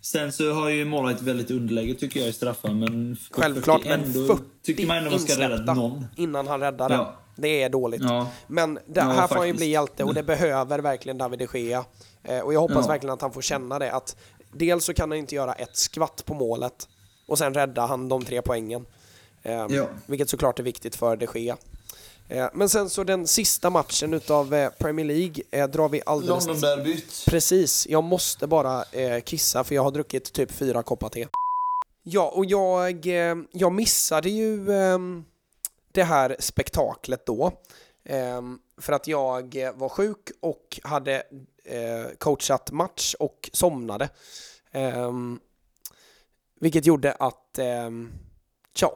[0.00, 3.16] Sen så har ju målvakt väldigt underläge tycker jag i straffar, men...
[3.30, 6.06] Självklart, 40 men ändå- 40 Tycker man ändå man ska rädda någon.
[6.16, 6.98] innan han räddar den.
[6.98, 7.16] Ja.
[7.36, 8.02] Det är dåligt.
[8.02, 8.30] Ja.
[8.46, 9.56] Men det, Ja, här får han ju faktiskt.
[9.56, 11.84] bli hjälte och det behöver verkligen David de Gea.
[12.28, 12.92] Eh, och jag hoppas Ja.
[12.92, 13.92] verkligen att han får känna det.
[13.92, 14.16] Att
[14.52, 16.88] dels så kan han inte göra ett skvatt på målet
[17.26, 18.86] och sen räddar han de tre poängen.
[19.42, 19.86] Eh, Ja.
[20.06, 21.56] Vilket såklart är viktigt för de Gea.
[22.28, 26.46] Eh, men sen så den sista matchen utav eh, Premier League drar vi alldeles...
[26.46, 27.24] Londonderbyt.
[27.26, 28.84] Precis, jag måste bara
[29.24, 31.26] kissa för jag har druckit typ fyra koppar te.
[32.02, 33.06] Ja, och jag,
[33.52, 34.98] jag missade ju eh,
[35.92, 37.52] det här spektaklet då.
[38.78, 41.22] För att jag var sjuk och hade
[41.64, 44.08] eh, coachat match och somnade.
[44.72, 45.12] Eh,
[46.60, 47.90] vilket gjorde att, eh,
[48.74, 48.90] tja,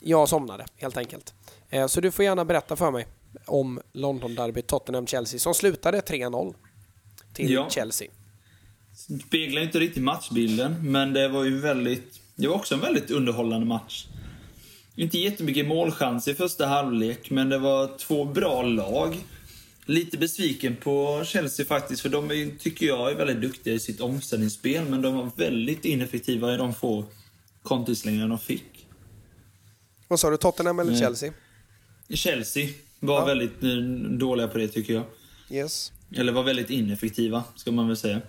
[0.00, 1.34] jag somnade helt enkelt.
[1.68, 3.06] Eh, så du får gärna berätta för mig
[3.46, 6.54] om London-derbyt Tottenham-Chelsea som slutade 3-0
[7.34, 7.70] till Ja.
[7.70, 8.08] Chelsea.
[9.26, 12.20] Speglar inte riktigt matchbilden, men det var ju väldigt...
[12.34, 14.06] Det var också en väldigt underhållande match.
[15.00, 19.16] Inte jättemycket målchans i första halvlek, men det var två bra lag.
[19.84, 24.00] Lite besviken på Chelsea faktiskt, för de är, tycker jag är väldigt duktiga i sitt
[24.00, 27.04] omställningsspel, men de var väldigt ineffektiva i de få
[27.62, 28.86] kontringslängder de fick.
[30.08, 31.00] Vad sa du, Tottenham eller Nej.
[31.00, 31.32] Chelsea?
[32.14, 32.68] Chelsea
[33.00, 33.24] var Ja.
[33.24, 33.76] väldigt eh,
[34.18, 35.04] dåliga på det tycker jag.
[35.50, 35.92] Yes.
[36.16, 38.20] Eller var väldigt ineffektiva, ska man väl säga.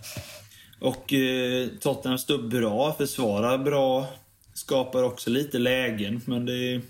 [0.79, 4.07] Och eh, Tottenham stod bra, försvarar bra,
[4.53, 6.81] skapar också lite lägen, men det...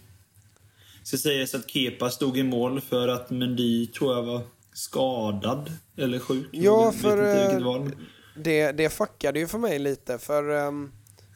[1.04, 4.42] Ska sägas att Kepa stod i mål för att Mendy, tror jag, var
[4.74, 5.72] skadad.
[5.98, 6.48] Eller sjuk.
[6.52, 7.92] Ja, för, eh, det.
[8.36, 10.92] Det, det fuckade ju för mig lite för ehm,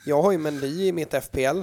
[0.06, 1.62] jag har ju Mendy i mitt FPL.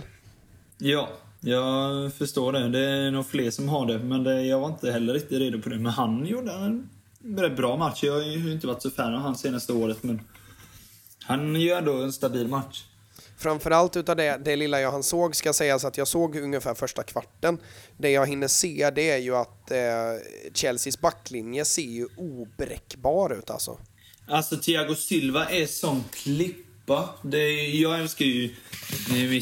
[0.79, 1.09] Ja,
[1.41, 2.69] jag förstår det.
[2.69, 5.63] Det är nog fler som har det, men det, jag var inte heller riktigt redo
[5.63, 5.79] på det.
[5.79, 6.89] Men han gjorde en
[7.37, 8.05] rätt bra match.
[8.05, 10.21] Jag har ju inte varit så fan av han senaste året, men
[11.23, 12.85] han gör ändå en stabil match.
[13.43, 17.03] Framförallt utav det, det lilla jag han såg ska sägas att jag såg ungefär första
[17.03, 17.59] kvarten.
[17.97, 19.79] Det jag hinner se det är ju att eh,
[20.55, 23.79] Chelseas backlinje ser ju obräckbar ut alltså.
[24.29, 27.09] Alltså, Thiago Silva är sån klippa.
[27.23, 28.55] Det är, jag älskar ju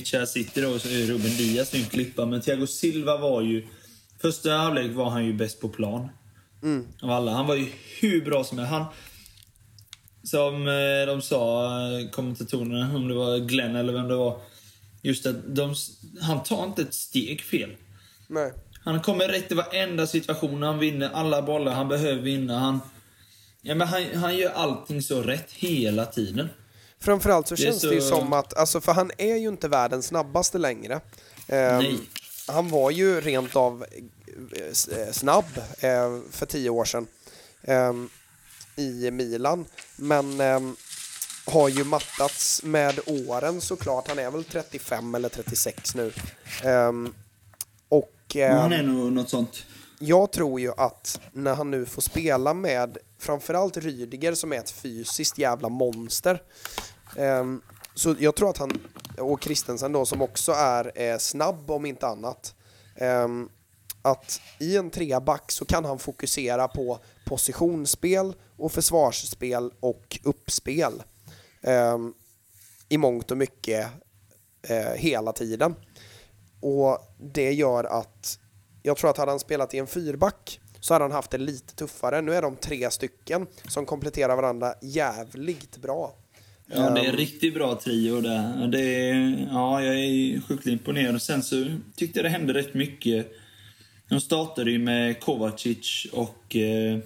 [0.04, 2.26] kära City är Ruben Diaz en klippa.
[2.26, 3.66] Men Thiago Silva var ju...
[4.22, 6.08] Första halvlek var han ju bäst på plan.
[7.02, 7.32] Av alla.
[7.32, 7.66] Han var ju
[8.00, 8.72] hur bra som helst.
[8.72, 8.84] Han...
[10.22, 14.40] Som eh, de sa, eh, kommentatorerna, om det var Glenn eller vem det var.
[15.02, 15.74] Just att de,
[16.20, 17.76] han tar inte ett steg fel.
[18.26, 18.52] Nej.
[18.84, 20.62] Han kommer rätt i varenda situation.
[20.62, 22.58] Han vinner alla bollar han behöver vinna.
[22.58, 22.80] Han,
[23.62, 26.48] ja, men han, han gör allting så rätt hela tiden.
[27.00, 29.68] Framförallt så Det känns det ju så- som att, alltså för han är ju inte
[29.68, 31.00] världens snabbaste längre.
[31.48, 31.98] Ehm, Nej.
[32.48, 33.84] Han var ju rent av
[34.56, 35.44] eh, snabb
[35.80, 37.06] eh, för tio år sedan
[37.62, 38.08] ehm,
[38.80, 39.64] i Milan.
[39.96, 40.76] Men ehm,
[41.46, 44.08] har ju mattats med åren såklart.
[44.08, 46.12] Han är väl 35 eller 36 nu.
[46.64, 47.14] Ehm,
[47.88, 49.66] och Men han ehm, är nog något sånt.
[49.98, 54.70] jag tror ju att när han nu får spela med framförallt Rydiger som är ett
[54.70, 56.42] fysiskt jävla monster.
[57.16, 57.62] ehm,
[57.94, 58.78] så jag tror att han,
[59.18, 62.54] och Christensen då som också är eh, snabb om inte annat.
[62.96, 63.48] ehm,
[64.02, 66.98] att i en treback så kan han fokusera på
[67.30, 70.92] positionsspel och försvarsspel och uppspel.
[71.62, 72.14] ehm,
[72.88, 73.86] I mångt och mycket
[74.62, 75.74] eh, hela tiden.
[76.60, 78.38] Och det gör att
[78.82, 81.74] jag tror att hade han spelat i en fyrback så hade han haft det lite
[81.74, 82.20] tuffare.
[82.22, 86.14] Nu är de tre stycken som kompletterar varandra jävligt bra.
[86.66, 88.66] Ja, det är en Ehm, riktigt bra trio där.
[88.68, 91.14] Det är, ja, jag är sjukt imponerad.
[91.14, 91.66] Och sen så
[91.96, 93.32] tyckte jag det hände rätt mycket.
[94.08, 96.56] De startade ju med Kovacic och...
[96.56, 96.98] Eh,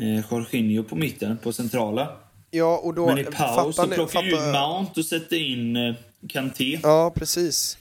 [0.00, 2.08] eh, Jorginho på mitten, på centrala.
[2.50, 3.06] Ja, och då...
[3.06, 5.94] Men i paus så ni- plockar ut fattar- Mount och sätter in eh,
[6.28, 6.80] Kanté.
[6.82, 7.78] Ja, precis.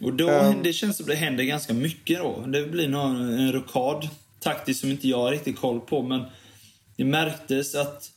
[0.00, 0.62] Och då, Ehm.
[0.62, 2.44] det känns som det händer ganska mycket då.
[2.46, 4.08] Det blir nog en rokad
[4.40, 6.22] taktiskt som inte jag har riktigt koll på, men
[6.96, 8.10] det märktes att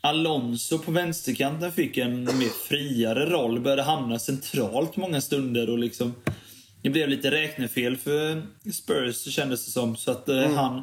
[0.00, 6.14] Alonso på vänsterkanten fick en mer friare roll, började hamna centralt många stunder och liksom
[6.82, 9.96] det blev lite räknefel för Spurs kändes det som.
[9.96, 10.82] Så att eh, han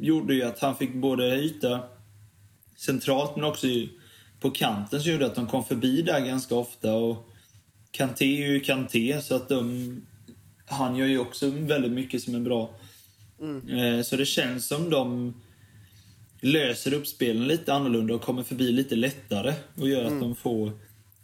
[0.00, 1.80] gjorde ju att han fick både yta
[2.76, 3.66] centralt men också
[4.40, 6.94] på kanten som gjorde att de kom förbi där ganska ofta.
[6.94, 7.28] Och
[7.90, 9.96] Kanté är ju Kanté så att de,
[10.66, 12.74] han gör ju också väldigt mycket som är bra.
[13.68, 15.34] Eh, Så det känns som de
[16.40, 20.72] löser uppspelen lite annorlunda och kommer förbi lite lättare och gör att de får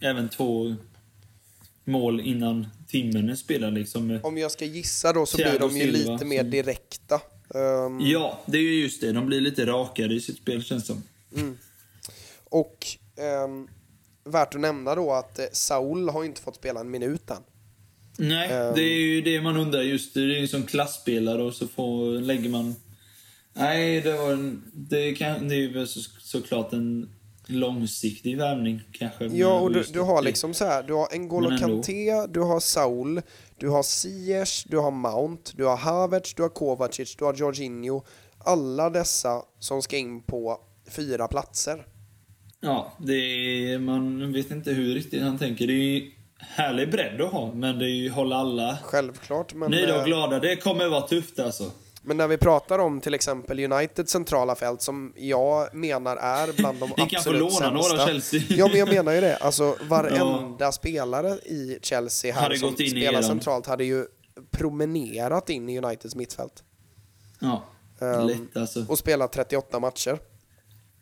[0.01, 0.75] även två
[1.85, 3.75] mål innan timmen är spelad.
[3.75, 4.21] Liksom.
[4.23, 7.21] Om jag ska gissa då så blir de ju lite mer direkta.
[7.55, 9.13] Ehm, Ja, det är ju just det.
[9.13, 11.03] De blir lite rakare i sitt spel känns det som.
[12.45, 13.69] Och ehm,
[14.25, 17.43] värt att nämna då att eh, Saul har inte fått spela en minut än.
[18.19, 18.75] Nej, Ehm.
[18.75, 19.83] det är ju det man undrar.
[19.83, 22.75] Just det, det är ju som klassspelare och så får, lägger man...
[23.55, 27.11] Nej, det var en, det, kan, det är ju så, såklart en
[27.47, 29.27] långsiktig värvning kanske.
[29.27, 31.59] Ja, och du, du har liksom så här, du har N'Golo.
[31.59, 33.21] Kanté, du har Saul,
[33.59, 38.03] du har Ziyech, du har Mount, du har Havertz, du har Kovacic, du har Jorginho.
[38.39, 40.61] Alla dessa som ska in på
[40.91, 41.87] fyra platser.
[42.61, 45.67] Ja, det är, man vet inte hur riktigt han tänker.
[45.67, 49.71] Det är ju härlig bredd att ha, men det är ju hålla alla Självklart, men,
[49.71, 50.39] nöjda eh, och glada.
[50.39, 51.71] Det kommer vara tufft alltså.
[52.03, 56.79] Men när vi pratar om till exempel Uniteds centrala fält som jag menar är bland
[56.81, 57.71] de Ni kan få absolut låna sämsta.
[57.71, 58.41] några Chelsea.
[58.49, 59.37] Ja, men jag menar ju det.
[59.37, 64.07] Alltså varenda spelare i Chelsea här Hade som spelar centralt hade ju
[64.51, 66.63] promenerat in i Uniteds mittfält.
[67.39, 67.63] Ja,
[68.01, 68.85] Ehm, lätt alltså.
[68.89, 70.19] Och spelat 38 matcher.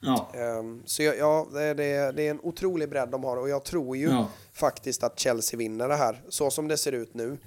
[0.00, 0.28] Ja.
[0.34, 3.64] Ehm, Så jag- ja, det, det, det är en otrolig bredd de har och jag
[3.64, 4.28] tror ju Ja.
[4.52, 6.22] faktiskt att Chelsea vinner det här.
[6.28, 7.38] Så som det ser ut nu.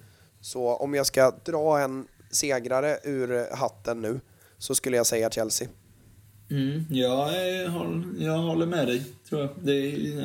[0.42, 4.20] Så om jag ska dra en segrare ur hatten nu
[4.58, 5.68] så skulle jag säga Chelsea.
[6.52, 7.28] Mm, jag,
[7.64, 9.50] eh, håll, jag håller med dig, tror jag.
[9.62, 9.80] Det,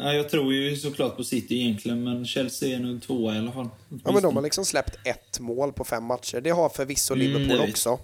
[0.05, 3.53] ja, jag tror ju såklart på City egentligen, men Chelsea är nog tvåa i alla
[3.53, 3.69] fall.
[4.05, 6.41] Ja men de har liksom släppt ett mål på fem matcher.
[6.41, 7.71] Det har förvisso Mm, Liverpool vet.
[7.71, 7.99] också.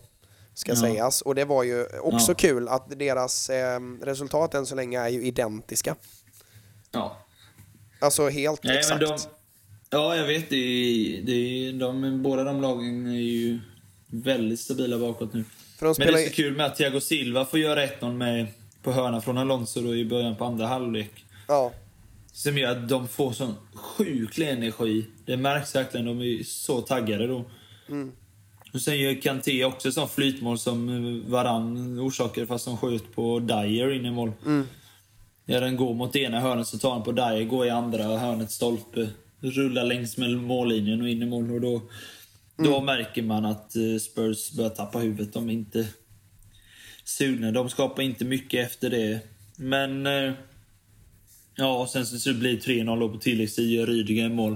[0.54, 0.76] Ska Ja.
[0.76, 1.22] sägas.
[1.22, 2.34] Och det var ju också Ja.
[2.34, 5.96] kul att deras eh, resultat än så länge är ju identiska.
[6.92, 7.16] Ja.
[8.00, 9.00] Alltså helt Nej, exakt.
[9.00, 9.18] men de,
[9.90, 10.50] ja, jag vet.
[10.50, 10.56] Det
[11.26, 13.58] det är, de, båda de lagen är ju
[14.10, 15.44] väldigt stabila bakåt nu.
[15.78, 18.46] De Men spelar det är så kul med att Thiago Silva får göra 1-0 med
[18.82, 21.24] på hörna från Alonso då i början på andra halvlek.
[21.48, 21.72] Ja.
[22.32, 25.06] Som gör att de får sån sjuklig energi.
[25.26, 26.06] Det märks verkligen.
[26.06, 27.44] De är så taggade då.
[27.88, 28.12] Mm.
[28.72, 33.38] Och sen gör Kanté också sånt flytmål som eh, Varann orsakade fast de sköt på
[33.38, 34.32] Dyer in i mål.
[34.46, 34.66] Mm.
[35.44, 38.50] När den går mot ena hörnet så tar han på Dyer, går i andra hörnet
[38.50, 39.08] stolpe,
[39.40, 41.50] rullar längs med mållinjen och in i mål.
[41.52, 41.82] Och då,
[42.64, 42.86] då Mm.
[42.86, 45.32] märker man att eh, Spurs börjar tappa huvudet.
[45.32, 45.86] De är inte
[47.04, 47.52] sugna.
[47.52, 49.20] De skapar inte mycket efter det.
[49.56, 50.06] Men...
[50.06, 50.32] eh,
[51.56, 54.52] Ja, sen så blir det 3-0 då på tilläggstid, gör Rydiger en mål.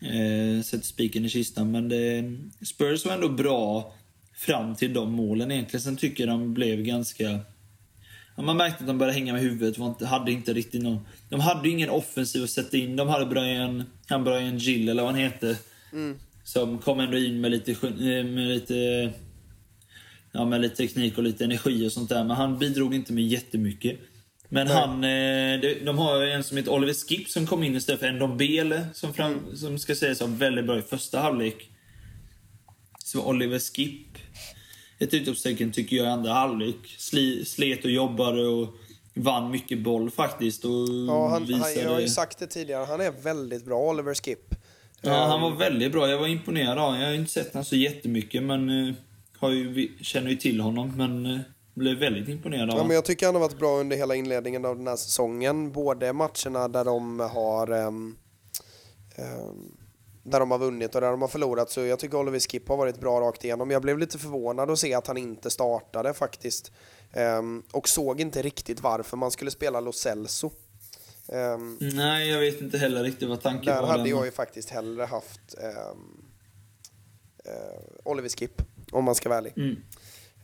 [0.00, 1.70] Eh, sätter spiken i kistan.
[1.70, 2.24] Men det,
[2.66, 3.94] Spurs var ändå bra
[4.34, 5.80] fram till de målen egentligen.
[5.82, 7.40] Sen tycker jag de blev ganska...
[8.36, 9.78] Ja, man märkte att de började hänga med huvudet.
[9.78, 11.06] Var inte, hade inte riktigt någon...
[11.28, 12.96] De hade ingen offensiv att sätta in.
[12.96, 15.56] De hade Brian, han Brian Gill, eller vad han heter.
[16.44, 19.12] Som kom ändå in med lite, eh, med lite,
[20.32, 22.24] ja, med lite teknik och lite energi och sånt där.
[22.24, 23.98] Men han bidrog inte med jättemycket.
[24.48, 28.12] Men han, eh, de, har en som heter Oliver Skip som kom in istället för
[28.12, 31.70] Ndombele som, fram, som ska sägas vara väldigt bra i första halvlek.
[33.04, 34.18] Så Oliver Skip,
[34.98, 36.76] ett utropstecken tycker jag i andra halvlek.
[36.98, 38.74] Sli, slet och jobbade och
[39.14, 40.64] vann mycket boll faktiskt.
[40.64, 41.82] Och Ja, han, han, visade...
[41.82, 44.54] jag har ju sagt det tidigare, han är väldigt bra, Oliver Skip.
[45.02, 46.08] Ja, han var väldigt bra.
[46.08, 47.00] Jag var imponerad av honom.
[47.00, 48.94] Jag har inte sett honom så jättemycket, men eh,
[49.38, 50.92] har ju, känner ju till honom.
[50.96, 51.40] Men eh,
[51.74, 54.64] blev väldigt imponerad av Ja, men jag tycker han har varit bra under hela inledningen
[54.64, 55.72] av den här säsongen.
[55.72, 58.16] Både matcherna där de har ehm,
[59.16, 59.76] ehm,
[60.22, 61.70] där de har vunnit och där de har förlorat.
[61.70, 63.70] Så jag tycker Oliver Skip har varit bra rakt igenom.
[63.70, 66.72] Jag blev lite förvånad att se att han inte startade faktiskt.
[67.12, 70.50] Ehm, och såg inte riktigt varför man skulle spela Lo Celso.
[71.28, 73.88] Ehm, Nej, jag vet inte heller riktigt vad tanken där var.
[73.88, 76.24] hade där, jag men- ju faktiskt hellre haft ehm,
[77.44, 78.62] eh, Oliver Skip,
[78.92, 79.52] om man ska vara ärlig.
[79.56, 79.76] Mm.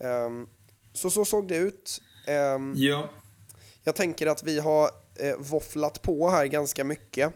[0.00, 0.48] Ehm,
[0.92, 2.00] så så såg det ut.
[2.74, 3.10] Ja.
[3.84, 4.90] jag tänker att vi har
[5.20, 7.32] eh, våfflat på här ganska mycket.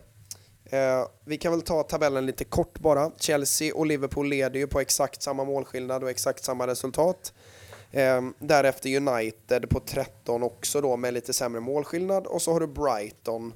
[0.64, 3.10] Eh, vi kan väl ta tabellen lite kort bara.
[3.20, 7.32] Chelsea och Liverpool leder ju på exakt samma målskillnad och exakt samma resultat.
[7.93, 12.66] Eh, därefter United på 13 också då med lite sämre målskillnad och så har du
[12.66, 13.52] Brighton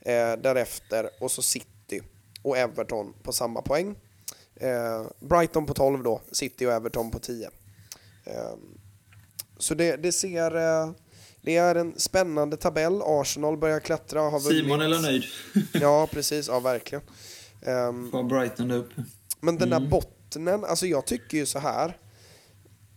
[0.00, 2.00] eh, därefter och så City
[2.42, 3.94] och Everton på samma poäng.
[4.56, 7.50] Eh, Brighton på 12 då, City och Everton på 10.
[8.24, 8.32] Eh,
[9.58, 10.56] så det, det ser...
[10.56, 10.90] Eh,
[11.44, 13.02] det är en spännande tabell.
[13.04, 14.20] Arsenal börjar klättra.
[14.20, 14.98] Har Simon vunnit.
[14.98, 15.24] är nöjd.
[15.72, 16.48] Ja, precis.
[16.48, 17.04] Ja, verkligen.
[17.66, 19.04] Um, Får Brighton uppe.
[19.40, 19.82] men den Mm.
[19.82, 21.98] där bottnen, alltså jag tycker ju så här.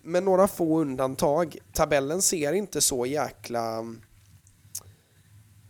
[0.05, 3.79] Med några få undantag, tabellen ser inte så jäkla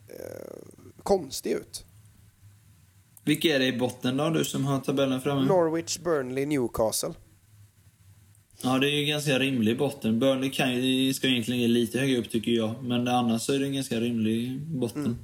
[0.08, 0.58] eh,
[1.04, 1.86] konstig ut.
[3.24, 5.46] Vilka är det i botten då, du som har tabellen framme?
[5.48, 7.14] Norwich, Burnley, Newcastle.
[8.62, 10.20] Ja, det är ju ganska rimlig botten.
[10.20, 12.84] Burnley kan ju, ska egentligen ligga lite högre upp tycker jag.
[12.84, 15.06] Men annars så är det en ganska rimlig botten.
[15.06, 15.18] Mm.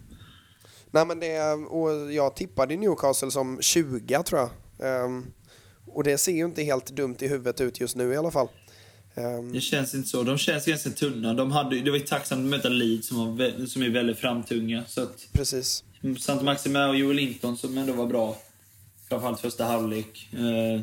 [0.92, 4.50] Nej men det, är- och jag tippade Newcastle som 20 tror jag.
[5.06, 5.26] Ehm,
[5.88, 8.48] och det ser ju inte helt dumt i huvudet ut just nu i alla fall.
[9.16, 10.24] Ehm, Det känns inte så.
[10.24, 11.34] De känns ganska tunna.
[11.34, 14.84] De hade, det var ju tacksamt att möta Leeds som, var, som är väldigt framtunga.
[14.88, 15.84] Så att precis.
[16.20, 18.38] Sant Maximä och Joel Linton som ändå var bra.
[19.10, 20.30] Framförallt första halvlek.
[20.34, 20.82] Eh,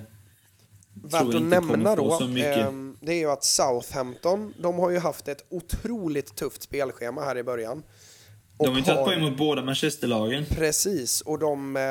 [1.03, 5.45] Värt att nämna då, ehm, det är ju att Southampton, de har ju haft ett
[5.49, 7.83] otroligt tufft spelschema här i början.
[8.59, 10.45] de har ju tagit poäng mot båda Manchesterlagen.
[10.45, 11.83] Precis, och de, eh,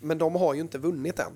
[0.00, 1.26] men de har ju inte vunnit än.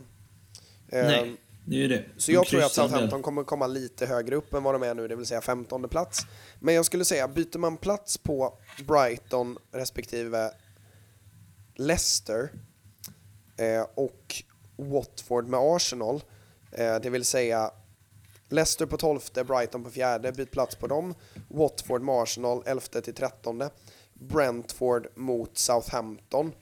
[0.92, 2.04] Ehm, Nej, det är ju det.
[2.16, 2.72] Så De jag tror att.
[2.72, 5.88] Southampton kommer komma lite högre upp än vad de är nu, det vill säga 15
[5.88, 6.26] plats.
[6.60, 10.50] Men jag skulle säga, byter man plats på Brighton respektive
[11.74, 12.52] Leicester
[13.56, 14.44] eh, och
[14.76, 16.22] Watford med Arsenal,
[16.72, 17.70] eh, det vill säga
[18.48, 21.14] Leicester på 12, Brighton på fjärde, byt plats på dem.
[21.48, 23.62] Watford med Arsenal 11 till 13.
[24.14, 26.52] Brentford mot Southampton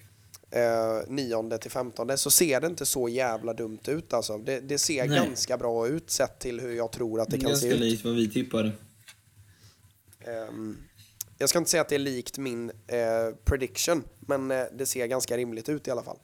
[0.50, 2.18] eh, 9 till 15.
[2.18, 4.38] Så ser det inte så jävla dumt ut alltså.
[4.38, 5.18] Det, det ser Nej.
[5.18, 7.90] ganska bra ut sett till hur jag tror att det kan se Ganska ut.
[7.90, 8.72] likt vad vi tippade.
[10.20, 10.76] Ehm,
[11.38, 15.06] jag ska inte säga att det är likt min eh, prediction, men eh, det ser
[15.06, 16.18] ganska rimligt ut i alla fall.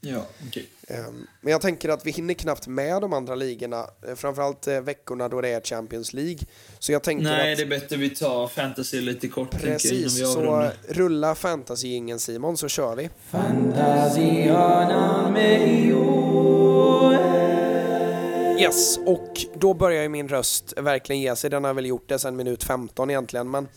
[0.00, 0.66] Ja, okej.
[0.88, 4.80] Ehm, Men jag tänker att vi hinner knappt med de andra ligorna, eh, framförallt eh,
[4.80, 6.38] veckorna då det är Champions League.
[6.78, 10.20] Så jag tänker Nej, att det är bättre vi tar fantasy lite kort jag, precis,
[10.20, 13.10] vi så rulla fantasy Simon så kör vi.
[18.60, 21.50] Yes, och då börjar ju min röst verkligen ge sig.
[21.50, 23.50] Den har väl gjort det sedan minut 15 egentligen.
[23.50, 23.68] Men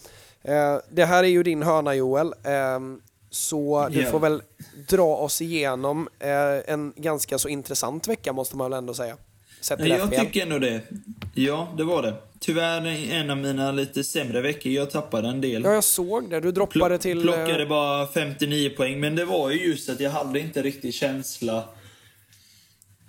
[0.42, 2.34] eh, det här är ju din hörna Joel.
[2.44, 4.42] Ehm, så du får väl
[4.90, 9.18] dra oss igenom eh, en ganska så intressant vecka måste man väl ändå säga.
[9.62, 10.20] Sett jag FPL.
[10.20, 10.82] tycker ändå det.
[11.36, 12.14] Ja, det var det.
[12.40, 14.72] Tyvärr en av mina lite sämre veckor.
[14.72, 15.64] Jag tappade en del.
[15.64, 16.40] Ja, jag såg det.
[16.40, 17.18] Du droppade Plock- till...
[17.18, 20.96] eh, Plockade bara 59 poäng, men det var ju just att jag hade inte riktigt
[20.96, 21.58] känsla.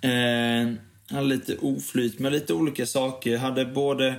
[0.01, 0.73] Eh,
[1.15, 3.37] hade lite oflyt med lite olika saker.
[3.37, 4.15] Hade både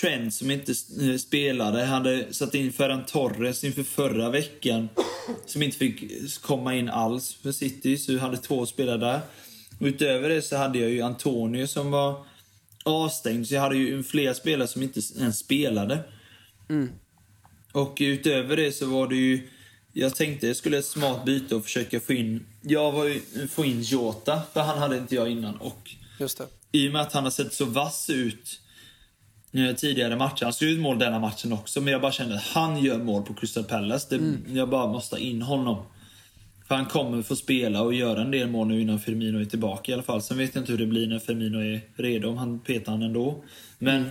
[0.00, 4.88] Trent som inte eh, spelade, hade satt in Ferran Torres inför förra veckan.
[5.46, 6.02] Som inte fick
[6.42, 9.20] komma in alls för City, så jag hade två spelare där.
[9.80, 12.24] Utöver det så hade jag ju Antonio som var
[12.84, 15.98] avstängd, så jag hade ju flera spelare som inte ens spelade.
[17.72, 19.48] Och utöver det så var det ju...
[19.92, 22.46] Jag tänkte jag skulle ett smart byte och försöka få in...
[22.62, 25.56] Jag var ju, få in Jota, för han hade inte jag innan.
[25.56, 26.46] Och Just det.
[26.72, 28.60] i och med att han har sett så vass ut
[29.76, 30.44] tidigare matcher.
[30.44, 33.34] Han ju mål denna matchen också, men jag bara kände att han gör mål på
[33.34, 34.16] Crystal Palace.
[34.18, 35.84] Det, Jag bara måste in honom.
[36.68, 39.92] För han kommer få spela och göra en del mål nu innan Firmino är tillbaka
[39.92, 40.22] i alla fall.
[40.22, 43.02] Sen vet jag inte hur det blir när Firmino är redo, om han petar han
[43.02, 43.44] ändå.
[43.78, 44.10] Men,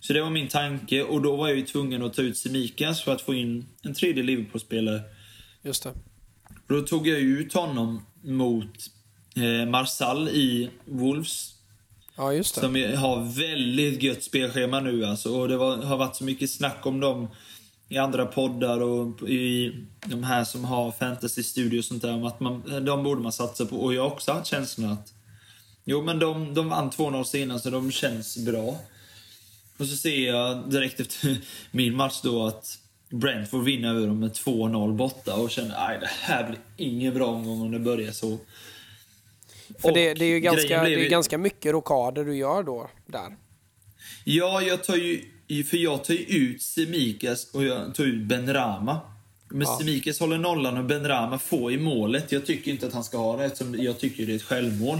[0.00, 3.02] så det var min tanke och då var jag ju tvungen att ta ut Semikas
[3.02, 5.00] för att få in en tredje Liverpool-spelare.
[5.62, 5.92] Just det.
[6.66, 8.90] Då tog jag ut honom mot
[9.36, 11.54] eh, Marsall i Wolves.
[12.18, 12.60] Ja, just det.
[12.60, 15.36] Som har väldigt gött spelschema nu alltså.
[15.36, 17.28] Och det var, har varit så mycket snack om dem
[17.88, 19.74] i andra poddar och i
[20.06, 22.14] de här som har fantasy studio och sånt där.
[22.14, 23.76] Om att man, de borde man satsa på.
[23.76, 25.12] Och jag har också haft känslan att
[25.90, 28.78] Jo men de, de vann 2-0 senast så de känns bra.
[29.76, 31.36] Och så ser jag direkt efter
[31.70, 32.78] min match då att
[33.10, 37.14] Brent får vinna över dem med 2-0 borta och känner att det här blir ingen
[37.14, 38.38] bra omgång om det börjar så.
[39.78, 43.36] För det, det är ju ganska, det är ganska mycket rockader du gör då, där.
[44.24, 45.24] Ja, jag tar ju,
[45.64, 49.00] för jag tar ju ut Semikas och jag tar ut Benrama.
[49.48, 49.78] Men Ja.
[49.80, 52.32] Semikas håller nollan och Benrama får i målet.
[52.32, 54.98] Jag tycker inte att han ska ha det eftersom jag tycker det är ett självmål.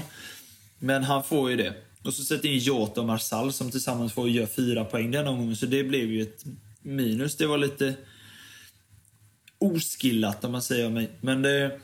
[0.78, 1.74] Men han får ju det.
[2.04, 5.56] Och så sätter in Jota och Marsall som tillsammans får göra fyra poäng den omgången.
[5.56, 6.44] Så det blev ju ett
[6.82, 7.36] minus.
[7.36, 7.94] Det var lite
[9.58, 11.10] oskillat om man säger om mig.
[11.20, 11.80] Men det,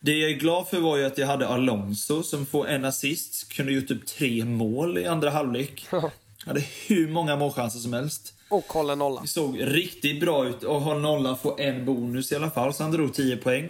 [0.00, 3.52] det jag är glad för var ju att jag hade Alonso som får en assist.
[3.52, 5.86] Kunde gjort typ tre mål i andra halvlek.
[6.46, 8.34] hade hur många målchanser som helst.
[8.48, 9.20] Och håller nolla.
[9.20, 12.82] Det såg riktigt bra ut och har nolla får en bonus i alla fall, så
[12.82, 13.64] han drog 10 poäng.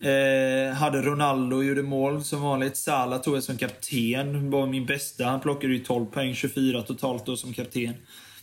[0.00, 2.76] Eh, hade Ronaldo gjorde mål som vanligt.
[2.76, 4.50] Salah tog jag som kapten.
[4.50, 5.24] Var min bästa.
[5.24, 7.94] Han plockade ju 12 poäng, 24 totalt då som kapten.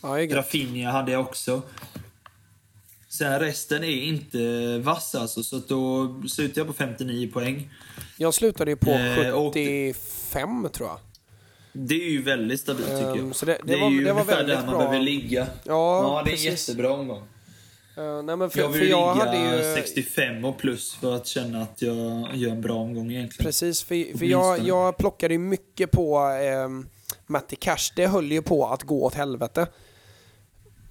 [0.02, 0.08] Ja.
[0.08, 1.62] Rafinha hade jag också.
[3.08, 4.38] Sen resten är inte
[4.78, 7.70] vassa alltså, så då slutade jag på 59 poäng.
[8.16, 10.98] Jag slutade ju på Eh, och- 75 tror jag.
[11.72, 13.34] Det är ju väldigt stabilt tycker jag.
[13.36, 14.78] så det- det är var- ju det var ungefär väldigt där man bra.
[14.78, 15.46] behöver ligga.
[15.64, 16.68] Ja, det är en precis.
[16.68, 17.22] jättebra omgång.
[17.98, 19.74] Uh, nej, men för, Jag för vill jag ligga hade ju...
[19.74, 23.46] 65 och plus för att känna att jag gör en bra omgång egentligen.
[23.46, 26.68] Precis, för, för jag, jag plockade ju mycket på eh,
[27.26, 27.92] Matti Cash.
[27.96, 29.66] Det höll ju på att gå åt helvete.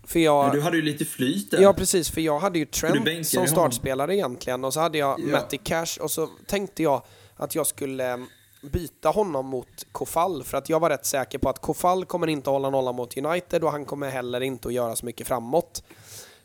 [0.08, 0.46] För jag...
[0.46, 1.62] Men du hade ju lite flyt där.
[1.62, 2.10] Ja, precis.
[2.10, 3.52] För jag hade ju Trent som honom.
[3.52, 4.66] startspelare egentligen.
[4.66, 5.26] Och så hade jag Ja.
[5.32, 7.02] Matti Cash och så tänkte jag
[7.36, 8.18] att jag skulle eh,
[8.62, 10.44] byta honom mot Kofall.
[10.44, 13.64] För att jag var rätt säker på att Kofall kommer inte hålla nolla mot United
[13.64, 15.84] och han kommer heller inte att göra så mycket framåt.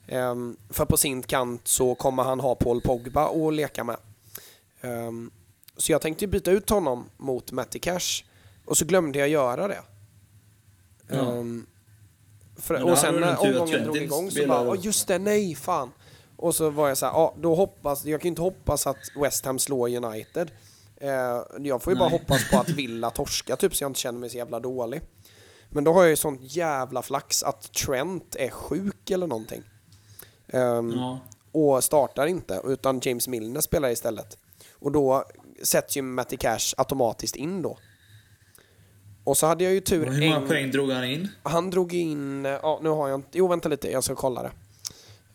[0.08, 3.96] Ehm, för på sin kant så kommer han ha Paul Pogba att leka med.
[4.80, 5.30] Ehm,
[5.76, 8.24] så jag tänkte byta ut honom mot Matti Cash.
[8.64, 9.82] Och så glömde jag göra det.
[11.08, 11.14] Ja.
[11.32, 11.66] Ehm,
[12.56, 15.92] för, och sen när omgången drog igång så bara, "Åh, just det, nej, fan.
[16.36, 18.96] Och så var jag så här, ja, då hoppas, jag kan ju inte hoppas att
[19.22, 20.50] West Ham slår United.
[20.96, 21.10] Eh,
[21.58, 22.18] jag får ju bara Nej.
[22.18, 25.00] hoppas på att Villa torska typ så jag inte känner mig så jävla dålig.
[25.68, 29.62] Men då har jag ju sånt jävla flax att Trent är sjuk eller någonting.
[30.48, 31.18] Ehm, Ja.
[31.52, 34.38] och startar inte, utan James Milner spelar istället.
[34.72, 35.24] Och då
[35.62, 37.78] sätts ju Matty Cash automatiskt in då.
[39.24, 40.46] Och så hade jag ju tur Och hur många en...
[40.48, 41.28] poäng drog han in?
[41.42, 44.50] Han drog in, ja nu har jag inte, jo vänta lite, jag ska kolla det.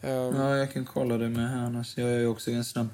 [0.02, 1.98] Ehm, Ja, jag kan kolla det med här annars.
[1.98, 2.88] Jag är ju också ganska snabb.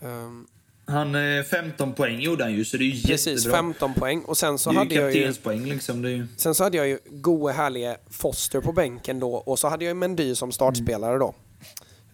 [0.00, 0.46] ehm,
[0.88, 3.56] Han, eh, 15 poäng gjorde han ju, så det är ju precis, jättebra.
[3.58, 4.22] 15 poäng.
[4.22, 6.02] Och sen så det är hade jag ju, kaptenspoäng liksom.
[6.02, 6.26] Det är ju...
[6.36, 9.90] sen så hade jag ju gode härlige Foster på bänken då och så hade jag
[9.90, 11.34] ju Mendy som startspelare då.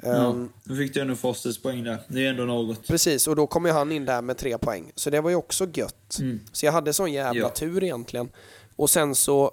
[0.02, 1.98] Ja, Ehm, då fick du ändå Fosters poäng där.
[2.08, 2.86] Det är ändå något.
[2.86, 4.92] Precis, och då kom ju han in där med tre poäng.
[4.94, 6.18] Så det var ju också gött.
[6.20, 6.40] Mm.
[6.52, 7.48] Så jag hade sån jävla Ja.
[7.48, 8.30] tur egentligen.
[8.76, 9.50] Och sen så,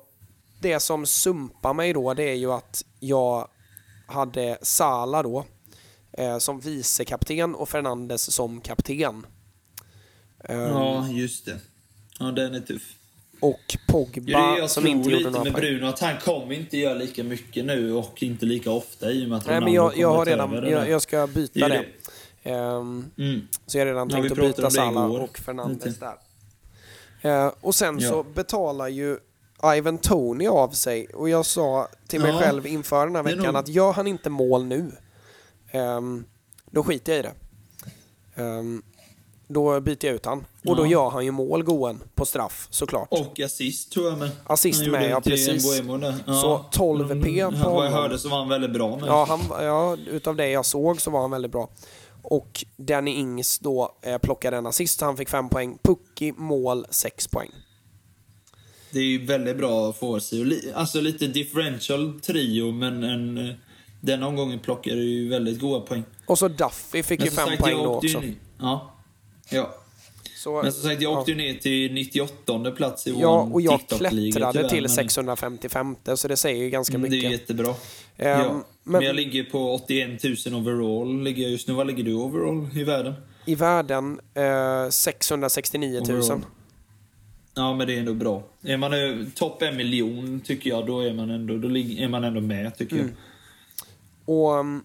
[0.59, 3.47] det som sumpar mig då, det är ju att jag
[4.07, 5.45] hade Sala då
[6.11, 9.25] eh, som vicekapten och Fernandes som kapten.
[10.43, 11.57] Ehm, Ja, just det.
[12.19, 12.95] Ja, den är tuff.
[13.39, 15.61] Och Ja, Pogba jag som inte gjorde några med poäng.
[15.63, 19.29] Bruno, att han kommer inte göra lika mycket nu och inte lika ofta i och
[19.29, 21.85] med att Nej men jag, jag har redan, jag, jag ska byta Det
[22.43, 22.49] det.
[22.51, 23.47] Ehm, Mm.
[23.65, 26.15] Så jag har redan Ja, tänkt att byta Salah och Fernandes där.
[27.21, 28.25] Eh, och sen så Ja.
[28.35, 29.17] betalar ju
[29.77, 33.43] Ivan Tony av sig och jag sa till mig Ja, själv inför den här veckan
[33.43, 34.91] nog- att gör han inte mål nu,
[35.71, 36.25] ehm,
[36.71, 37.33] då skiter jag i det.
[38.43, 38.81] Ehm,
[39.49, 40.45] då byter jag ut han.
[40.65, 43.07] Och då gör han ju mål, Goen, på straff såklart.
[43.11, 44.29] Och assist tror jag med.
[44.43, 45.63] Assist Han med, ja, precis.
[46.25, 49.07] Så 12 P Mm, på Vad jag hörde så var han väldigt bra med.
[49.09, 51.69] Ja, han, ja, utav det jag såg så var han väldigt bra.
[52.21, 55.77] Och Danny Ings då eh, plockade en assist, han fick fem poäng.
[55.83, 57.51] Pucki, mål, sex poäng.
[58.91, 59.93] Det är ju väldigt bra
[60.31, 63.55] li- Alltså lite differential trio, men en, eh,
[64.01, 66.03] den omgången plockade ju väldigt goda poäng.
[66.25, 68.19] Och så Duffy fick ju Men fem sagt, poäng jag då ju också.
[68.19, 68.95] ner- Ja.
[69.51, 69.75] Ja.
[70.35, 73.61] Så, Men som sagt, jag åkte ju ner till 98 plats i ja, vår och
[73.61, 77.31] jag klättrade tyvärr, till men- 655 så det säger ju ganska Mm, Det är mycket.
[77.31, 77.67] jättebra.
[78.17, 78.53] Ehm, ja.
[78.53, 79.01] men- men...
[79.01, 81.23] jag ligger på 81 000 overall.
[81.23, 81.73] Ligger jag just nu.
[81.73, 83.13] Vad ligger du overall i världen?
[83.45, 86.17] I världen eh, 669 000.
[86.19, 86.41] Overall.
[87.53, 88.43] Ja, men det är ändå bra.
[88.63, 92.23] Är man ö- topp en miljon, tycker jag, då är man ändå, då är man
[92.23, 93.11] ändå med, tycker Mm.
[94.25, 94.83] Och um,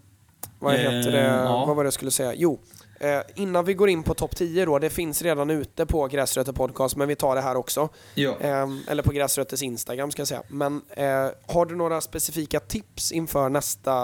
[0.58, 1.20] vad Eh, heter det?
[1.24, 1.64] ja.
[1.66, 2.34] Vad var det jag skulle säga?
[2.36, 2.58] Jo,
[3.04, 6.52] eh, innan vi går in på topp 10 då, det finns redan ute på Gräsrötter
[6.52, 7.88] Podcast, men vi tar det här också.
[8.14, 8.36] Ja.
[8.40, 10.42] Eh, eller på Gräsrötters Instagram ska jag säga.
[10.48, 13.94] Men eh, har du några specifika tips inför nästa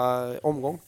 [0.41, 0.79] omgång?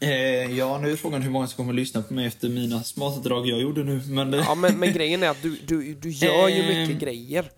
[0.00, 3.20] Eh, ja, nu är frågan hur många som kommer lyssna på mig efter mina smarta
[3.20, 4.00] drag jag gjorde nu.
[4.06, 7.50] Men Ja, men, men grejen är att du, du, du gör ju Ehm, mycket grejer.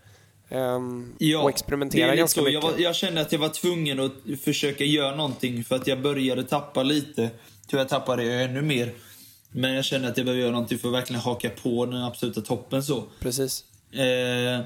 [0.48, 2.44] ehm, Ja, och experimenterar ganska så.
[2.44, 2.62] mycket.
[2.64, 4.12] Jag, var, jag kände att jag var tvungen att
[4.44, 7.30] försöka göra någonting för att jag började tappa lite.
[7.68, 8.92] Tyvärr tappade jag ännu mer.
[9.52, 12.40] Men jag kände att jag behövde göra någonting för att verkligen haka på den absoluta
[12.40, 13.04] toppen så.
[13.20, 13.64] Precis.
[13.92, 14.60] Eh,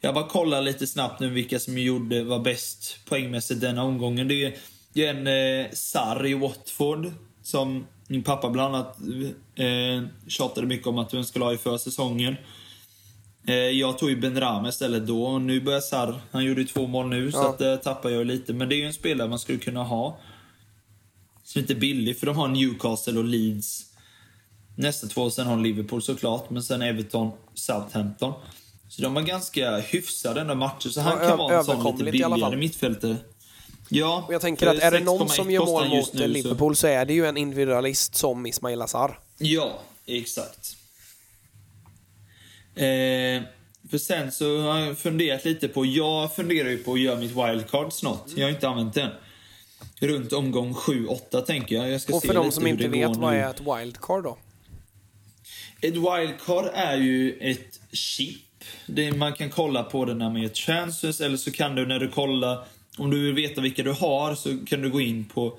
[0.00, 4.28] jag bara kollar lite snabbt nu vilka som gjorde var bäst poängmässigt denna omgången.
[4.28, 4.54] Det är,
[4.92, 5.26] det är en
[5.64, 7.12] eh, Sarri i Watford
[7.42, 8.98] som min pappa bland annat
[9.54, 12.36] eh, tjatade mycket om att hon skulle ha i försäsongen.
[13.46, 16.66] Eh, jag tog ju Ben Rama istället då och nu börjar Sarr, han gjorde ju
[16.66, 17.48] två mål nu så Ja.
[17.48, 18.52] att eh, tappar jag lite.
[18.52, 20.18] Men det är ju en spelare man skulle kunna ha.
[21.54, 23.84] Som inte är billig för de har Newcastle och Leeds
[24.76, 25.30] nästa två.
[25.30, 28.32] Sen har Liverpool såklart, men sen Everton, Southampton.
[28.88, 30.88] Så de var ganska hyfsade ändå matcher.
[30.88, 33.16] Så han Ja, kan vara en sån lite billigare mittfältare.
[33.88, 34.24] Ja.
[34.28, 36.76] Och jag tänker att är det någon 6,1 som gör mål mot nu, så- Liverpool
[36.76, 39.18] så är det ju en individualist som Ismail Azar.
[39.38, 40.76] Ja, exakt.
[42.74, 43.42] Eh,
[43.90, 47.30] för sen så har jag funderat lite på, jag funderar ju på att göra mitt
[47.36, 48.24] wildcard snart.
[48.36, 49.10] Jag har inte använt den.
[50.00, 51.90] Runt omgång 7-8 tänker jag.
[51.90, 54.38] Jag ska Och för de som inte vet, vad är ett wildcard då?
[55.80, 58.40] Ett wildcard är ju ett chip.
[58.86, 61.98] Det, man kan kolla på det när man gör transfers eller så kan du när
[61.98, 62.64] du kollar,
[62.98, 65.58] om du vill veta vilka du har så kan du gå in på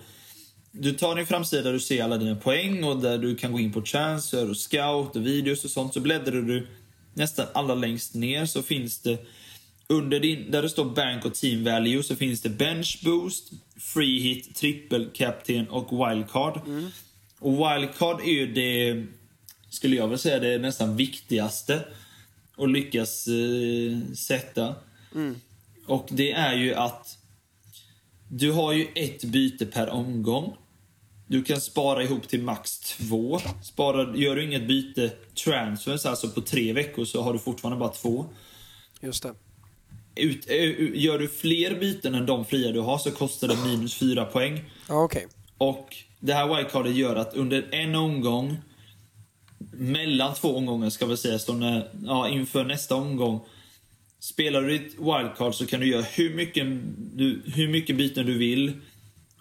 [0.79, 3.59] du tar din framsida där du ser alla dina poäng och där du kan gå
[3.59, 5.93] in på transfer och scout och videos och sånt.
[5.93, 6.67] Så bläddrar du
[7.13, 9.25] nästan alla längst ner så finns det
[9.87, 14.19] under din, där det står bank och team value så finns det bench boost, free
[14.19, 16.61] hit, trippel captain och wildcard.
[17.39, 19.05] Och wildcard är ju det,
[19.69, 21.85] skulle jag vilja säga, det nästan viktigaste
[22.57, 24.75] att lyckas eh, sätta.
[25.87, 27.17] Och det är ju att
[28.29, 30.57] du har ju ett byte per omgång.
[31.27, 33.39] Du kan spara ihop till max två.
[33.63, 35.11] Spara, gör du inget byte
[35.43, 38.25] transfers, alltså på tre veckor, så har du fortfarande bara två.
[39.01, 39.33] Just det.
[40.15, 43.95] Ut, ö, gör du fler byten än de fria du har så kostar det minus
[43.95, 44.63] fyra poäng.
[44.89, 45.27] Ja, okej.
[45.57, 48.57] Och det här wildcardet gör att under en omgång,
[49.71, 53.39] mellan två omgångar ska vi säga, när, ja, inför nästa omgång.
[54.19, 56.67] Spelar du ditt wildcard så kan du göra hur mycket,
[57.13, 58.73] du, hur mycket byten du vill.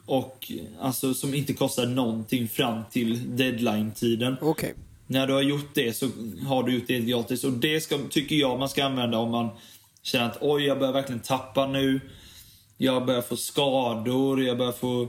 [0.07, 4.37] Och alltså som inte kostar någonting fram till deadline-tiden.
[4.41, 4.75] Okej.
[5.07, 6.09] När du har gjort det så
[6.47, 7.45] har du gjort det gratis.
[7.45, 9.49] Och det ska, tycker jag man ska använda om man
[10.05, 12.01] känner att oj, jag börjar verkligen tappa nu.
[12.77, 15.09] Jag börjar få skador, jag börjar få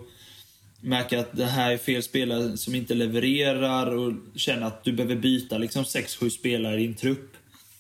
[0.82, 5.16] märka att det här är fel spelare som inte levererar och känner att du behöver
[5.16, 7.34] byta liksom 6-7 spelare i din trupp.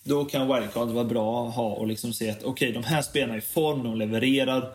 [0.03, 3.33] Då kan wildcard vara bra att ha och liksom se att okej, de här spelarna
[3.33, 4.71] är i form, de levererar.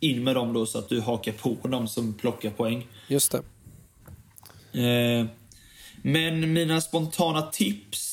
[0.00, 2.86] In med dem då så att du hakar på dem som plockar poäng.
[3.08, 3.38] Just det.
[4.72, 5.26] Eh,
[6.02, 8.07] men mina spontana tips,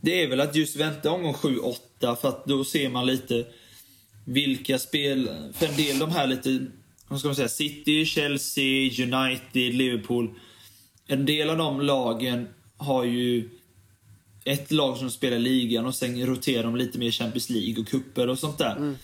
[0.00, 3.46] det är väl att just vänta omgång 7-8 för att då ser man lite
[4.24, 6.66] vilka spel, för en del de här lite,
[7.08, 10.30] vad ska man säga, City, Chelsea, United, Liverpool.
[11.06, 13.50] En del av de lagen har ju
[14.44, 18.28] ett lag som spelar ligan och sen roterar de lite mer Champions League och kupper
[18.28, 18.96] och sånt där.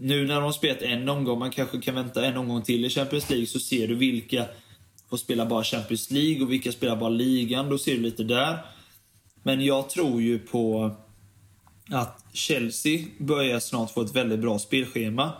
[0.00, 2.90] Nu när de har spelat en omgång, man kanske kan vänta en omgång till i
[2.90, 4.46] Champions League, så ser du vilka
[5.10, 7.68] får spela bara Champions League och vilka spelar bara ligan.
[7.68, 8.58] Då ser du lite där.
[9.46, 10.90] Men jag tror ju på
[11.90, 15.32] att Chelsea börjar snart få ett väldigt bra spelschema.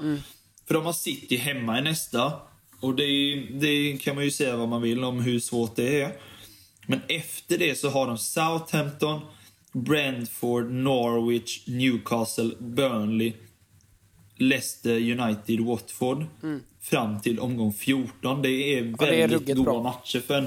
[0.67, 2.33] För de har City hemma i nästa.
[2.81, 6.13] Och det, det kan man ju säga vad man vill om hur svårt det är.
[6.87, 9.21] Men efter det så har de Southampton,
[9.73, 13.33] Brentford, Norwich, Newcastle, Burnley,
[14.37, 16.25] Leicester, United, Watford.
[16.81, 18.43] Fram till omgång 14.
[18.43, 19.83] Det är väldigt det är bra.
[19.83, 20.21] matcher.
[20.21, 20.47] För en,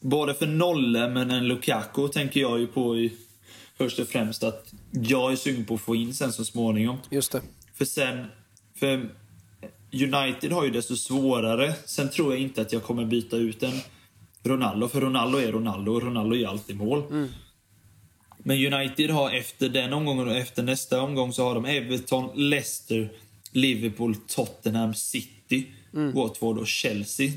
[0.00, 3.12] både för Nolle, men en Lukaku tänker jag ju på i,
[3.76, 6.96] först och främst att jag är sugen på att få in sen så småningom.
[7.10, 7.42] Just det.
[7.74, 8.26] För sen...
[8.74, 9.08] För
[9.92, 11.74] United har ju desto svårare.
[11.84, 13.80] Sen tror jag inte att jag kommer byta ut en
[14.42, 17.28] Ronaldo, för Ronaldo är Ronaldo och Ronaldo gör alltid mål.
[18.38, 23.12] Men United har efter den omgången och efter nästa omgång så har de Everton, Leicester,
[23.52, 27.32] Liverpool, Tottenham, City, Watford och Chelsea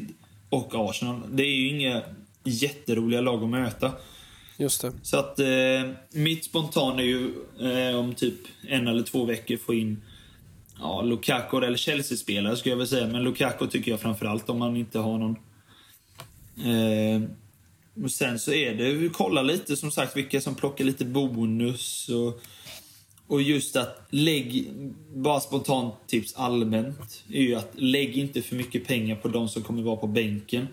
[0.50, 1.22] och Arsenal.
[1.32, 2.02] Det är ju inga
[2.44, 3.92] jätteroliga lag att möta.
[4.58, 4.94] Just det.
[5.02, 8.36] Så att eh, mitt spontan är ju eh, om typ
[8.68, 10.02] en eller två veckor få in
[10.80, 13.08] ja, Lukaku eller Chelsea-spelare skulle jag vilja säga.
[13.08, 15.36] Men Lukaku tycker jag framförallt om man inte har någon.
[16.66, 17.30] Eh,
[18.04, 22.10] och sen så är det, vi kollar lite som sagt vilka som plockar lite bonus
[22.10, 22.42] och,
[23.28, 24.72] och just att lägg,
[25.16, 29.62] bara spontant tips allmänt, är ju att lägg inte för mycket pengar på de som
[29.62, 30.68] kommer vara på bänken.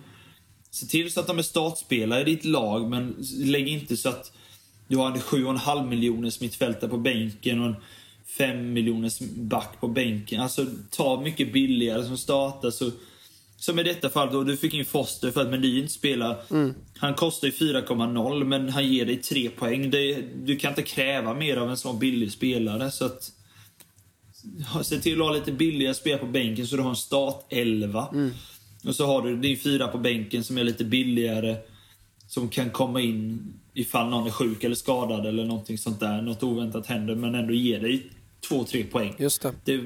[0.76, 4.32] Se till så att de är startspelare i ditt lag, men lägg inte så att
[4.88, 7.76] du har en 7,5 miljoners mittfältare på bänken och en
[8.38, 10.40] 5 miljoners back på bänken.
[10.40, 12.70] Alltså, ta mycket billigare som startar.
[12.70, 12.90] Så,
[13.56, 16.42] som i detta fall då, du fick in Foster för att inte spelar.
[16.98, 19.90] Han kostar ju 4,0 men han ger dig 3 poäng.
[19.90, 22.90] Det, du kan inte kräva mer av en sån billig spelare.
[22.90, 23.32] Så att,
[24.84, 28.08] se till att ha lite billigare spelare på bänken så du har en start 11.
[28.86, 31.56] Och så har du din fyra på bänken som är lite billigare.
[32.28, 36.22] Som kan komma in ifall någon är sjuk eller skadad eller någonting sånt där.
[36.22, 38.10] Något oväntat händer men ändå ger dig
[38.50, 39.14] 2-3 poäng.
[39.18, 39.52] Just det.
[39.64, 39.76] Det,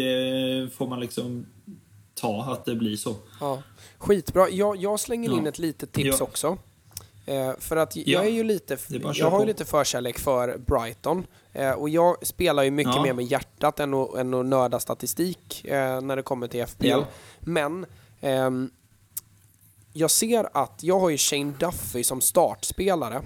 [0.00, 1.46] det får man liksom
[2.14, 3.14] ta att det blir så.
[3.40, 3.62] Ja.
[3.98, 4.48] Skitbra.
[4.50, 5.48] Jag, jag slänger in Ja.
[5.48, 6.24] ett litet tips Ja.
[6.24, 6.58] också.
[7.26, 8.78] Eh, för att jag Ja, är ju lite,
[9.14, 11.26] jag har ju lite förkärlek för Brighton.
[11.52, 15.64] Eh, och jag spelar ju mycket mer med hjärtat än att, än att nörda statistik
[15.64, 17.00] eh, när det kommer till FPL.
[17.40, 17.86] Men
[19.92, 23.22] jag ser att jag har ju Shane Duffy som startspelare.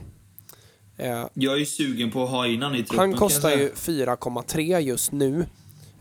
[0.96, 2.98] Eh, Jag är ju sugen på att ha in han i truppen.
[2.98, 4.06] han kostar ju säga.
[4.06, 5.46] 4,3 just nu.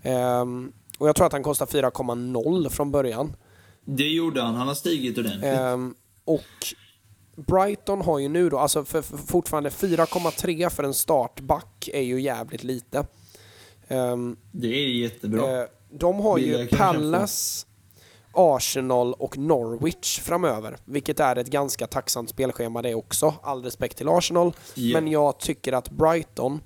[0.04, 3.36] Ehm, och jag tror att han kostar 4,0 från början.
[3.86, 4.56] Det gjorde han.
[4.56, 5.44] Han har stigit ordentligt.
[5.44, 5.96] Ehm,
[6.26, 6.44] och
[7.36, 12.22] Brighton har ju nu då, alltså för, för fortfarande 4,3 för en startback är ju
[12.22, 13.08] jävligt lite.
[13.88, 15.62] Ehm, det är jättebra.
[15.62, 17.67] eh, de har ju Palace,
[18.38, 23.34] Arsenal och Norwich framöver, vilket är ett ganska tacksamt spelschema det också.
[23.42, 25.02] All respekt till Arsenal, Ja.
[25.02, 26.62] men jag tycker att Brighton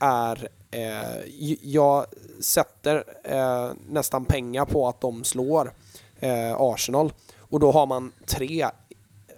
[0.00, 0.48] är...
[0.70, 2.06] Eh, jag
[2.40, 5.72] sätter eh, nästan pengar på att de slår
[6.20, 7.12] eh, Arsenal.
[7.38, 8.68] Och då har man tre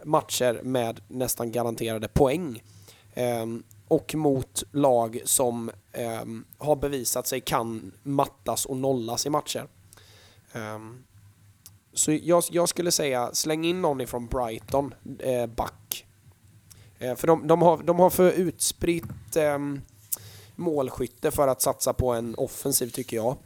[0.04, 2.62] matcher med nästan garanterade poäng.
[3.14, 9.66] Ehm, och mot lag som ehm, har bevisat sig kan mattas och nollas i matcher.
[10.52, 11.02] Ehm,
[11.94, 16.06] så jag, jag skulle säga släng in någon ifrån Brighton, eh, back.
[16.98, 19.80] Eh, för de, de, har, de har för utspritt ehm,
[20.56, 23.36] målskytte för att satsa på en offensiv tycker jag.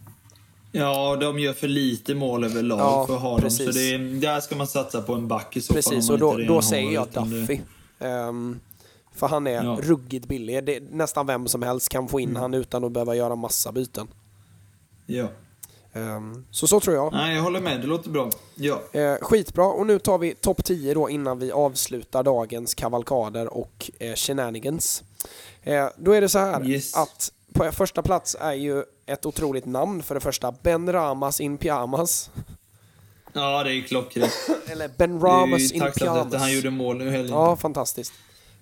[0.72, 3.40] Ja, de gör för lite mål överlag Ja, för att ha dem.
[3.40, 3.66] precis.
[3.66, 5.82] Så det, är- där ska man satsa på en back i så fall.
[5.82, 7.60] Precis, och då, då säger jag Duffy.
[7.98, 8.60] Ehm,
[9.12, 9.78] för han är Ja.
[9.82, 10.64] ruggigt billig.
[10.64, 12.42] Det, nästan vem som helst kan få in Mm.
[12.42, 14.08] han utan att behöva göra massa byten.
[15.06, 15.28] Ja.
[15.94, 17.12] Ehm, så så tror jag.
[17.12, 17.80] Nej, jag håller med.
[17.80, 18.30] Det låter bra.
[18.54, 18.80] Ja.
[18.92, 23.90] Eh, skitbra, och nu tar vi topp 10 då innan vi avslutar dagens kavalkader och
[23.98, 25.02] eh, shenanigans.
[25.62, 26.94] Eh, då är det så här Yes.
[26.96, 31.58] att på första plats är ju ett otroligt namn för det första, Ben Ramas in
[31.58, 32.30] pyjamas.
[33.32, 34.32] Ja, det är klockrent.
[34.66, 36.34] Eller Ben Det är Ramas ju in tacksamt pyjamas.
[36.34, 37.34] att han gjorde mål nu i helgen.
[37.34, 38.12] Ja, fantastiskt.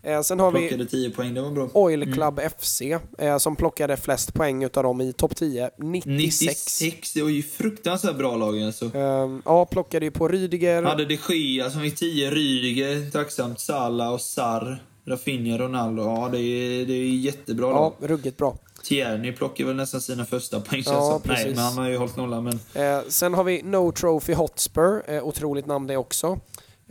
[0.02, 1.68] Eh, sen har vi Plockade 10 poäng, det var bra.
[1.74, 2.82] Oil Club FC
[3.18, 6.80] eh, som plockade flest poäng utav dem i topp 10, 96.
[6.80, 8.84] 96, det var ju fruktansvärt bra lag alltså.
[8.94, 10.82] Eh, ja, plockade ju på Rydiger.
[10.82, 16.02] Hade de Gea som fick 10, Rydiger, tacksamt, Salah och Sarr, Rafinha, Ronaldo.
[16.02, 18.10] Ja, det är, det är jättebra Ja, lag.
[18.10, 18.56] ruggigt bra.
[18.84, 21.32] Tierney plockar väl nästan sina första poäng Ja, som.
[21.32, 22.44] Nej, men han har ju hållit nollan.
[22.44, 26.38] Men Eh, sen har vi No Trophy Hotspur, eh, otroligt namn det också.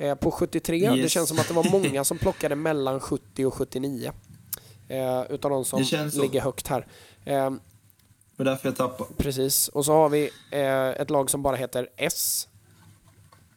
[0.02, 1.11] Eh, på 73, det Yes.
[1.11, 4.11] känns som att det var många som plockade mellan 70 och 79.
[4.88, 6.88] Eh, utav de som Det ligger högt här.
[7.26, 9.10] Eh, det var därför jag tappade.
[9.18, 12.48] precis, och så har vi eh, ett lag som bara heter S.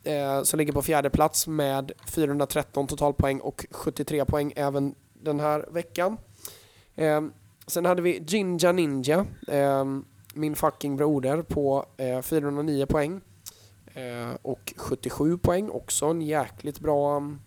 [0.04, 5.66] Eh, som ligger på fjärde plats med 413 totalpoäng och 73 poäng även den här
[5.70, 6.16] veckan.
[6.94, 7.20] Eh,
[7.66, 9.84] sen hade vi Jinja Ninja, eh,
[10.34, 13.20] min fucking broder, på eh, 409 poäng.
[13.94, 17.16] Eh, och 77 poäng, också en jäkligt bra...
[17.16, 17.40] um,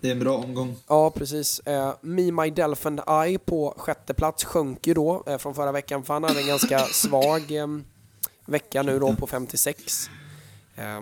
[0.00, 0.76] Det är en bra omgång.
[0.88, 1.58] Ja, precis.
[1.60, 5.72] Eh, Me, My, Delf and I på sjätte plats sjönk ju då eh, från förra
[5.72, 7.66] veckan för han hade en ganska svag eh,
[8.46, 10.10] vecka nu då på 56.
[10.76, 11.00] Eh,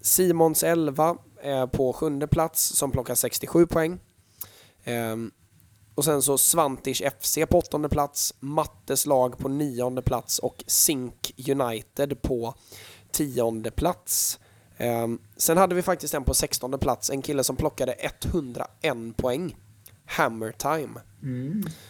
[0.00, 3.98] Simons 11 eh, på sjunde plats som plockar 67 poäng.
[4.84, 5.16] Eh,
[5.94, 11.34] och sen så Svantish FC på åttonde plats, Mattes lag på nionde plats och Zink
[11.48, 12.54] United på
[13.16, 14.38] tionde plats.
[14.76, 19.56] Ehm, sen hade vi faktiskt en på 16 plats, en kille som plockade 101 poäng.
[20.06, 21.00] Hammer time.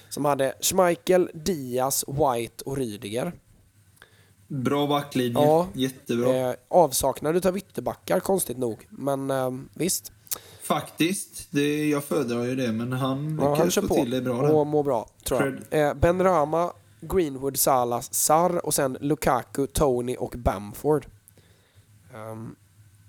[0.09, 3.32] Som hade Schmeichel, Diaz, White och Rydiger.
[4.48, 5.43] Bra backlinje.
[5.43, 5.69] Ja.
[5.74, 6.36] Jättebra.
[6.36, 10.12] Eh, avsaknad utav ytterbackar konstigt nog, men ehm, visst.
[10.62, 11.48] Faktiskt.
[11.51, 14.20] Det, jag föredrar ju det, men han Ja, han lyckas kör få på till det
[14.20, 14.55] bra där.
[14.55, 15.81] och mår bra, tror jag.
[15.89, 21.07] Eh, ben Rama, Greenwood, Salah, Sarr och sen Lukaku, Tony och Bamford.
[22.16, 22.55] Ehm,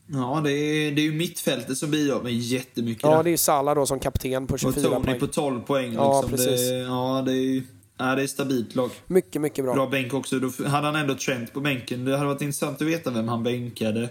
[0.09, 3.03] Ja, det är, det är ju mittfältet som bidrar med jättemycket.
[3.03, 3.23] ja, där.
[3.23, 5.19] det är Salah då som kapten på och 24 Tony poäng.
[5.19, 5.93] på 12 poäng.
[5.93, 6.37] Ja, liksom.
[6.37, 6.69] precis.
[6.69, 7.63] Det, ja, det är ju...
[7.97, 8.91] Ja, det är stabilt lag.
[9.07, 9.73] Mycket, mycket bra.
[9.73, 10.39] Bra bänk också.
[10.39, 12.05] Då hade han ändå Trent på bänken.
[12.05, 14.09] Det hade varit intressant att veta vem han bänkade.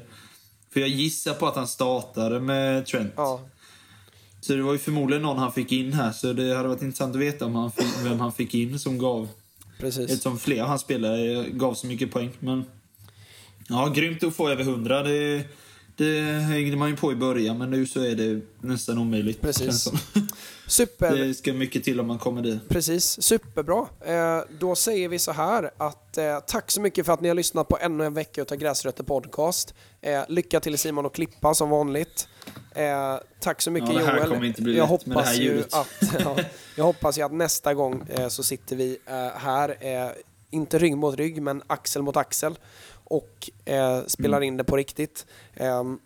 [0.73, 3.13] För jag gissar på att han startade med Trent.
[3.17, 3.41] Ja,
[4.41, 6.13] Så det var ju förmodligen någon han fick in här.
[6.13, 8.99] Så det hade varit intressant att veta om han fick, vem han fick in som
[8.99, 9.29] gav...
[9.81, 10.11] precis.
[10.11, 12.31] Eftersom flera av hans spelare gav så mycket poäng.
[12.41, 12.65] Men...
[13.69, 15.03] Ja, grymt att få över 100.
[15.03, 15.45] Det,
[15.97, 19.41] det hängde man ju på i början, men nu så är det nästan omöjligt.
[19.41, 19.89] Precis.
[20.67, 22.69] Super, Det ska mycket till om man kommer dit.
[22.69, 23.23] precis.
[23.23, 23.87] Superbra.
[24.07, 27.35] Eh, då säger vi så här att eh, tack så mycket för att ni har
[27.35, 29.75] lyssnat på ännu en vecka utav Gräsrötter Podcast.
[30.01, 32.29] Eh, lycka till Simon och Klippa som vanligt.
[33.41, 34.29] Tack så mycket Ja, det här Joel.
[34.29, 36.37] kommer inte bli jag lätt med det här hoppas ju att, ja,
[36.77, 38.99] jag hoppas ju att nästa gång så sitter vi
[39.35, 39.77] här,
[40.51, 42.59] inte rygg mot rygg, men axel mot axel
[43.07, 44.47] och eh, spelar Mm.
[44.49, 45.27] in det på riktigt.
[45.55, 45.99] Ehm,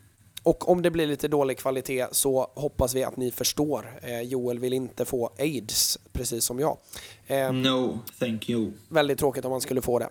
[0.43, 3.99] och om det blir lite dålig kvalitet så hoppas vi att ni förstår.
[4.03, 6.77] Eh, Joel vill inte få aids, precis som jag.
[7.27, 8.71] Eh, No, thank you.
[8.89, 10.09] Väldigt tråkigt om man skulle få det.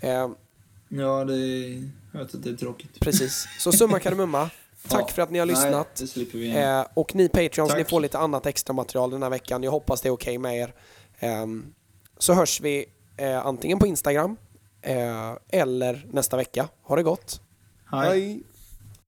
[0.00, 0.28] Eh,
[0.90, 1.90] Ja, det är...
[2.12, 3.00] Jag vet att det är tråkigt.
[3.00, 3.46] precis.
[3.58, 4.50] Så summa kardemumma.
[4.88, 5.14] Tack Ja.
[5.14, 6.16] för att ni har Nej, lyssnat.
[6.34, 6.56] igen.
[6.80, 7.78] Eh, och ni Patreons, Tack.
[7.78, 9.62] ni får lite annat extra material den här veckan.
[9.62, 10.74] Jag hoppas det är okej med er.
[11.18, 11.74] Ehm,
[12.18, 12.86] så hörs vi
[13.16, 14.36] eh, antingen på Instagram eh,
[15.48, 16.68] eller nästa vecka.
[16.82, 17.40] Ha det gott.
[17.90, 18.42] Hej.